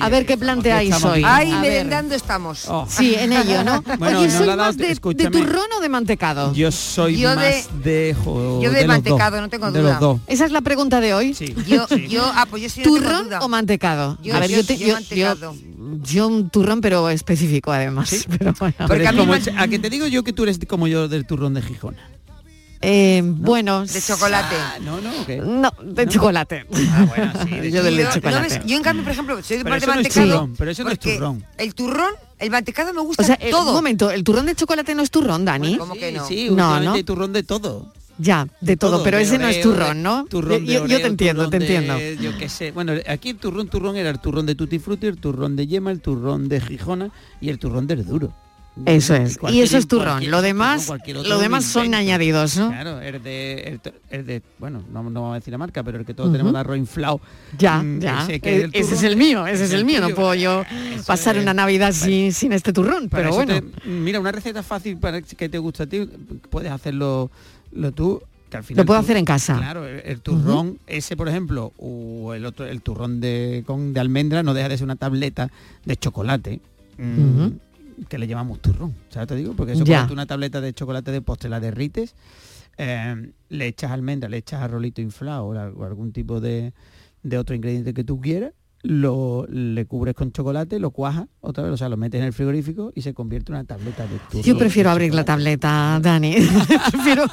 A 0.00 0.08
ver 0.08 0.26
qué 0.26 0.36
planteáis 0.36 1.02
hoy. 1.04 1.22
Ahí 1.24 1.52
A 1.52 1.60
ver. 1.60 1.70
merendando 1.70 2.14
estamos. 2.14 2.68
Sí, 2.88 3.14
en 3.14 3.32
ello, 3.32 3.64
¿no? 3.64 3.82
Bueno, 3.98 4.20
Oye, 4.20 4.28
no 4.28 4.38
¿soy 4.38 4.56
más 4.56 4.76
de, 4.76 4.88
de 4.88 5.30
turrón 5.30 5.66
o 5.76 5.80
de 5.80 5.88
mantecado? 5.88 6.52
Yo 6.54 6.70
soy 6.72 7.18
Yo 7.18 7.30
de- 7.30 7.36
más 7.36 7.84
de, 7.84 8.16
jo- 8.24 8.60
yo 8.62 8.70
de 8.70 8.86
mantecado, 8.86 9.36
dos, 9.36 9.42
no 9.42 9.48
tengo 9.48 9.70
de 9.70 9.80
duda. 9.80 9.92
los 9.92 10.00
dos. 10.00 10.20
Esa 10.26 10.44
es 10.46 10.52
la 10.52 10.60
pregunta 10.60 11.00
de 11.00 11.14
hoy. 11.14 11.34
Yo, 11.66 11.86
yo, 12.08 12.22
ah, 12.34 12.46
pues 12.48 12.62
yo 12.62 12.68
sí 12.68 12.80
no 12.80 12.84
tengo 12.84 12.96
¿Turrón 12.98 13.24
duda. 13.26 13.40
o 13.40 13.48
mantecado? 13.48 14.18
Yo- 14.22 14.34
a 14.36 14.40
ver, 14.40 14.50
yo- 14.50 14.56
yo, 14.58 14.64
te- 14.66 14.78
yo 14.78 14.86
yo- 14.88 14.94
mantecado. 14.94 15.54
yo- 16.02 16.26
un 16.26 16.48
turrón, 16.50 16.80
pero 16.80 17.08
específico 17.10 17.72
además. 17.72 18.26
Pero 18.38 18.52
bueno. 18.58 18.74
Pero 18.88 19.04
es 19.04 19.12
como 19.12 19.34
el- 19.34 19.58
a 19.58 19.68
que 19.68 19.78
te 19.78 19.90
digo 19.90 20.06
yo 20.06 20.24
que 20.24 20.32
tú 20.32 20.44
eres 20.44 20.58
como 20.68 20.86
yo 20.86 21.08
del 21.08 21.26
turrón 21.26 21.54
de 21.54 21.62
Gijona. 21.62 21.98
Eh, 22.82 23.22
Bueno. 23.24 23.86
De 23.86 24.00
chocolate. 24.02 24.56
Ah, 24.58 24.78
no, 24.82 25.00
no, 25.00 25.10
¿o 25.22 25.24
qué? 25.26 25.36
No, 25.36 25.70
de 25.82 26.06
chocolate. 26.08 26.66
yo 27.70 27.82
del 27.82 27.96
de 27.96 28.02
Yo- 28.02 28.08
¿no 28.08 28.14
chocolate. 28.14 28.58
ves? 28.58 28.66
Yo, 28.66 28.76
en 28.76 28.82
cambio, 28.82 29.04
por 29.04 29.12
ejemplo, 29.12 29.42
soy 29.42 29.58
de 29.58 29.64
Pero 29.64 29.72
parte 29.74 29.84
eso 29.84 29.94
no 29.94 30.00
es 30.00 30.04
mantecado. 30.06 30.26
turrón, 30.32 30.54
pero 30.58 30.70
eso 30.72 30.84
no 30.84 30.90
es 30.90 30.98
turrón. 30.98 31.44
El 31.58 31.74
turrón, 31.74 32.12
el 32.40 32.50
mantecado 32.50 32.92
me 32.92 33.00
gusta 33.00 33.22
O 33.22 33.26
sea, 33.26 33.38
todo. 33.50 33.68
un 33.70 33.74
momento, 33.76 34.10
¿el 34.10 34.24
turrón 34.24 34.46
de 34.46 34.54
chocolate 34.56 34.94
no 34.96 35.02
es 35.02 35.10
turrón, 35.10 35.44
Dani? 35.44 35.78
¿Cómo 35.78 35.94
que 35.94 36.10
no? 36.12 36.26
Sí, 36.26 36.48
No, 36.50 36.80
¿no? 36.80 36.92
hay 36.94 37.04
turrón 37.04 37.32
de 37.32 37.42
todo. 37.44 37.92
Ya, 38.18 38.46
de 38.60 38.76
todo, 38.76 38.90
Todo, 38.96 39.04
pero 39.04 39.16
de 39.16 39.22
ese 39.24 39.38
no 39.38 39.48
es 39.48 39.56
Oreo, 39.56 39.62
turrón, 39.72 40.02
¿no? 40.02 40.26
Turrón 40.26 40.66
de 40.66 40.72
yo, 40.72 40.80
yo 40.82 40.86
te 40.88 40.94
Oreo, 40.94 41.06
entiendo, 41.06 41.48
te 41.48 41.58
turrón 41.58 41.68
de- 41.68 41.76
entiendo. 41.76 42.22
Yo 42.32 42.38
qué 42.38 42.48
sé. 42.48 42.70
Bueno, 42.70 42.92
aquí 43.08 43.30
el 43.30 43.36
turrón 43.38 43.68
turrón 43.68 43.96
era 43.96 44.10
el 44.10 44.18
turrón 44.20 44.44
de 44.44 44.54
tutti 44.54 44.78
frutti, 44.78 45.06
el 45.06 45.16
turrón 45.18 45.56
de 45.56 45.66
yema, 45.66 45.90
el 45.90 46.00
turrón 46.00 46.48
de 46.48 46.60
Gijona 46.60 47.10
y 47.40 47.48
el 47.48 47.58
turrón 47.58 47.86
del 47.86 48.04
duro. 48.04 48.32
Eso 48.86 49.14
es. 49.14 49.38
Y 49.50 49.60
eso 49.60 49.76
es 49.76 49.86
turrón. 49.86 50.30
Lo 50.30 50.40
demás, 50.40 50.90
lo 51.06 51.38
demás 51.38 51.64
son 51.66 51.84
invento. 51.84 51.98
añadidos, 52.00 52.56
¿no? 52.56 52.68
Claro, 52.70 53.00
el 53.02 53.22
de, 53.22 53.54
el, 53.64 53.80
to- 53.80 53.92
el 54.08 54.24
de 54.24 54.42
bueno, 54.58 54.82
no, 54.90 55.02
no 55.02 55.20
vamos 55.20 55.32
a 55.32 55.38
decir 55.40 55.52
la 55.52 55.58
marca, 55.58 55.82
pero 55.82 55.98
el 55.98 56.06
que 56.06 56.14
todos 56.14 56.32
tenemos 56.32 56.54
de 56.54 56.58
arroz 56.58 56.78
inflado. 56.78 57.20
Ya, 57.58 57.82
mm, 57.82 58.00
ya. 58.00 58.22
ese 58.22 58.34
E- 58.42 58.70
es 58.72 58.88
turrón, 58.88 59.04
el 59.04 59.16
mío, 59.18 59.46
ese 59.46 59.64
es 59.64 59.72
el 59.72 59.84
mío. 59.84 60.00
No 60.00 60.08
puedo 60.14 60.34
yo 60.34 60.64
pasar 61.06 61.36
una 61.38 61.52
Navidad 61.52 61.92
sin, 61.92 62.32
sin 62.32 62.52
este 62.54 62.72
turrón, 62.72 63.08
pero 63.10 63.32
bueno. 63.34 63.60
te- 63.60 63.88
mira, 63.88 64.18
una 64.20 64.32
receta 64.32 64.62
fácil 64.62 64.96
para 64.96 65.20
que 65.20 65.48
te 65.50 65.58
guste 65.58 65.82
a 65.82 65.86
ti, 65.86 66.08
puedes 66.48 66.72
hacerlo 66.72 67.30
lo 67.72 67.92
tú. 67.92 68.22
Que 68.50 68.56
al 68.58 68.64
final 68.64 68.82
Lo 68.82 68.86
puedo 68.86 69.00
hacer 69.00 69.16
en 69.18 69.24
casa. 69.24 69.56
Claro, 69.56 69.86
el, 69.86 70.00
el 70.04 70.20
turrón 70.20 70.78
ese, 70.86 71.16
por 71.16 71.28
ejemplo, 71.28 71.72
o 71.78 72.32
el 72.34 72.44
otro, 72.46 72.66
el 72.66 72.80
turrón 72.82 73.20
de, 73.20 73.64
con, 73.66 73.92
de 73.94 74.00
almendra, 74.00 74.42
no 74.42 74.52
deja 74.54 74.68
de 74.70 74.76
ser 74.78 74.84
una 74.84 74.96
tableta 74.96 75.50
de 75.84 75.96
chocolate. 75.96 76.60
mm. 76.98 77.48
Que 78.08 78.18
le 78.18 78.26
llamamos 78.26 78.60
turrón, 78.60 78.94
¿sabes? 79.10 79.28
Te 79.28 79.36
digo, 79.36 79.54
porque 79.54 79.72
eso 79.72 79.84
Ya. 79.84 80.06
una 80.10 80.26
tableta 80.26 80.60
de 80.60 80.72
chocolate 80.72 81.10
de 81.12 81.22
postre 81.22 81.48
la 81.50 81.60
derrites, 81.60 82.14
eh, 82.78 83.32
le 83.48 83.66
echas 83.66 83.90
almendra, 83.90 84.28
le 84.28 84.38
echas 84.38 84.62
arrolito 84.62 85.00
inflado 85.00 85.46
o, 85.46 85.54
la- 85.54 85.68
o 85.70 85.84
algún 85.84 86.12
tipo 86.12 86.40
de, 86.40 86.72
de 87.22 87.38
otro 87.38 87.54
ingrediente 87.54 87.92
que 87.94 88.04
tú 88.04 88.20
quieras, 88.20 88.52
lo 88.82 89.46
le 89.48 89.86
cubres 89.86 90.14
con 90.14 90.32
chocolate, 90.32 90.78
lo 90.80 90.90
cuajas 90.90 91.26
otra 91.40 91.64
vez, 91.64 91.72
o 91.72 91.76
sea, 91.76 91.88
lo 91.88 91.96
metes 91.96 92.20
en 92.20 92.26
el 92.26 92.32
frigorífico 92.32 92.92
y 92.94 93.02
se 93.02 93.14
convierte 93.14 93.52
en 93.52 93.56
una 93.58 93.64
tableta 93.64 94.02
de 94.06 94.18
turrón. 94.28 94.42
Yo 94.42 94.58
prefiero 94.58 94.90
abrir 94.90 95.14
la 95.14 95.24
tableta, 95.24 95.98
Dani. 96.02 96.34
prefiero, 96.90 97.24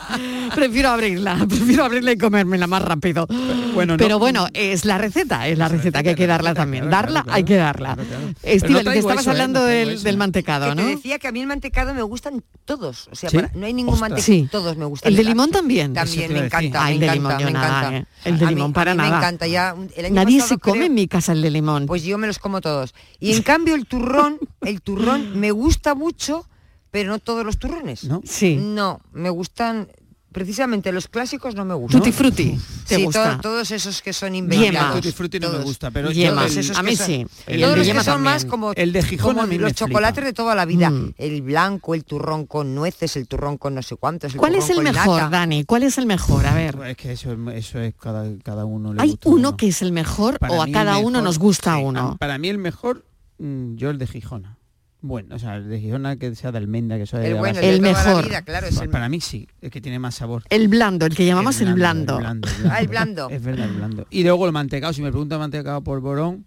prefiero 0.53 0.89
abrirla, 0.89 1.37
prefiero 1.49 1.85
abrirla 1.85 2.11
y 2.11 2.17
comérmela 2.17 2.67
más 2.67 2.81
rápido. 2.83 3.25
bueno, 3.73 3.93
no- 3.93 3.97
Pero 3.97 4.19
bueno, 4.19 4.45
es 4.53 4.85
la 4.85 4.97
receta, 4.99 5.47
es 5.47 5.57
la 5.57 5.67
receta 5.69 6.03
que 6.03 6.09
hay 6.09 6.15
que 6.15 6.27
darla 6.27 6.53
también. 6.53 6.89
Darla, 6.89 7.25
hay 7.29 7.43
que 7.43 7.55
darla. 7.55 7.97
Estíbaliz, 8.43 8.91
que 8.93 8.99
estabas 8.99 9.27
hablando 9.27 9.63
del, 9.65 10.03
del 10.03 10.17
mantecado, 10.17 10.69
que 10.69 10.75
¿no? 10.75 10.83
te 10.83 10.89
decía 10.95 11.17
que 11.19 11.27
a 11.27 11.31
mí 11.31 11.41
el 11.41 11.47
mantecado 11.47 11.93
me 11.95 12.03
gustan 12.03 12.43
todos. 12.65 13.07
O 13.11 13.15
sea, 13.15 13.29
¿Sí? 13.29 13.37
para- 13.37 13.51
no 13.55 13.65
hay 13.65 13.73
ningún 13.73 13.93
Ostras. 13.95 14.11
mantecado. 14.11 14.25
Sí. 14.25 14.47
Todos 14.51 14.77
me 14.77 14.85
gustan. 14.85 15.11
El 15.11 15.17
de 15.17 15.23
limón 15.23 15.49
también. 15.51 15.93
También 15.93 16.27
te 16.27 16.33
me 16.39 16.45
encanta. 16.45 16.83
Me 16.85 16.91
el 16.93 16.99
de 16.99 17.05
encanta, 17.07 17.15
limón 17.15 17.43
me 17.43 17.49
encanta. 17.59 17.97
¿eh? 17.97 18.05
El 18.25 18.37
de 18.39 18.69
para 18.73 18.93
nada. 18.93 19.09
Me 19.09 19.17
encanta 19.17 19.47
ya. 19.47 19.75
El 19.95 20.05
año 20.05 20.15
Nadie 20.15 20.41
se 20.41 20.57
come 20.57 20.85
en 20.85 20.93
mi 20.93 21.07
casa 21.07 21.38
de 21.41 21.51
limón. 21.51 21.85
Pues 21.85 22.03
yo 22.03 22.17
me 22.17 22.27
los 22.27 22.39
como 22.39 22.61
todos. 22.61 22.93
Y 23.19 23.33
en 23.33 23.43
cambio 23.43 23.75
el 23.75 23.85
turrón, 23.85 24.39
el 24.61 24.81
turrón 24.81 25.39
me 25.39 25.51
gusta 25.51 25.95
mucho, 25.95 26.47
pero 26.91 27.09
no 27.09 27.19
todos 27.19 27.45
los 27.45 27.57
turrones. 27.57 28.03
¿No? 28.03 28.21
Sí. 28.25 28.55
No, 28.55 29.01
me 29.11 29.29
gustan 29.29 29.89
precisamente 30.31 30.91
los 30.91 31.07
clásicos 31.07 31.55
no 31.55 31.65
me 31.65 31.73
gustan. 31.73 31.99
Tutti 32.01 32.11
frutti, 32.11 32.59
¿te 32.87 32.95
sí, 32.97 33.03
gusta? 33.03 33.35
to- 33.37 33.41
todos 33.41 33.71
esos 33.71 34.01
que 34.01 34.13
son 34.13 34.35
inventados. 34.35 34.95
Tutti 34.95 35.11
frutti 35.11 35.39
no 35.39 35.49
me 35.51 35.59
gusta, 35.59 35.91
pero 35.91 36.11
yo 36.11 36.31
el- 36.31 36.37
a 36.37 36.83
mí 36.83 36.95
sí. 36.95 37.25
el 37.47 37.61
todos 37.61 37.71
de 37.73 37.77
los 37.77 37.87
que 37.87 37.93
son 37.93 38.03
también. 38.05 38.23
más 38.23 38.45
como, 38.45 38.71
el 38.73 38.93
de 38.93 39.03
Gijón 39.03 39.35
los 39.37 39.45
flipa. 39.47 39.71
chocolates 39.71 40.23
de 40.23 40.33
toda 40.33 40.55
la 40.55 40.65
vida. 40.65 40.89
Mm. 40.89 41.13
El 41.17 41.41
blanco, 41.41 41.95
el 41.95 42.03
turrón 42.03 42.45
con 42.45 42.75
nueces, 42.75 43.15
el 43.17 43.27
turrón 43.27 43.57
con 43.57 43.73
no 43.75 43.81
sé 43.81 43.95
cuántos. 43.95 44.33
El 44.33 44.39
¿Cuál 44.39 44.55
es 44.55 44.69
el 44.69 44.75
con 44.75 44.83
mejor, 44.85 45.21
nata. 45.21 45.29
Dani? 45.29 45.63
¿Cuál 45.65 45.83
es 45.83 45.97
el 45.97 46.05
mejor? 46.05 46.45
A 46.45 46.53
ver. 46.53 46.77
Es 46.87 46.97
que 46.97 47.11
eso, 47.11 47.31
es- 47.33 47.55
eso 47.65 47.79
es 47.79 47.93
cada, 47.95 48.25
cada 48.43 48.65
uno 48.65 48.93
le 48.93 49.01
¿Hay 49.01 49.09
gusta 49.11 49.29
uno 49.29 49.57
que 49.57 49.67
es 49.69 49.81
el 49.81 49.91
mejor 49.91 50.37
Para 50.39 50.53
o 50.53 50.61
a 50.61 50.65
el 50.65 50.71
cada 50.71 50.97
uno 50.99 51.21
nos 51.21 51.39
gusta 51.39 51.77
uno? 51.77 52.17
Para 52.19 52.37
mí 52.37 52.49
el 52.49 52.57
mejor, 52.59 53.05
mm, 53.39 53.75
yo 53.75 53.89
el 53.89 53.97
de 53.97 54.05
Gijona. 54.07 54.57
Bueno, 55.01 55.35
o 55.35 55.39
sea, 55.39 55.55
el 55.55 55.69
de 55.69 55.79
Gijona 55.79 56.17
que 56.17 56.35
sea 56.35 56.51
de 56.51 56.57
almendra, 56.57 56.97
que 56.97 57.05
sea 57.05 57.19
de 57.19 57.27
El 57.29 57.35
bueno, 57.35 57.59
el 57.59 57.65
El 57.75 57.81
mejor. 57.81 58.25
vida, 58.27 58.41
claro, 58.41 58.67
es 58.67 58.79
el- 58.81 58.89
Para 58.89 59.07
mí 59.07 59.21
sí, 59.21 59.47
es 59.61 59.71
que 59.71 59.79
tiene 59.79 59.97
más 59.97 60.15
sabor. 60.15 60.43
El 60.49 60.67
blando, 60.67 61.05
el 61.05 61.15
que 61.15 61.25
llamamos 61.25 61.61
el 61.61 61.73
blando. 61.73 62.15
el 62.15 62.19
blando, 62.19 62.47
Ah, 62.69 62.81
el 62.81 62.87
blando. 62.89 63.29
Es 63.29 63.41
verdad, 63.41 63.67
el 63.69 63.75
blando. 63.75 64.07
Y 64.09 64.23
luego 64.23 64.45
el 64.45 64.51
mantecado, 64.51 64.91
si 64.91 65.01
me 65.01 65.09
preguntan 65.09 65.39
mantecado 65.39 65.81
por 65.81 66.01
borón, 66.01 66.45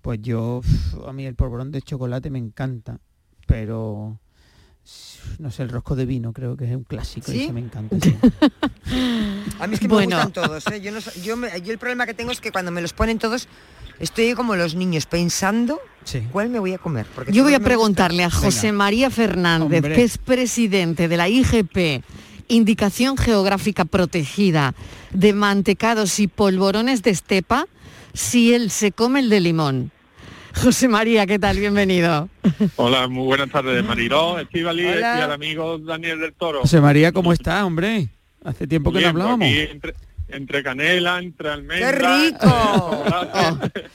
pues 0.00 0.20
yo, 0.22 0.60
a 1.08 1.12
mí 1.12 1.26
el 1.26 1.34
polvorón 1.34 1.72
de 1.72 1.82
chocolate 1.82 2.30
me 2.30 2.38
encanta, 2.38 3.00
pero 3.48 4.20
no 5.40 5.50
sé, 5.50 5.64
el 5.64 5.68
rosco 5.68 5.96
de 5.96 6.06
vino 6.06 6.32
creo 6.32 6.56
que 6.56 6.66
es 6.66 6.74
un 6.76 6.84
clásico 6.84 7.32
y 7.32 7.34
¿Sí? 7.34 7.42
ese 7.44 7.52
me 7.52 7.60
encanta. 7.60 7.96
sí. 8.00 8.16
A 9.58 9.66
mí 9.66 9.74
es 9.74 9.80
que 9.80 9.88
Bueno. 9.88 10.16
me 10.16 10.24
gustan 10.24 10.32
todos. 10.32 10.66
¿eh? 10.68 10.80
Yo, 10.80 10.92
no, 10.92 11.00
yo, 11.22 11.36
me- 11.36 11.60
yo 11.62 11.72
el 11.72 11.78
problema 11.78 12.06
que 12.06 12.14
tengo 12.14 12.30
es 12.30 12.40
que 12.40 12.52
cuando 12.52 12.70
me 12.70 12.80
los 12.80 12.92
ponen 12.92 13.18
todos, 13.18 13.48
Estoy 14.00 14.34
como 14.34 14.54
los 14.56 14.74
niños 14.74 15.06
pensando 15.06 15.80
cuál 16.32 16.48
me 16.50 16.58
voy 16.58 16.72
a 16.72 16.78
comer. 16.78 17.06
porque 17.14 17.32
Yo 17.32 17.42
voy 17.44 17.54
a 17.54 17.60
preguntarle 17.60 18.24
a. 18.24 18.30
José 18.30 18.72
María 18.72 19.10
Fernández, 19.10 19.78
Hombre. 19.78 19.94
que 19.94 20.04
es 20.04 20.18
presidente 20.18 21.08
de 21.08 21.16
la 21.16 21.28
IGP, 21.28 22.02
Indicación 22.48 23.16
Geográfica 23.16 23.84
Protegida 23.84 24.74
de 25.12 25.32
Mantecados 25.32 26.18
y 26.20 26.28
Polvorones 26.28 27.02
de 27.02 27.10
Estepa, 27.10 27.66
si 28.14 28.54
él 28.54 28.70
se 28.70 28.92
come 28.92 29.20
el 29.20 29.28
de 29.30 29.40
limón. 29.40 29.90
José 30.54 30.88
María, 30.88 31.26
¿qué 31.26 31.38
tal? 31.38 31.58
Bienvenido. 31.58 32.28
Hola, 32.76 33.06
muy 33.06 33.24
buenas 33.26 33.50
tardes, 33.50 33.84
Mariló, 33.84 34.38
Estivali 34.38 34.82
y 34.84 34.86
al 35.02 35.30
amigo 35.32 35.78
Daniel 35.78 36.20
del 36.20 36.32
Toro. 36.32 36.60
José 36.62 36.80
María, 36.80 37.12
¿cómo 37.12 37.32
está, 37.32 37.64
hombre? 37.66 38.08
Hace 38.42 38.66
tiempo 38.66 38.90
que 38.90 38.98
Bien, 38.98 39.14
no 39.14 39.20
hablábamos. 39.22 39.46
aquí 39.46 39.58
entre, 39.58 39.94
entre 40.28 40.62
canela, 40.62 41.18
entre 41.18 41.50
almendras. 41.50 42.22
rico! 42.22 43.04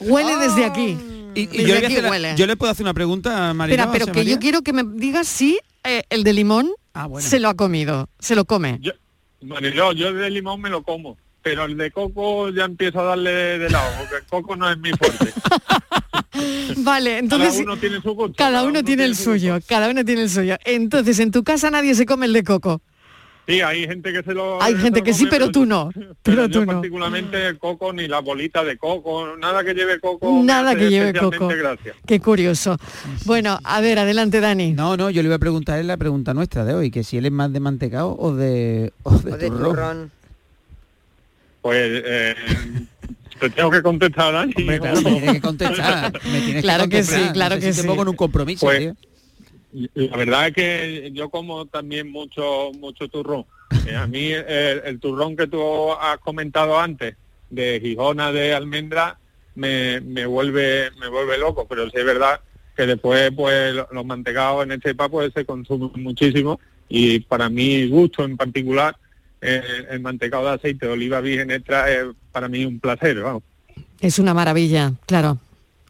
Huele 0.00 0.36
desde 0.36 0.64
aquí. 0.64 0.96
Y, 1.34 1.40
y 1.42 1.46
Desde 1.46 1.66
yo, 1.66 1.74
aquí 1.76 1.84
hacer 1.86 2.02
la- 2.04 2.10
huele. 2.10 2.34
yo 2.36 2.46
le 2.46 2.56
puedo 2.56 2.70
hacer 2.70 2.84
una 2.84 2.94
pregunta 2.94 3.50
a 3.50 3.54
María. 3.54 3.74
Espera, 3.76 3.90
pero 3.92 4.06
que 4.12 4.24
yo 4.24 4.38
quiero 4.38 4.62
que 4.62 4.72
me 4.72 4.84
digas 4.84 5.26
si 5.26 5.58
eh, 5.82 6.02
el 6.10 6.22
de 6.24 6.32
limón 6.32 6.70
Ah, 6.96 7.08
se 7.18 7.40
lo 7.40 7.48
ha 7.48 7.54
comido, 7.54 8.08
se 8.20 8.36
lo 8.36 8.44
come. 8.44 8.78
Yo, 8.80 8.92
Mariló, 9.42 9.92
yo 9.92 10.08
el 10.08 10.16
de 10.16 10.30
limón 10.30 10.60
me 10.60 10.70
lo 10.70 10.84
como, 10.84 11.18
pero 11.42 11.64
el 11.64 11.76
de 11.76 11.90
coco 11.90 12.50
ya 12.50 12.64
empiezo 12.66 13.00
a 13.00 13.04
darle 13.04 13.32
de 13.58 13.68
lado, 13.68 13.90
porque 13.98 14.14
el 14.16 14.24
coco 14.26 14.54
no 14.54 14.70
es 14.70 14.78
mi 14.78 14.90
fuerte. 14.92 15.32
Vale, 16.78 17.18
entonces 17.18 17.50
Cada 17.50 17.62
uno 17.64 17.76
tiene 17.78 18.00
su 18.00 18.12
gusto. 18.14 18.34
cada 18.36 18.62
uno 18.62 18.82
tiene 18.84 19.04
el 19.04 19.16
suyo, 19.16 19.58
cada 19.66 19.88
uno 19.90 20.04
tiene 20.04 20.22
el 20.22 20.30
suyo. 20.30 20.56
Entonces, 20.64 21.18
en 21.18 21.30
tu 21.30 21.42
casa 21.44 21.70
nadie 21.70 21.94
se 21.94 22.06
come 22.06 22.26
el 22.26 22.32
de 22.32 22.44
coco. 22.44 22.80
Sí, 23.46 23.60
hay 23.60 23.86
gente 23.86 24.10
que 24.10 24.22
se 24.22 24.32
lo... 24.32 24.62
Hay 24.62 24.74
gente 24.74 25.00
lo 25.00 25.04
que 25.04 25.12
sí, 25.12 25.26
pero 25.28 25.50
tú 25.50 25.66
no. 25.66 25.90
Pero 25.94 26.14
Pero 26.22 26.46
yo 26.46 26.50
tú 26.50 26.60
no. 26.60 26.72
particularmente 26.72 27.46
el 27.48 27.58
coco, 27.58 27.92
ni 27.92 28.08
la 28.08 28.20
bolita 28.20 28.64
de 28.64 28.78
coco, 28.78 29.36
nada 29.36 29.62
que 29.62 29.74
lleve 29.74 30.00
coco. 30.00 30.40
Nada 30.42 30.74
que 30.74 30.88
lleve 30.88 31.12
coco. 31.12 31.48
gracia. 31.48 31.94
Qué 32.06 32.20
curioso. 32.20 32.78
Bueno, 33.26 33.58
a 33.62 33.80
ver, 33.82 33.98
adelante, 33.98 34.40
Dani. 34.40 34.72
No, 34.72 34.96
no, 34.96 35.10
yo 35.10 35.22
le 35.22 35.28
voy 35.28 35.36
a 35.36 35.38
preguntar 35.38 35.78
es 35.78 35.84
la 35.84 35.98
pregunta 35.98 36.32
nuestra 36.32 36.64
de 36.64 36.72
hoy, 36.74 36.90
que 36.90 37.04
si 37.04 37.18
él 37.18 37.26
es 37.26 37.32
más 37.32 37.52
de 37.52 37.60
mantecao 37.60 38.16
o 38.18 38.34
de, 38.34 38.92
o 39.02 39.18
de, 39.18 39.32
O 39.32 39.36
de 39.36 39.48
turrón. 39.48 39.70
turrón. 39.70 40.10
Pues 41.60 42.02
eh, 42.04 42.34
te 43.40 43.50
tengo 43.50 43.70
que 43.70 43.82
contestar, 43.82 44.32
Dani. 44.32 44.54
Hombre, 44.56 44.80
claro, 44.80 45.00
me 45.02 45.10
tienes 45.12 45.32
que 45.34 45.40
contestar. 45.40 46.12
Me 46.32 46.40
tienes 46.40 46.62
Claro 46.62 46.88
que 46.88 47.02
sí, 47.02 47.20
claro 47.34 47.54
No 47.56 47.60
sé 47.60 47.66
que 47.66 47.72
si 47.72 47.76
te 47.78 47.82
sí. 47.82 47.88
pongo 47.88 48.02
en 48.02 48.08
un 48.08 48.16
compromiso, 48.16 48.66
Pues, 48.66 48.78
tío. 48.78 48.94
La 49.94 50.16
verdad 50.16 50.48
es 50.48 50.54
que 50.54 51.10
yo 51.12 51.28
como 51.30 51.66
también 51.66 52.10
mucho 52.10 52.70
mucho 52.78 53.08
turrón. 53.08 53.44
Eh, 53.86 53.96
a 53.96 54.06
mí 54.06 54.30
el, 54.30 54.82
el 54.84 55.00
turrón 55.00 55.36
que 55.36 55.46
tú 55.48 55.92
has 55.92 56.18
comentado 56.18 56.78
antes, 56.78 57.16
de 57.50 57.80
Gijona, 57.82 58.30
de 58.32 58.54
almendra, 58.54 59.18
me, 59.56 60.00
me 60.00 60.26
vuelve 60.26 60.90
me 61.00 61.08
vuelve 61.08 61.38
loco, 61.38 61.66
pero 61.68 61.84
sí 61.90 61.96
es 61.96 62.04
verdad 62.04 62.40
que 62.76 62.86
después 62.86 63.30
pues 63.36 63.74
lo- 63.74 63.88
los 63.92 64.04
mantecados 64.06 64.64
en 64.64 64.72
este 64.72 64.94
pues 64.94 65.32
se 65.34 65.44
consumen 65.44 65.90
muchísimo 66.02 66.60
y 66.88 67.20
para 67.20 67.48
mi 67.48 67.88
gusto 67.88 68.24
en 68.24 68.36
particular 68.36 68.96
eh, 69.40 69.62
el 69.90 70.00
mantecado 70.00 70.46
de 70.48 70.54
aceite 70.54 70.86
de 70.86 70.92
oliva 70.92 71.20
virgen 71.20 71.50
extra 71.50 71.90
es 71.92 72.04
para 72.32 72.48
mí 72.48 72.64
un 72.64 72.78
placer, 72.80 73.20
vamos. 73.20 73.42
Es 74.00 74.18
una 74.18 74.34
maravilla, 74.34 74.92
claro. 75.06 75.38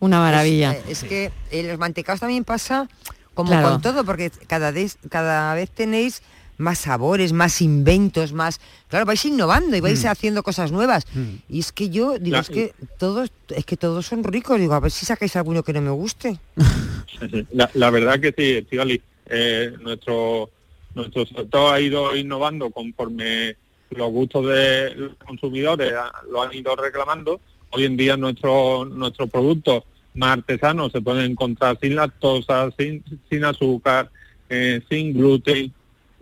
Una 0.01 0.19
maravilla. 0.21 0.73
Es, 0.73 0.79
eh, 0.79 0.93
es 0.93 1.05
que 1.05 1.33
en 1.51 1.69
los 1.69 1.79
mantecados 1.79 2.21
también 2.21 2.45
pasa 2.45 2.89
como 3.35 3.51
Claro. 3.51 3.69
con 3.71 3.83
todo, 3.83 4.05
porque 4.05 4.31
cada 4.47 4.71
vez, 4.71 4.97
cada 5.11 5.55
vez 5.55 5.71
tenéis 5.71 6.23
más 6.57 6.79
sabores, 6.79 7.33
más 7.33 7.61
inventos, 7.61 8.33
más... 8.33 8.61
Claro, 8.89 9.07
vais 9.07 9.25
innovando 9.25 9.77
y 9.77 9.81
vais 9.81 10.05
Mm. 10.05 10.07
haciendo 10.07 10.43
cosas 10.45 10.71
nuevas. 10.71 11.05
Y 11.49 11.59
es 11.59 11.73
que 11.73 11.91
yo 11.91 12.17
digo, 12.19 12.37
La- 12.37 12.43
es 12.43 12.49
que 12.49 12.75
todos, 12.99 13.33
es 13.49 13.65
que 13.65 13.77
todos 13.77 14.07
son 14.07 14.23
ricos. 14.23 14.61
Digo, 14.61 14.75
a 14.75 14.81
ver 14.81 14.93
si 14.93 15.05
sacáis 15.05 15.35
alguno 15.35 15.65
que 15.65 15.73
no 15.73 15.81
me 15.81 15.91
guste. 15.91 16.39
La, 17.53 17.71
la 17.75 17.91
verdad 17.91 18.21
que 18.21 18.35
sí, 18.37 18.59
Estivali, 18.59 19.01
eh, 19.27 19.73
nuestro 19.81 20.51
nuestro 20.95 21.27
sector 21.27 21.75
ha 21.75 21.81
ido 21.81 22.15
innovando 22.17 22.71
conforme 22.71 23.57
los 23.91 24.11
gustos 24.13 24.47
de 24.47 24.95
los 24.95 25.13
consumidores 25.27 25.93
lo 26.31 26.43
han 26.43 26.53
ido 26.55 26.75
reclamando. 26.77 27.41
Hoy 27.71 27.85
en 27.85 27.97
día 27.97 28.17
nuestros 28.17 28.89
nuestros 28.91 29.29
productos 29.31 29.83
más 30.15 30.39
artesanos 30.39 30.93
se 30.93 31.01
pueden 31.01 31.33
encontrar 31.33 31.79
sin 31.81 31.97
lactosa, 31.97 32.71
sin, 32.79 33.03
sin 33.29 33.45
azúcar, 33.45 34.11
eh, 34.49 34.81
sin 34.89 35.13
gluten 35.13 35.73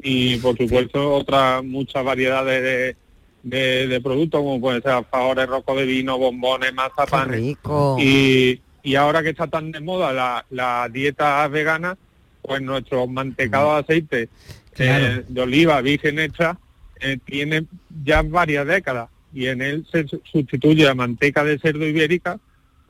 y 0.02 0.36
por 0.38 0.56
supuesto 0.56 1.14
otras 1.14 1.62
muchas 1.64 2.04
variedades 2.04 2.62
de, 2.62 2.96
de, 3.56 3.86
de 3.88 4.00
productos 4.00 4.40
como 4.40 4.60
pueden 4.60 4.82
ser 4.82 4.92
alfajores, 4.92 5.46
rocos 5.46 5.76
de 5.76 5.84
vino, 5.86 6.18
bombones, 6.18 6.72
mazapanes. 6.74 7.36
rico. 7.40 7.96
Y, 8.00 8.60
y 8.82 8.94
ahora 8.96 9.22
que 9.22 9.30
está 9.30 9.46
tan 9.46 9.70
de 9.70 9.80
moda 9.80 10.12
la, 10.12 10.44
la 10.50 10.88
dieta 10.90 11.46
vegana, 11.48 11.96
pues 12.40 12.60
nuestros 12.62 13.08
mantecados 13.08 13.74
de 13.86 13.94
aceite 13.94 14.28
Claro. 14.74 15.04
eh, 15.20 15.24
de 15.28 15.40
oliva 15.42 15.80
virgen 15.82 16.18
extra 16.18 16.58
eh, 16.98 17.18
tiene 17.26 17.66
ya 18.04 18.22
varias 18.22 18.66
décadas 18.66 19.10
y 19.34 19.46
en 19.46 19.60
él 19.60 19.86
se 19.92 20.08
su- 20.08 20.22
sustituye 20.24 20.84
la 20.86 20.94
manteca 20.94 21.44
de 21.44 21.58
cerdo 21.58 21.86
ibérica 21.86 22.40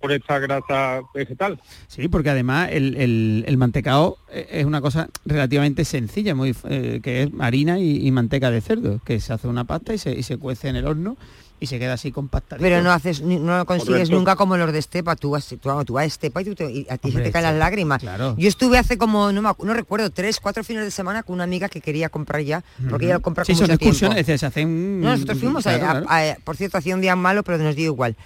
por 0.03 0.13
esta 0.13 0.39
grasa 0.41 1.01
vegetal. 1.15 1.59
Sí, 1.87 2.09
porque 2.09 2.29
además 2.31 2.69
el, 2.73 2.97
el, 2.97 3.45
el 3.47 3.57
mantecao 3.57 4.19
eh, 4.31 4.49
es 4.51 4.67
una 4.67 4.81
cosa 4.81 5.09
relativamente 5.25 5.85
sencilla, 5.85 6.35
muy 6.35 6.55
eh, 6.69 7.01
que 7.03 7.23
es 7.23 7.31
harina 7.39 7.79
y, 7.79 8.07
y 8.07 8.11
manteca 8.11 8.51
de 8.51 8.61
cerdo, 8.61 9.01
que 9.05 9.21
se 9.21 9.33
hace 9.33 9.47
una 9.49 9.65
pasta 9.65 9.95
y 9.95 9.99
se, 9.99 10.13
y 10.13 10.23
se 10.25 10.37
cuece 10.37 10.69
en 10.69 10.77
el 10.77 10.87
horno 10.87 11.17
y 11.61 11.67
se 11.69 11.79
queda 11.79 11.93
así 11.93 12.11
compactadito. 12.11 12.61
Pero 12.61 12.83
no 12.83 12.91
haces, 12.91 13.21
no 13.23 13.57
lo 13.59 13.65
consigues 13.67 13.93
Correcto. 14.09 14.17
nunca 14.17 14.35
como 14.35 14.57
los 14.57 14.73
de 14.73 14.81
Estepa. 14.81 15.15
Tú 15.15 15.31
vas, 15.31 15.47
tú, 15.47 15.59
tú 15.59 15.93
vas 15.93 16.03
a 16.03 16.07
Estepa 16.07 16.43
y, 16.43 16.45
tú 16.47 16.57
te- 16.57 16.69
y 16.73 16.87
a 16.91 16.99
ti 16.99 17.13
se 17.13 17.21
te 17.21 17.31
caen 17.31 17.45
las 17.45 17.55
lágrimas. 17.55 18.01
claro. 18.01 18.35
Yo 18.37 18.49
estuve 18.49 18.79
hace 18.79 18.99
como, 18.99 19.31
no, 19.31 19.41
me 19.43 19.51
no 19.63 19.73
recuerdo, 19.73 20.11
tres, 20.11 20.41
cuatro 20.41 20.65
fines 20.65 20.83
de 20.83 20.91
semana 20.91 21.23
con 21.23 21.35
una 21.35 21.45
amiga 21.45 21.69
que 21.69 21.81
quería 21.81 22.09
comprar 22.09 22.43
ya, 22.43 22.65
porque 22.91 23.05
ella 23.05 23.15
lo 23.15 23.21
compra 23.23 23.45
Sí, 23.45 23.53
con 23.53 23.59
son 23.59 23.65
mucho 23.67 23.75
excursiones, 23.75 24.27
se 24.41 24.45
hacen... 24.47 25.01
No, 25.01 25.11
nosotros 25.13 25.39
fuimos, 25.39 25.65
a- 25.69 25.79
Claro, 25.79 25.99
a- 26.01 26.03
claro. 26.09 26.33
a- 26.33 26.45
por 26.45 26.57
cierto, 26.57 26.79
hacía 26.79 26.97
un 26.97 27.01
día 27.01 27.15
malo, 27.15 27.45
pero 27.45 27.59
nos 27.59 27.77
dio 27.77 27.87
igual. 27.87 28.17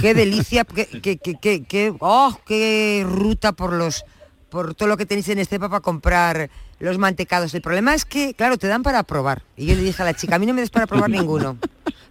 Qué 0.00 0.14
delicia, 0.14 0.64
qué, 0.64 0.86
qué, 0.86 1.18
qué, 1.18 1.94
oh, 2.00 2.38
qué 2.46 3.04
ruta 3.08 3.52
por 3.52 3.72
los 3.72 4.04
por 4.48 4.74
todo 4.74 4.88
lo 4.88 4.96
que 4.96 5.06
tenéis 5.06 5.28
en 5.28 5.38
Estepa 5.38 5.68
para 5.68 5.80
comprar 5.80 6.50
los 6.78 6.98
mantecados. 6.98 7.52
El 7.54 7.60
problema 7.60 7.94
es 7.94 8.04
que, 8.04 8.34
claro, 8.34 8.56
te 8.56 8.66
dan 8.66 8.82
para 8.82 9.02
probar. 9.02 9.42
Y 9.56 9.66
yo 9.66 9.74
le 9.74 9.82
dije 9.82 10.02
a 10.02 10.06
la 10.06 10.14
chica, 10.14 10.36
a 10.36 10.38
mí 10.38 10.46
no 10.46 10.54
me 10.54 10.62
des 10.62 10.70
para 10.70 10.86
probar 10.86 11.10
ninguno. 11.10 11.58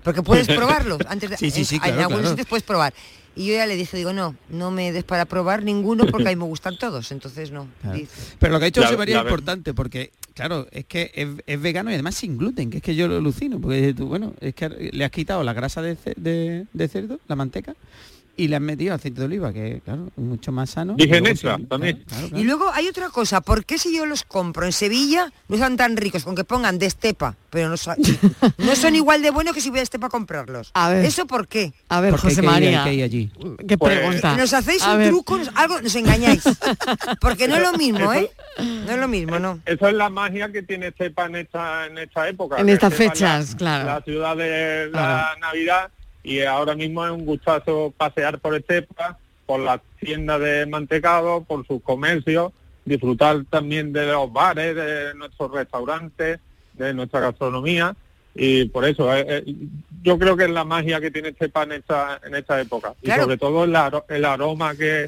Porque 0.04 0.22
puedes 0.22 0.48
probarlos 0.56 1.00
antes 1.08 1.32
de 1.32 1.38
Sí, 1.38 1.52
sí, 1.52 1.66
sí, 1.66 1.76
en, 1.76 1.82
claro, 1.82 2.00
algunos 2.02 2.20
claro. 2.20 2.30
sitios 2.30 2.48
puedes 2.48 2.64
probar. 2.64 2.94
Y 3.38 3.46
yo 3.48 3.54
ya 3.54 3.68
le 3.68 3.76
dije, 3.76 3.96
digo, 3.96 4.14
no, 4.14 4.36
no 4.50 4.72
me 4.72 4.92
des 4.92 5.04
para 5.04 5.26
probar 5.26 5.62
ninguno 5.64 6.06
porque 6.08 6.28
a 6.28 6.32
mí 6.32 6.36
me 6.36 6.46
gustan 6.46 6.78
todos. 6.80 7.12
Entonces 7.12 7.52
no. 7.52 7.68
Claro. 7.82 8.00
Pero 8.40 8.54
lo 8.54 8.60
que 8.60 8.66
ha 8.66 8.68
hecho 8.70 8.82
La- 8.82 8.88
José 8.88 8.98
María 8.98 9.18
es 9.20 9.24
importante 9.24 9.74
porque, 9.76 10.12
claro, 10.34 10.68
es 10.72 10.86
que 10.86 11.12
es, 11.14 11.28
es 11.46 11.62
vegano 11.62 11.92
y 11.92 11.94
además 11.94 12.16
sin 12.16 12.38
gluten, 12.38 12.70
que 12.72 12.78
es 12.78 12.84
que 12.84 12.96
yo 12.96 13.08
lo 13.08 13.18
alucino, 13.18 13.62
porque 13.62 13.94
tú, 13.94 14.08
bueno, 14.08 14.34
es 14.42 14.56
que 14.56 14.70
le 14.70 15.06
has 15.06 15.12
quitado 15.12 15.44
la 15.44 15.54
grasa 15.54 15.82
de- 15.84 16.66
de 16.74 16.88
cerdo, 16.88 17.20
la 17.28 17.36
manteca, 17.36 17.76
y 18.38 18.48
le 18.48 18.56
has 18.56 18.62
metido 18.62 18.94
aceite 18.94 19.20
de 19.20 19.26
oliva, 19.26 19.52
que 19.52 19.82
claro, 19.84 20.08
es 20.16 20.24
mucho 20.24 20.52
más 20.52 20.70
sano. 20.70 20.96
luego 20.98 21.28
extra 21.28 21.58
también. 21.68 22.04
claro, 22.08 22.28
claro. 22.30 22.42
Y 22.42 22.46
luego 22.46 22.72
hay 22.72 22.88
otra 22.88 23.10
cosa, 23.10 23.42
¿por 23.42 23.66
qué 23.66 23.78
si 23.80 23.96
yo 23.96 24.06
los 24.06 24.24
compro 24.24 24.66
en 24.66 24.72
Sevilla 24.72 25.32
no 25.48 25.56
están 25.56 25.76
tan 25.76 25.98
ricos 25.98 26.24
con 26.24 26.36
que 26.36 26.44
pongan 26.44 26.78
de 26.78 26.86
estepa, 26.86 27.36
pero 27.50 27.68
no, 27.70 27.78
sa- 27.78 27.96
no 28.60 28.76
son 28.76 28.96
igual 28.96 29.22
de 29.24 29.32
buenos 29.32 29.54
que 29.56 29.62
si 29.62 29.70
voy 29.72 29.80
a 29.80 29.82
estepa 29.82 30.08
a 30.08 30.10
comprarlos? 30.10 30.70
A 30.76 30.90
ver. 30.90 31.06
¿Eso 31.06 31.26
por 31.26 31.48
qué? 31.48 31.74
A 31.90 32.00
ver, 32.00 32.12
Porque 32.12 32.28
hay 32.28 32.32
José 32.36 32.42
que 32.42 32.48
ir- 32.48 32.52
María. 32.52 32.84
hay 32.84 32.90
que 32.92 32.96
ir 32.96 33.04
allí. 33.04 33.32
¿Qué 33.68 33.78
Pues- 33.78 33.98
pregunta? 33.98 34.38
Nos 34.38 34.54
hacéis 34.54 34.84
A 34.84 34.94
un 34.94 34.98
ver. 35.00 35.10
truco, 35.10 35.38
nos- 35.38 35.50
algo 35.56 35.82
nos 35.82 35.96
engañáis. 35.96 36.44
Porque 37.20 37.48
no 37.48 37.56
es 37.56 37.62
lo 37.62 37.74
mismo, 37.74 38.14
¿eh? 38.14 38.30
No 38.60 38.92
es 38.92 38.98
lo 39.00 39.08
mismo, 39.08 39.40
¿no? 39.40 39.60
Eso 39.66 39.88
es 39.88 39.94
la 39.96 40.10
magia 40.10 40.52
que 40.52 40.62
tiene 40.64 40.92
Cepa 40.98 41.26
en 41.26 41.38
esta, 41.38 41.86
en 41.88 41.98
esta 41.98 42.28
época. 42.30 42.58
En 42.60 42.70
estas 42.70 42.92
Estepa 42.94 43.14
es 43.14 43.20
fechas, 43.20 43.52
la- 43.54 43.58
claro. 43.58 43.86
La 43.86 44.02
ciudad 44.02 44.38
de 44.38 44.86
la 44.86 44.92
Claro. 44.92 45.40
Navidad 45.40 45.92
y 46.28 46.42
ahora 46.42 46.76
mismo 46.76 47.06
es 47.06 47.12
un 47.12 47.26
gustazo 47.26 47.94
pasear 47.96 48.40
por 48.40 48.54
Estepa, 48.54 49.18
por 49.46 49.62
las 49.62 49.80
tiendas 50.02 50.42
de 50.42 50.66
mantecado, 50.66 51.42
por 51.46 51.66
sus 51.66 51.82
comercios, 51.82 52.52
disfrutar 52.84 53.46
también 53.50 53.94
de 53.94 54.08
los 54.08 54.32
bares, 54.34 54.76
de 54.76 55.14
nuestros 55.16 55.52
restaurantes, 55.52 56.40
de 56.74 56.94
nuestra 56.94 57.22
gastronomía 57.22 57.96
y 58.36 58.66
por 58.66 58.84
eso 58.86 59.16
eh, 59.16 59.26
eh, 59.28 59.56
yo 60.04 60.20
creo 60.20 60.36
que 60.36 60.44
es 60.44 60.50
la 60.50 60.66
magia 60.66 61.00
que 61.00 61.12
tiene 61.12 61.30
Estepa 61.30 61.64
en 61.64 61.72
esta, 61.72 62.20
en 62.24 62.36
esta 62.36 62.60
época 62.60 62.94
Claro. 63.02 63.22
y 63.22 63.24
sobre 63.24 63.38
todo 63.38 63.64
el, 63.64 63.76
el 64.10 64.26
aroma 64.26 64.76
que, 64.76 65.08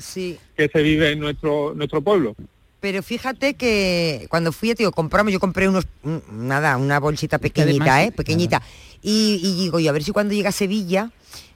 que 0.55 0.67
se 0.69 0.81
vive 0.81 1.11
en 1.11 1.19
nuestro, 1.19 1.73
nuestro 1.75 2.01
pueblo. 2.01 2.33
Pero 2.79 3.03
fíjate 3.03 3.55
que 3.55 4.25
cuando 4.29 4.51
fui, 4.51 4.73
tío, 4.75 4.91
compramos, 4.91 5.33
yo 5.33 5.39
compré 5.39 5.67
unos, 5.67 5.85
un- 6.03 6.23
nada, 6.31 6.77
una 6.77 6.99
bolsita 6.99 7.37
pequeñita, 7.37 7.83
además, 7.83 8.07
¿eh? 8.07 8.11
Pequeñita. 8.13 8.61
Y, 9.01 9.39
y 9.43 9.53
digo 9.63 9.79
yo, 9.79 9.89
a 9.89 9.93
ver 9.93 10.03
si 10.03 10.11
cuando 10.11 10.33
llega 10.33 10.49
a 10.49 10.53
Sevilla 10.53 11.11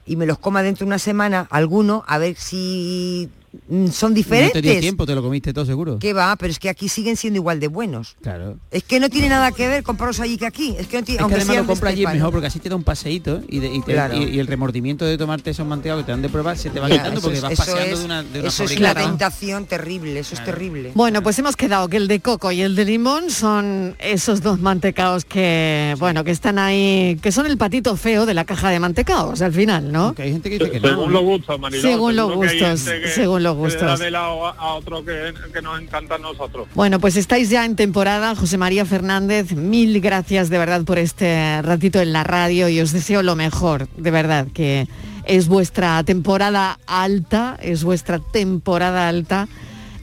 y 0.05 0.15
me 0.17 0.25
los 0.25 0.37
coma 0.37 0.63
dentro 0.63 0.85
de 0.85 0.89
una 0.89 0.99
semana, 0.99 1.47
alguno, 1.49 2.03
a 2.07 2.17
ver 2.17 2.35
si 2.35 3.29
mm, 3.69 3.87
son 3.87 4.13
No 4.13 4.15
te 4.15 4.23
dio 4.23 4.39
diferentes. 4.45 4.79
tiempo, 4.81 5.05
te 5.05 5.15
lo 5.15 5.21
comiste 5.21 5.53
todo 5.53 5.65
seguro. 5.65 5.99
¿Qué 5.99 6.13
va? 6.13 6.35
Pero 6.35 6.51
es 6.51 6.59
que 6.59 6.69
aquí 6.69 6.89
siguen 6.89 7.15
siendo 7.17 7.37
igual 7.37 7.59
de 7.59 7.67
buenos. 7.67 8.15
Claro. 8.21 8.57
Es 8.71 8.83
que 8.83 8.99
no 8.99 9.09
tiene 9.09 9.29
nada 9.29 9.51
que 9.51 9.67
ver 9.67 9.83
comprarlos 9.83 10.19
allí 10.19 10.37
que 10.37 10.45
aquí. 10.45 10.75
Es 10.77 10.87
que 10.87 10.97
no 10.97 11.03
tiene, 11.03 11.15
Es 11.15 11.17
que 11.17 11.23
aunque 11.23 11.35
además 11.35 11.57
lo 11.57 11.65
compras 11.65 11.93
allí 11.93 12.03
es 12.05 12.13
mejor 12.13 12.31
porque 12.31 12.47
así 12.47 12.59
te 12.59 12.69
da 12.69 12.75
un 12.75 12.83
paseíto 12.83 13.41
y, 13.47 13.59
de- 13.59 13.73
y 13.73 13.81
te- 13.81 13.93
Claro. 13.93 14.15
y- 14.17 14.23
y 14.35 14.39
el 14.39 14.47
remordimiento 14.47 15.05
de 15.05 15.17
tomarte 15.17 15.51
esos 15.51 15.65
mantecados 15.67 16.01
que 16.03 16.05
te 16.07 16.11
dan 16.11 16.21
de 16.21 16.29
prueba 16.29 16.55
se 16.55 16.69
te 16.69 16.79
va 16.79 16.89
quitando 16.89 17.21
porque 17.21 17.37
es- 17.37 17.43
vas 17.43 17.53
paseando 17.55 17.83
es- 17.93 17.99
de 17.99 18.05
una, 18.05 18.23
de 18.23 18.39
una 18.39 18.47
Eso 18.47 18.63
es 18.63 18.69
fábrica 18.71 18.79
una 18.79 18.89
a 18.89 18.91
otra. 18.91 19.03
tentación 19.05 19.65
terrible, 19.65 20.19
eso 20.19 20.35
es 20.35 20.43
terrible. 20.43 20.91
Bueno, 20.95 21.21
pues 21.23 21.37
hemos 21.39 21.55
quedado 21.55 21.87
que 21.89 21.97
el 21.97 22.07
de 22.07 22.19
coco 22.19 22.51
y 22.51 22.61
el 22.61 22.75
de 22.75 22.85
limón 22.85 23.29
son 23.29 23.95
esos 23.99 24.41
dos 24.41 24.59
mantecaos 24.59 25.25
que, 25.25 25.95
bueno, 25.99 26.23
que 26.23 26.31
están 26.31 26.57
ahí, 26.59 27.17
que 27.21 27.31
son 27.31 27.45
el 27.45 27.57
patito 27.57 27.95
feo 27.97 28.25
de 28.25 28.33
la 28.33 28.45
caja 28.45 28.69
de 28.69 28.79
mantecaos 28.79 29.41
al 29.41 29.53
final, 29.53 29.91
¿no? 29.91 30.15
hay 30.17 30.31
gente 30.31 30.49
que 30.49 30.57
dice 30.59 30.71
que 30.71 30.79
según 30.79 31.11
los 31.13 31.21
gustos, 31.21 31.59
Mariló. 31.59 31.81
Según 31.81 32.15
los 32.15 32.29
que 32.29 32.35
gustos, 32.35 32.83
que- 32.83 33.07
según 33.09 33.42
los 33.43 33.55
gustos. 33.55 33.99
de 33.99 34.11
lado 34.11 34.47
a, 34.47 34.73
otro 34.73 35.03
que, 35.05 35.33
que 35.53 35.61
nos 35.61 35.79
encanta 35.79 36.15
a 36.15 36.17
nosotros. 36.17 36.67
Bueno, 36.73 36.99
pues 36.99 37.15
estáis 37.15 37.49
ya 37.49 37.65
en 37.65 37.75
temporada, 37.75 38.35
José 38.35 38.57
María 38.57 38.85
Fernández, 38.85 39.53
mil 39.53 40.01
gracias 40.01 40.49
de 40.49 40.57
verdad 40.57 40.83
por 40.83 40.97
este 40.97 41.61
ratito 41.61 42.01
en 42.01 42.13
la 42.13 42.23
radio 42.23 42.69
y 42.69 42.79
os 42.81 42.91
deseo 42.91 43.21
lo 43.21 43.35
mejor, 43.35 43.87
de 43.97 44.11
verdad, 44.11 44.47
que 44.53 44.87
es 45.25 45.47
vuestra 45.47 46.03
temporada 46.03 46.79
alta, 46.87 47.57
es 47.61 47.83
vuestra 47.83 48.19
temporada 48.19 49.07
alta 49.07 49.47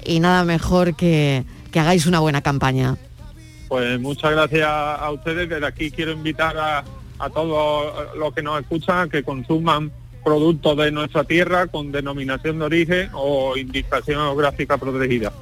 y 0.04 0.20
nada 0.20 0.44
mejor 0.44 0.94
que, 0.94 1.44
que 1.72 1.80
hagáis 1.80 2.06
una 2.06 2.20
buena 2.20 2.42
campaña. 2.42 2.96
Pues 3.68 4.00
muchas 4.00 4.32
gracias 4.32 4.68
a 4.68 5.10
ustedes. 5.12 5.48
Desde 5.48 5.66
aquí 5.66 5.90
quiero 5.90 6.12
invitar 6.12 6.56
a, 6.58 6.84
a 7.18 7.30
todos 7.30 8.16
los 8.16 8.34
que 8.34 8.42
nos 8.42 8.60
escuchan 8.60 8.98
a 8.98 9.08
que 9.08 9.22
consuman 9.22 9.92
productos 10.24 10.76
de 10.76 10.90
nuestra 10.92 11.24
tierra 11.24 11.66
con 11.66 11.92
denominación 11.92 12.58
de 12.58 12.64
origen 12.64 13.10
o 13.14 13.56
indicación 13.56 14.18
geográfica 14.20 14.76
protegida. 14.78 15.32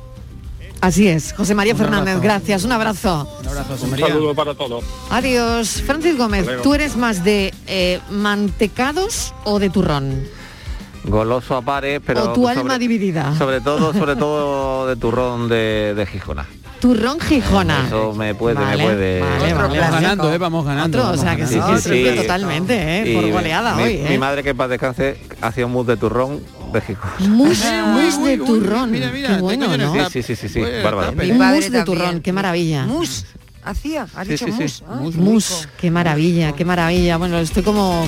Así 0.80 1.08
es, 1.08 1.32
José 1.32 1.54
María 1.56 1.72
Un 1.72 1.78
Fernández, 1.80 2.14
abrazo. 2.14 2.22
gracias, 2.24 2.64
un 2.64 2.70
abrazo. 2.72 3.28
Un 3.40 3.48
abrazo, 3.48 3.84
Un 3.84 3.98
saludo 3.98 4.34
para 4.34 4.54
todos. 4.54 4.84
Adiós. 5.10 5.82
Francis 5.84 6.16
Gómez. 6.16 6.46
¿tú 6.62 6.72
eres 6.74 6.96
más 6.96 7.24
de 7.24 7.52
eh, 7.66 7.98
mantecados 8.10 9.34
o 9.44 9.58
de 9.58 9.70
turrón? 9.70 10.22
Goloso 11.04 11.56
a 11.56 11.62
pares, 11.62 12.00
pero 12.04 12.24
¿O 12.24 12.32
tu 12.32 12.46
alma 12.46 12.62
sobre, 12.62 12.78
dividida? 12.78 13.34
sobre 13.36 13.60
todo, 13.60 13.92
sobre 13.92 14.14
todo 14.16 14.86
de 14.86 14.94
turrón 14.96 15.48
de, 15.48 15.94
de 15.96 16.06
Gijona. 16.06 16.46
Turrón 16.80 17.18
Gijona. 17.20 17.84
Eso 17.86 18.12
me 18.14 18.34
puede, 18.34 18.54
Vale, 18.54 18.76
me 18.76 18.84
puede. 18.84 19.20
vale, 19.20 19.54
Vamos 19.54 19.78
ganando, 19.78 20.32
eh, 20.32 20.38
vamos 20.38 20.64
ganando. 20.64 20.98
Otro, 20.98 21.10
o 21.12 21.16
sea, 21.16 21.34
que 21.36 21.46
sí, 21.46 21.58
sí, 21.80 22.04
totalmente, 22.16 22.74
eh, 23.02 23.10
Y 23.10 23.14
por 23.16 23.30
goleada 23.32 23.74
mi, 23.74 23.82
hoy, 23.82 23.96
mi 23.98 24.14
eh. 24.14 24.18
madre 24.18 24.42
que 24.42 24.54
paz 24.54 24.68
descanse 24.70 25.18
hacía 25.40 25.66
un 25.66 25.72
mousse 25.72 25.88
de 25.88 25.96
turrón 25.96 26.40
de 26.72 26.80
Gijona. 26.80 27.14
Mousse, 27.30 27.64
Ah, 27.66 27.84
mousse 27.94 28.20
de 28.28 28.38
turrón. 28.38 28.92
Qué 28.92 29.36
bueno, 29.40 29.76
¿no? 29.76 30.08
Sí, 30.10 30.22
sí, 30.22 30.36
sí, 30.36 30.48
sí, 30.48 30.48
sí, 30.48 30.60
bárbaro. 30.84 31.12
Mi 31.12 31.30
Un 31.32 31.38
padre 31.38 31.54
mousse 31.60 31.70
de 31.70 31.84
turrón, 31.84 32.20
qué 32.20 32.32
maravilla. 32.32 32.84
Mus, 32.86 33.24
hacía, 33.64 34.06
has 34.14 34.26
Sí, 34.26 34.32
dicho 34.34 34.46
Mousse, 35.16 35.62
rico. 35.62 35.72
qué 35.80 35.90
maravilla, 35.90 36.52
qué 36.52 36.64
maravilla. 36.64 37.16
Bueno, 37.16 37.38
estoy 37.38 37.62
como 37.62 38.06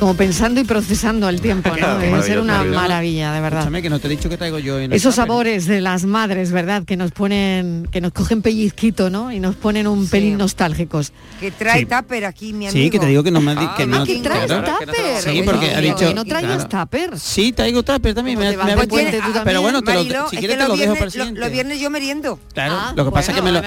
como 0.00 0.14
pensando 0.14 0.60
y 0.60 0.64
procesando 0.64 1.28
el 1.28 1.40
tiempo, 1.40 1.70
¿no? 1.78 1.98
Debe 1.98 2.22
ser 2.22 2.40
una 2.40 2.64
maravilla, 2.64 3.32
de 3.32 3.40
verdad. 3.40 3.60
Escúchame, 3.60 3.82
que 3.82 3.90
no 3.90 3.98
te 4.00 4.08
he 4.08 4.10
dicho 4.10 4.28
que 4.28 4.36
traigo 4.36 4.58
yo 4.58 4.80
en 4.80 4.92
Esos 4.92 5.14
sabores 5.14 5.66
de 5.66 5.80
las 5.80 6.04
madres, 6.04 6.50
¿verdad? 6.50 6.84
Que 6.84 6.96
nos 6.96 7.12
ponen, 7.12 7.86
que 7.92 8.00
nos 8.00 8.12
cogen 8.12 8.42
pellizquito, 8.42 9.10
¿no? 9.10 9.30
Y 9.30 9.38
nos 9.38 9.54
ponen 9.56 9.86
un 9.86 10.08
pelín 10.08 10.38
nostálgicos. 10.38 11.12
Que 11.38 11.50
trae 11.50 11.80
Sí. 11.80 11.86
tupper 11.86 12.24
aquí, 12.24 12.52
mi 12.52 12.66
amigo. 12.66 12.82
Sí, 12.84 12.90
que 12.90 12.98
te 12.98 13.06
digo 13.06 13.22
que 13.22 13.30
no 13.30 13.40
me 13.40 13.54
que 13.54 13.60
Ah, 13.60 13.86
no, 13.86 14.04
que 14.04 14.16
traes 14.20 14.46
claro. 14.46 14.78
tupper. 14.78 15.22
Sí, 15.22 15.42
porque 15.44 15.74
ha 15.74 15.80
dicho 15.80 16.14
no 16.14 16.24
traigas 16.24 16.66
claro. 16.66 16.86
tupper. 16.86 17.18
Sí, 17.18 17.52
traigo 17.52 17.82
tupper 17.82 18.14
también. 18.14 18.38
Me, 18.38 18.56
me 18.56 18.76
de 18.76 18.86
puente 18.88 19.12
tú 19.18 19.22
también? 19.24 19.44
pero 19.44 19.62
bueno, 19.62 19.82
te 19.82 19.92
lo, 19.92 19.98
Marilo, 20.00 20.28
si 20.30 20.36
es 20.36 20.40
quieres 20.40 20.56
que 20.56 20.62
te 20.62 20.68
lo 20.68 20.68
los 20.70 20.78
dejo 20.78 20.94
para 20.94 21.28
el 21.30 21.34
los 21.34 21.50
viernes 21.52 21.80
yo 21.80 21.90
meriendo. 21.90 22.38
Claro, 22.54 22.74
Ah, 22.76 22.92
lo 22.96 23.04
que 23.04 23.10
pasa 23.10 23.32
es 23.32 23.36
que 23.36 23.42
me 23.42 23.52
lo, 23.52 23.62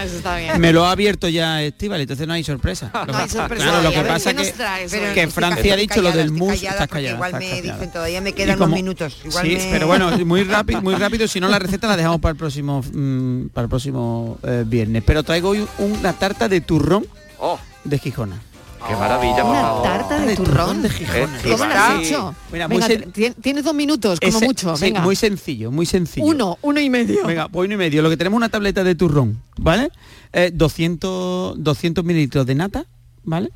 me 0.60 0.74
lo 0.74 0.86
ha 0.86 0.92
abierto 0.92 1.30
ya 1.30 1.62
Estival, 1.62 2.02
entonces 2.02 2.28
no 2.28 2.34
hay 2.34 2.44
sorpresa. 2.44 2.90
Lo 3.06 3.14
No 3.14 3.18
hay 3.20 3.26
que- 3.26 3.32
sorpresa 3.32 3.64
Claro, 3.66 3.82
lo 3.84 3.92
que 3.92 4.02
pasa 4.02 4.34
¿qué 4.34 4.54
que, 4.54 5.12
que 5.14 5.28
Francia 5.28 5.74
ha 5.74 5.78
dicho 5.78 6.02
lo 6.02 6.10
callada, 6.10 6.23
del 6.24 6.32
mus, 6.34 6.50
callada 6.50 6.70
estás 6.72 6.88
porque 6.88 6.94
callada. 7.06 7.16
Igual 7.16 7.30
estás 7.30 7.40
me 7.42 7.50
callada. 7.50 7.74
dicen 7.78 7.92
todavía 7.94 8.22
me 8.22 8.34
quedan 8.34 8.58
como- 8.58 8.66
unos 8.68 8.76
minutos. 8.76 9.18
Igual 9.26 9.46
sí, 9.48 9.56
me- 9.56 9.70
pero 9.72 9.88
bueno, 9.88 10.18
muy 10.26 10.44
rápido, 10.44 10.82
muy 10.82 10.96
rápido. 10.96 11.28
Si 11.28 11.40
no 11.40 11.48
la 11.50 11.60
receta 11.60 11.88
la 11.88 11.98
dejamos 11.98 12.20
para 12.20 12.32
el 12.32 12.38
próximo, 12.38 12.82
mm, 12.94 13.48
para 13.54 13.64
el 13.66 13.70
próximo 13.70 14.38
eh, 14.44 14.64
viernes. 14.66 15.04
Pero 15.06 15.24
traigo 15.24 15.50
hoy 15.50 15.66
una 15.80 16.14
tarta 16.14 16.48
de 16.50 16.62
turrón 16.62 17.06
Oh, 17.40 17.60
de 17.84 18.00
Gijona. 18.00 18.42
qué 18.88 18.96
maravilla, 18.96 19.42
por 19.44 19.52
Una 19.52 19.62
favor. 19.62 19.84
tarta 19.84 20.20
de 20.26 20.36
turrón 20.36 20.82
de 20.82 20.90
Gijona. 20.90 21.40
¿Cómo 21.44 21.66
lo 21.66 21.74
has 21.74 22.02
hecho? 22.04 22.36
Mira, 22.52 22.68
muy 22.68 22.78
Venga, 22.78 22.88
sen- 22.90 23.12
tien- 23.14 23.36
tienes 23.42 23.64
dos 23.64 23.74
minutos, 23.74 24.20
como 24.20 24.38
Ese- 24.38 24.46
mucho. 24.46 24.76
sí, 24.78 24.86
Venga. 24.86 25.02
muy 25.02 25.16
sencillo, 25.16 25.72
muy 25.72 25.86
sencillo. 25.86 26.26
uno, 26.26 26.58
uno 26.62 26.80
y 26.82 26.90
medio. 26.90 27.26
Venga, 27.26 27.48
pues 27.50 27.66
uno 27.66 27.74
y 27.76 27.78
medio. 27.78 28.02
Lo 28.02 28.10
que 28.10 28.18
tenemos 28.18 28.38
es 28.38 28.40
una 28.40 28.50
tableta 28.50 28.84
de 28.84 28.96
turrón, 28.96 29.42
¿vale? 29.58 29.90
Eh, 30.34 30.52
200, 30.54 31.56
200 31.64 32.04
mililitros 32.04 32.46
de 32.46 32.56
nata, 32.56 32.86
¿vale? 33.24 33.52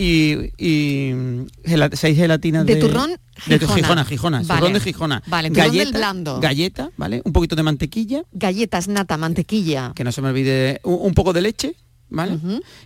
Y, 0.00 0.52
y 0.56 1.12
seis 1.92 2.16
gelatinas 2.16 2.64
De 2.64 2.74
de, 2.76 2.80
turrón 2.80 3.10
de 3.46 3.58
Gijona. 3.58 4.04
Gijona, 4.04 4.42
Vale. 4.42 4.58
turrón 4.60 4.72
de 4.72 4.80
Gijona. 4.80 5.22
Vale, 5.26 5.50
turrón 5.50 5.72
del 5.76 5.92
blando. 5.92 6.40
galleta, 6.40 6.90
¿vale? 6.96 7.20
Un 7.24 7.32
poquito 7.32 7.54
de 7.56 7.62
mantequilla, 7.62 8.22
Galletas, 8.32 8.88
nata, 8.88 9.16
mantequilla. 9.16 9.92
que 9.94 10.04
no 10.04 10.12
se 10.12 10.22
me 10.22 10.28
olvide, 10.28 10.80
un, 10.84 10.98
un 11.02 11.14
poco 11.14 11.32
de 11.32 11.42
leche, 11.42 11.74
¿vale? 12.10 12.38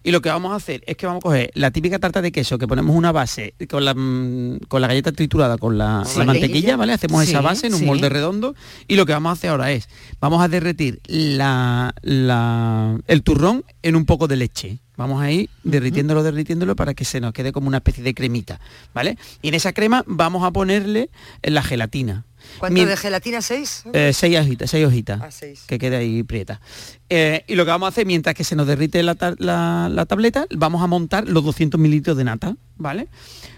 Y 0.03 0.11
lo 0.11 0.21
que 0.23 0.29
vamos 0.29 0.53
a 0.53 0.57
hacer 0.57 0.83
es 0.87 0.97
que 0.97 1.07
vamos 1.07 1.21
a 1.21 1.25
coger 1.25 1.51
la 1.55 1.71
típica 1.71 1.99
tarta 1.99 2.23
de 2.23 2.31
queso, 2.33 2.59
que 2.59 2.69
ponemos 2.69 2.95
una 2.95 3.11
base 3.13 3.55
con 3.69 3.85
la, 3.85 3.95
mm, 3.95 4.59
con 4.69 4.81
la 4.81 4.89
galleta 4.89 5.13
triturada, 5.13 5.59
con 5.59 5.77
la, 5.79 6.05
Sí. 6.07 6.19
la 6.19 6.25
mantequilla, 6.25 6.77
¿vale? 6.77 6.93
Hacemos 6.93 7.25
Sí, 7.25 7.31
esa 7.31 7.41
base 7.41 7.67
en 7.67 7.75
un 7.75 7.81
sí. 7.81 7.87
molde 7.87 8.09
redondo 8.09 8.55
y 8.89 8.97
lo 8.97 9.07
que 9.07 9.13
vamos 9.13 9.31
a 9.31 9.33
hacer 9.33 9.51
ahora 9.51 9.73
es, 9.73 9.89
vamos 10.21 10.43
a 10.43 10.49
derretir 10.49 11.01
la, 11.09 11.95
la- 12.03 12.99
el 13.07 13.23
turrón 13.23 13.65
en 13.83 13.97
un 13.97 14.05
poco 14.07 14.29
de 14.29 14.37
leche. 14.37 14.79
Vamos 14.97 15.21
a 15.21 15.31
ir 15.33 15.51
derritiéndolo, 15.65 16.23
derritiéndolo 16.23 16.77
para 16.77 16.95
que 16.95 17.05
se 17.05 17.21
nos 17.21 17.33
quede 17.33 17.51
como 17.51 17.67
una 17.67 17.79
especie 17.79 18.05
de 18.05 18.15
cremita, 18.15 18.61
¿vale? 18.95 19.19
Y 19.43 19.49
en 19.49 19.55
esa 19.55 19.73
crema 19.73 20.05
vamos 20.07 20.45
a 20.45 20.53
ponerle 20.53 21.11
la 21.43 21.63
gelatina. 21.65 22.25
¿Cuánto 22.59 22.87
de 22.87 22.97
gelatina? 22.97 23.43
¿Seis? 23.43 23.85
eh, 23.93 24.13
seis 24.15 24.39
hojitas, 24.39 24.71
seis 24.71 24.87
hojitas. 24.87 25.21
Ah, 25.23 25.31
seis. 25.31 25.65
Que 25.67 25.79
quede 25.79 25.97
ahí 25.97 26.23
prieta. 26.23 26.61
Eh, 27.09 27.45
y 27.49 27.55
lo 27.55 27.65
que 27.65 27.71
vamos 27.71 27.87
a 27.87 27.89
hacer, 27.91 28.07
mientras 28.07 28.35
que 28.35 28.45
se 28.45 28.57
nos 28.57 28.67
derrite 28.67 29.03
la, 29.03 29.15
ta- 29.15 29.35
la- 29.39 29.89
la 29.93 30.07
tableta, 30.07 30.47
vamos 30.55 30.83
a 30.83 30.87
montar 30.87 31.29
los 31.29 31.45
200 31.45 31.81
mililitros 31.81 32.17
de 32.17 32.25
nata, 32.25 32.57
¿vale? 32.77 33.09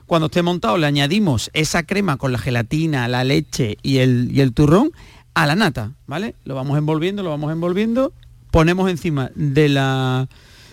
Cuando 0.06 0.26
esté 0.26 0.42
montado, 0.42 0.78
le 0.78 0.86
añadimos 0.86 1.50
esa 1.52 1.82
crema 1.84 2.16
con 2.16 2.32
la 2.32 2.38
gelatina, 2.38 3.08
la 3.08 3.24
leche 3.24 3.76
y 3.82 3.98
el, 3.98 4.30
y 4.32 4.40
el 4.40 4.52
turrón 4.52 4.90
a 5.34 5.46
la 5.46 5.54
nata, 5.54 5.92
¿vale? 6.06 6.34
Lo 6.44 6.54
vamos 6.54 6.78
envolviendo, 6.78 7.22
lo 7.22 7.30
vamos 7.30 7.52
envolviendo, 7.52 8.12
ponemos 8.50 8.88
encima 8.90 9.30
de 9.34 9.68
la 9.68 10.28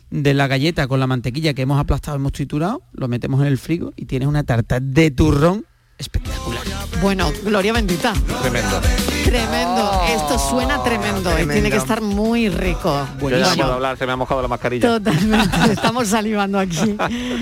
de 0.10 0.36
la 0.36 0.46
galleta 0.48 0.88
con 0.88 1.00
la 1.00 1.08
mantequilla 1.08 1.56
que 1.56 1.64
hemos 1.64 1.80
aplastado, 1.80 2.16
hemos 2.18 2.34
triturado, 2.34 2.84
lo 2.94 3.08
metemos 3.08 3.42
en 3.42 3.48
el 3.48 3.58
frigo 3.58 3.94
y 3.96 4.06
tienes 4.06 4.28
una 4.28 4.44
tarta 4.44 4.80
de 4.80 5.10
turrón 5.10 5.66
espectacular. 5.98 6.62
Bueno, 7.04 7.32
gloria 7.44 7.74
bendita. 7.74 8.14
Tremendo. 8.42 8.82
Tremendo. 9.26 10.02
Esto 10.08 10.40
suena 10.40 10.82
tremendo. 10.84 11.32
y 11.38 11.46
tiene 11.48 11.70
que 11.70 11.76
estar 11.78 12.02
muy 12.02 12.48
rico. 12.48 13.06
Yo 13.20 13.30
ya 13.30 13.56
no 13.58 13.74
hablar, 13.74 13.98
se 13.98 14.06
me 14.06 14.14
ha 14.14 14.16
mojado 14.16 14.42
la 14.42 14.48
mascarilla. 14.48 14.88
Totalmente. 14.88 15.58
Estamos 15.74 16.08
salivando 16.08 16.58
aquí. 16.60 16.96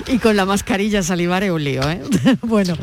Y 0.08 0.18
con 0.18 0.36
la 0.36 0.44
mascarilla 0.46 1.02
salivar 1.04 1.44
es 1.44 1.52
un 1.52 1.62
lío, 1.62 1.88
¿eh? 1.88 2.02
bueno. 2.42 2.74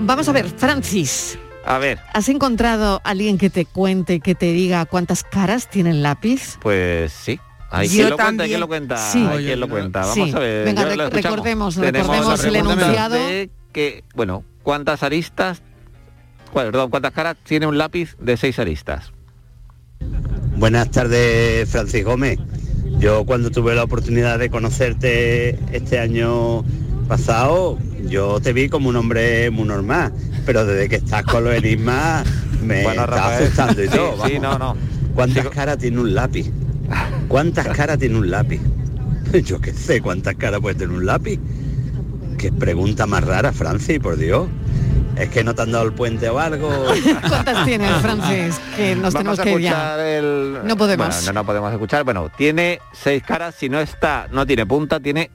Vamos 0.00 0.28
a 0.28 0.32
ver, 0.32 0.46
Francis. 0.54 1.38
A 1.64 1.78
ver, 1.78 2.00
¿Has 2.12 2.28
encontrado 2.28 3.00
a 3.04 3.10
alguien 3.10 3.38
que 3.38 3.48
te 3.48 3.64
cuente, 3.64 4.20
que 4.20 4.34
te 4.34 4.52
diga 4.52 4.84
cuántas 4.84 5.22
caras 5.24 5.70
tiene 5.70 5.90
el 5.90 6.02
lápiz? 6.02 6.58
pues 6.60 7.12
sí. 7.12 7.40
Hay 7.70 7.88
Yo 7.88 7.94
quien 7.94 8.10
lo 8.10 8.16
cuenta, 8.18 8.42
hay 8.42 8.48
quien 8.50 8.60
lo 8.60 8.68
cuenta, 8.68 8.96
Sí. 8.98 9.26
hay 9.30 9.44
quien 9.46 9.60
lo 9.60 9.68
cuenta. 9.70 10.00
Vamos 10.00 10.14
Sí. 10.14 10.32
a 10.36 10.38
ver. 10.38 10.64
Venga, 10.66 10.82
yo 10.82 10.88
rec- 10.88 11.10
recordemos- 11.10 11.76
recordemos 11.76 12.44
el 12.44 12.56
enunciado. 12.56 13.14
de 13.14 13.48
que, 13.72 14.04
bueno, 14.14 14.44
¿cuántas 14.62 15.02
aristas, 15.02 15.62
perdón, 16.54 16.90
cuántas 16.90 17.12
caras 17.12 17.36
tiene 17.44 17.66
un 17.66 17.78
lápiz 17.78 18.16
de 18.18 18.36
seis 18.36 18.58
aristas? 18.58 19.12
Buenas 20.56 20.90
tardes, 20.90 21.68
Francis 21.70 22.04
Gómez. 22.04 22.38
Yo 22.98 23.24
cuando 23.24 23.50
tuve 23.50 23.74
la 23.74 23.84
oportunidad 23.84 24.38
de 24.38 24.50
conocerte 24.50 25.58
este 25.72 25.98
año 25.98 26.62
pasado, 27.08 27.78
yo 28.08 28.38
te 28.40 28.52
vi 28.52 28.68
como 28.68 28.88
un 28.88 28.96
hombre 28.96 29.50
muy 29.50 29.64
normal, 29.66 30.12
pero 30.46 30.64
desde 30.64 30.88
que 30.88 30.96
estás 30.96 31.24
con 31.24 31.44
los 31.44 31.54
enigmas 31.54 32.24
me 32.62 32.84
Bueno, 32.84 33.02
está 33.04 33.36
asustando 33.38 33.82
y 33.82 33.88
Sí, 33.88 33.96
todo. 33.96 34.26
sí, 34.26 34.38
no, 34.38 34.58
no. 34.58 34.76
¿Cuántas 35.14 35.48
caras 35.48 35.78
tiene 35.78 35.98
un 36.00 36.14
lápiz? 36.14 36.50
¿Cuántas 37.28 37.66
caras 37.76 37.98
tiene 37.98 38.16
un 38.18 38.30
lápiz? 38.30 38.60
Yo 39.44 39.60
qué 39.60 39.72
sé, 39.72 40.00
¿cuántas 40.00 40.36
caras 40.36 40.60
puede 40.60 40.76
tener 40.76 40.94
un 40.96 41.06
lápiz? 41.06 41.40
Qué 42.38 42.52
pregunta 42.52 43.06
más 43.06 43.24
rara, 43.24 43.52
Francis, 43.52 43.98
por 44.00 44.16
Dios. 44.16 44.48
¿Es 45.16 45.28
que 45.28 45.44
no 45.44 45.54
te 45.54 45.62
han 45.62 45.72
dado 45.72 45.84
el 45.84 45.92
puente 45.92 46.28
o 46.30 46.38
algo? 46.38 46.68
¿Cuántas 47.28 47.64
tienes, 47.66 47.90
Francis? 47.98 48.58
Que 48.76 48.94
nos 48.96 49.12
Vamos 49.12 49.36
tenemos 49.36 49.38
a 49.38 49.42
que 49.42 49.50
ir 49.50 49.56
escuchar 49.58 49.98
ya. 49.98 50.18
el... 50.18 50.58
No 50.64 50.76
podemos. 50.76 51.06
Bueno, 51.08 51.22
no, 51.26 51.32
no 51.32 51.46
podemos 51.46 51.72
escuchar. 51.72 52.04
Bueno, 52.04 52.30
tiene 52.36 52.80
seis 52.92 53.22
caras, 53.22 53.54
si 53.54 53.68
no 53.68 53.78
está, 53.80 54.26
no 54.32 54.46
tiene 54.46 54.64
punta, 54.66 54.98
tiene 55.00 55.30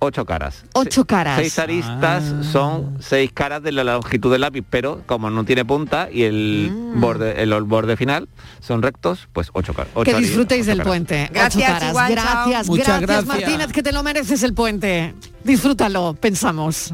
ocho 0.00 0.24
caras. 0.24 0.64
Ocho 0.74 1.04
caras. 1.04 1.36
Seis 1.38 1.58
aristas 1.58 2.24
son 2.52 2.96
seis 3.00 3.30
caras 3.32 3.62
de 3.62 3.72
la 3.72 3.84
longitud 3.84 4.30
del 4.30 4.42
lápiz, 4.42 4.64
pero 4.68 5.02
como 5.06 5.30
no 5.30 5.44
tiene 5.44 5.64
punta 5.64 6.08
y 6.12 6.22
el 6.22 6.70
Mm. 6.72 7.00
borde, 7.00 7.42
el 7.42 7.52
borde 7.64 7.96
final 7.96 8.28
son 8.60 8.82
rectos, 8.82 9.28
pues 9.32 9.50
ocho 9.52 9.74
caras. 9.74 9.92
Que 10.04 10.14
disfrutéis 10.14 10.66
del 10.66 10.82
puente. 10.82 11.28
Gracias, 11.32 11.64
Ocho 11.64 11.72
caras. 11.72 11.90
igual, 11.90 12.12
gracias, 12.12 12.66
Muchas 12.68 12.86
gracias, 13.00 13.06
gracias. 13.26 13.26
Martínez, 13.26 13.72
que 13.72 13.82
te 13.82 13.92
lo 13.92 14.02
mereces 14.02 14.42
el 14.42 14.54
puente. 14.54 15.14
Disfrútalo, 15.44 16.14
pensamos. 16.14 16.92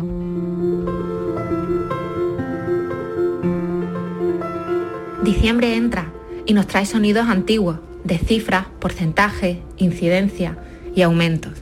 Diciembre 5.23 5.75
entra 5.77 6.13
y 6.47 6.53
nos 6.53 6.67
trae 6.67 6.85
sonidos 6.87 7.29
antiguos, 7.29 7.79
de 8.05 8.19
cifras, 8.19 8.67
porcentajes, 8.81 9.59
incidencia 9.79 10.59
y 10.95 11.03
aumentos. 11.03 11.53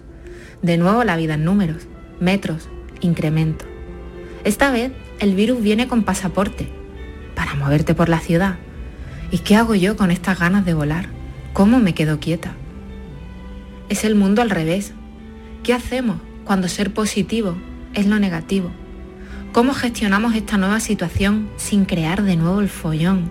De 0.63 0.77
nuevo 0.77 1.03
la 1.03 1.17
vida 1.17 1.35
en 1.35 1.45
números, 1.45 1.89
metros, 2.21 2.69
incrementos. 3.01 3.67
Esta 4.45 4.71
vez 4.71 4.93
el 5.19 5.35
virus 5.35 5.61
viene 5.61 5.89
con 5.89 6.05
pasaporte 6.05 6.69
para 7.35 7.57
moverte 7.57 7.97
por 7.97 8.09
la 8.09 8.21
ciudad. 8.21 8.59
¿Y 9.33 9.39
qué 9.39 9.57
hago 9.57 9.75
yo 9.75 9.97
con 9.97 10.13
estas 10.13 10.39
ganas 10.39 10.65
de 10.65 10.75
volar? 10.75 11.09
¿Cómo 11.53 11.81
me 11.81 11.95
quedo 11.95 12.21
quieta? 12.21 12.53
Es 13.89 14.05
el 14.05 14.15
mundo 14.15 14.41
al 14.41 14.51
revés. 14.51 14.93
¿Qué 15.65 15.75
hacemos 15.75 16.19
cuando 16.45 16.69
ser 16.69 16.95
positivo 16.95 17.57
es 17.93 18.07
lo 18.07 18.21
negativo? 18.21 18.71
¿Cómo 19.51 19.75
gestionamos 19.75 20.37
esta 20.37 20.59
nueva 20.59 20.79
situación 20.79 21.51
sin 21.57 21.87
crear 21.87 22.23
de 22.23 22.37
nuevo 22.37 22.61
el 22.61 22.69
follón? 22.69 23.29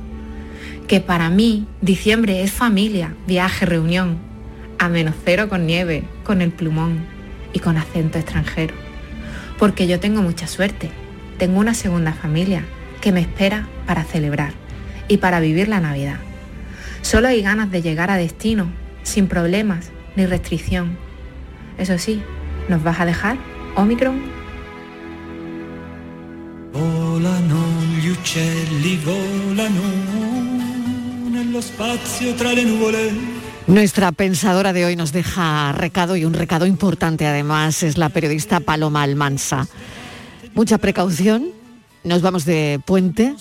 Que 0.90 1.00
para 1.00 1.30
mí 1.30 1.66
diciembre 1.80 2.44
es 2.44 2.52
familia, 2.52 3.16
viaje, 3.26 3.66
reunión, 3.66 4.18
a 4.80 4.90
menos 4.90 5.16
cero 5.24 5.48
con 5.48 5.66
nieve, 5.66 6.04
con 6.26 6.42
el 6.42 6.52
plumón 6.52 7.11
y 7.54 7.60
con 7.60 7.78
acento 7.78 8.18
extranjero. 8.18 8.76
Porque 9.58 9.88
yo 9.88 10.00
tengo 10.00 10.22
mucha 10.22 10.48
suerte, 10.48 10.90
tengo 11.38 11.60
una 11.60 11.74
segunda 11.74 12.14
familia 12.14 12.66
que 13.02 13.12
me 13.12 13.22
espera 13.22 13.68
para 13.86 14.04
celebrar 14.04 14.54
y 15.08 15.18
para 15.18 15.40
vivir 15.40 15.68
la 15.68 15.80
Navidad. 15.80 16.20
Solo 17.02 17.28
hay 17.28 17.42
ganas 17.42 17.72
de 17.72 17.82
llegar 17.82 18.12
a 18.12 18.18
destino, 18.18 18.72
sin 19.04 19.28
problemas 19.28 19.92
ni 20.16 20.26
restricción. 20.26 20.98
Eso 21.78 21.98
sí, 21.98 22.22
¿nos 22.70 22.84
vas 22.84 23.00
a 23.00 23.06
dejar, 23.06 23.38
Omicron? 23.76 24.22
Nello 31.32 31.62
spazio 31.62 32.36
tra 32.36 32.54
le 32.54 32.66
nuvole. 32.66 33.41
Nuestra 33.68 34.12
pensadora 34.12 34.74
de 34.74 34.86
hoy 34.86 34.96
nos 34.96 35.14
deja 35.14 35.72
recado 35.72 36.16
y 36.16 36.26
un 36.26 36.34
recado 36.34 36.66
importante 36.66 37.28
además 37.28 37.84
es 37.84 37.98
la 37.98 38.10
periodista 38.10 38.60
Paloma 38.60 39.04
Almansa. 39.04 39.68
Mucha 40.56 40.80
precaución, 40.80 41.50
nos 42.04 42.22
vamos 42.22 42.44
de 42.46 42.82
puente, 42.86 43.36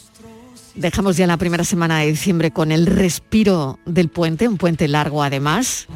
dejamos 0.75 1.17
ya 1.17 1.27
la 1.27 1.39
primera 1.39 1.65
semana 1.65 1.99
de 1.99 2.09
diciembre 2.09 2.51
con 2.51 2.71
el 2.71 2.87
respiro 2.87 3.79
del 3.87 4.09
puente, 4.11 4.47
un 4.47 4.59
puente 4.59 4.89
largo 4.89 5.23
además, 5.23 5.87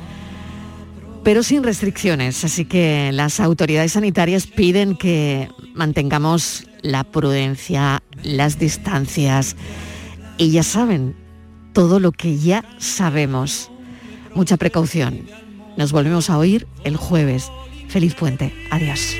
pero 1.22 1.42
sin 1.42 1.62
restricciones, 1.62 2.44
así 2.44 2.64
que 2.64 3.12
las 3.12 3.40
autoridades 3.40 3.92
sanitarias 3.92 4.46
piden 4.46 4.96
que 4.96 5.48
mantengamos 5.74 6.66
la 6.82 7.04
prudencia, 7.04 8.02
las 8.22 8.58
distancias 8.58 9.54
y 10.38 10.50
ya 10.50 10.62
saben 10.62 11.14
todo 11.74 12.00
lo 12.00 12.10
que 12.10 12.38
ya 12.38 12.64
sabemos. 12.78 13.70
Mucha 14.34 14.56
precaución. 14.56 15.26
Nos 15.76 15.92
volvemos 15.92 16.30
a 16.30 16.38
oír 16.38 16.66
el 16.84 16.96
jueves. 16.96 17.50
Feliz 17.88 18.14
puente. 18.14 18.52
Adiós. 18.70 19.14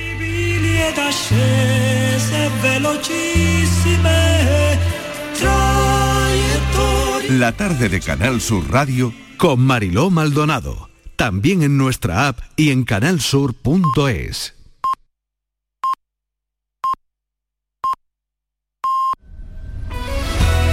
La 7.30 7.52
tarde 7.52 7.88
de 7.88 8.00
Canal 8.00 8.40
Sur 8.40 8.70
Radio 8.70 9.12
con 9.38 9.60
Mariló 9.60 10.10
Maldonado. 10.10 10.90
También 11.16 11.62
en 11.62 11.76
nuestra 11.76 12.28
app 12.28 12.40
y 12.56 12.70
en 12.70 12.84
canalsur.es. 12.84 14.53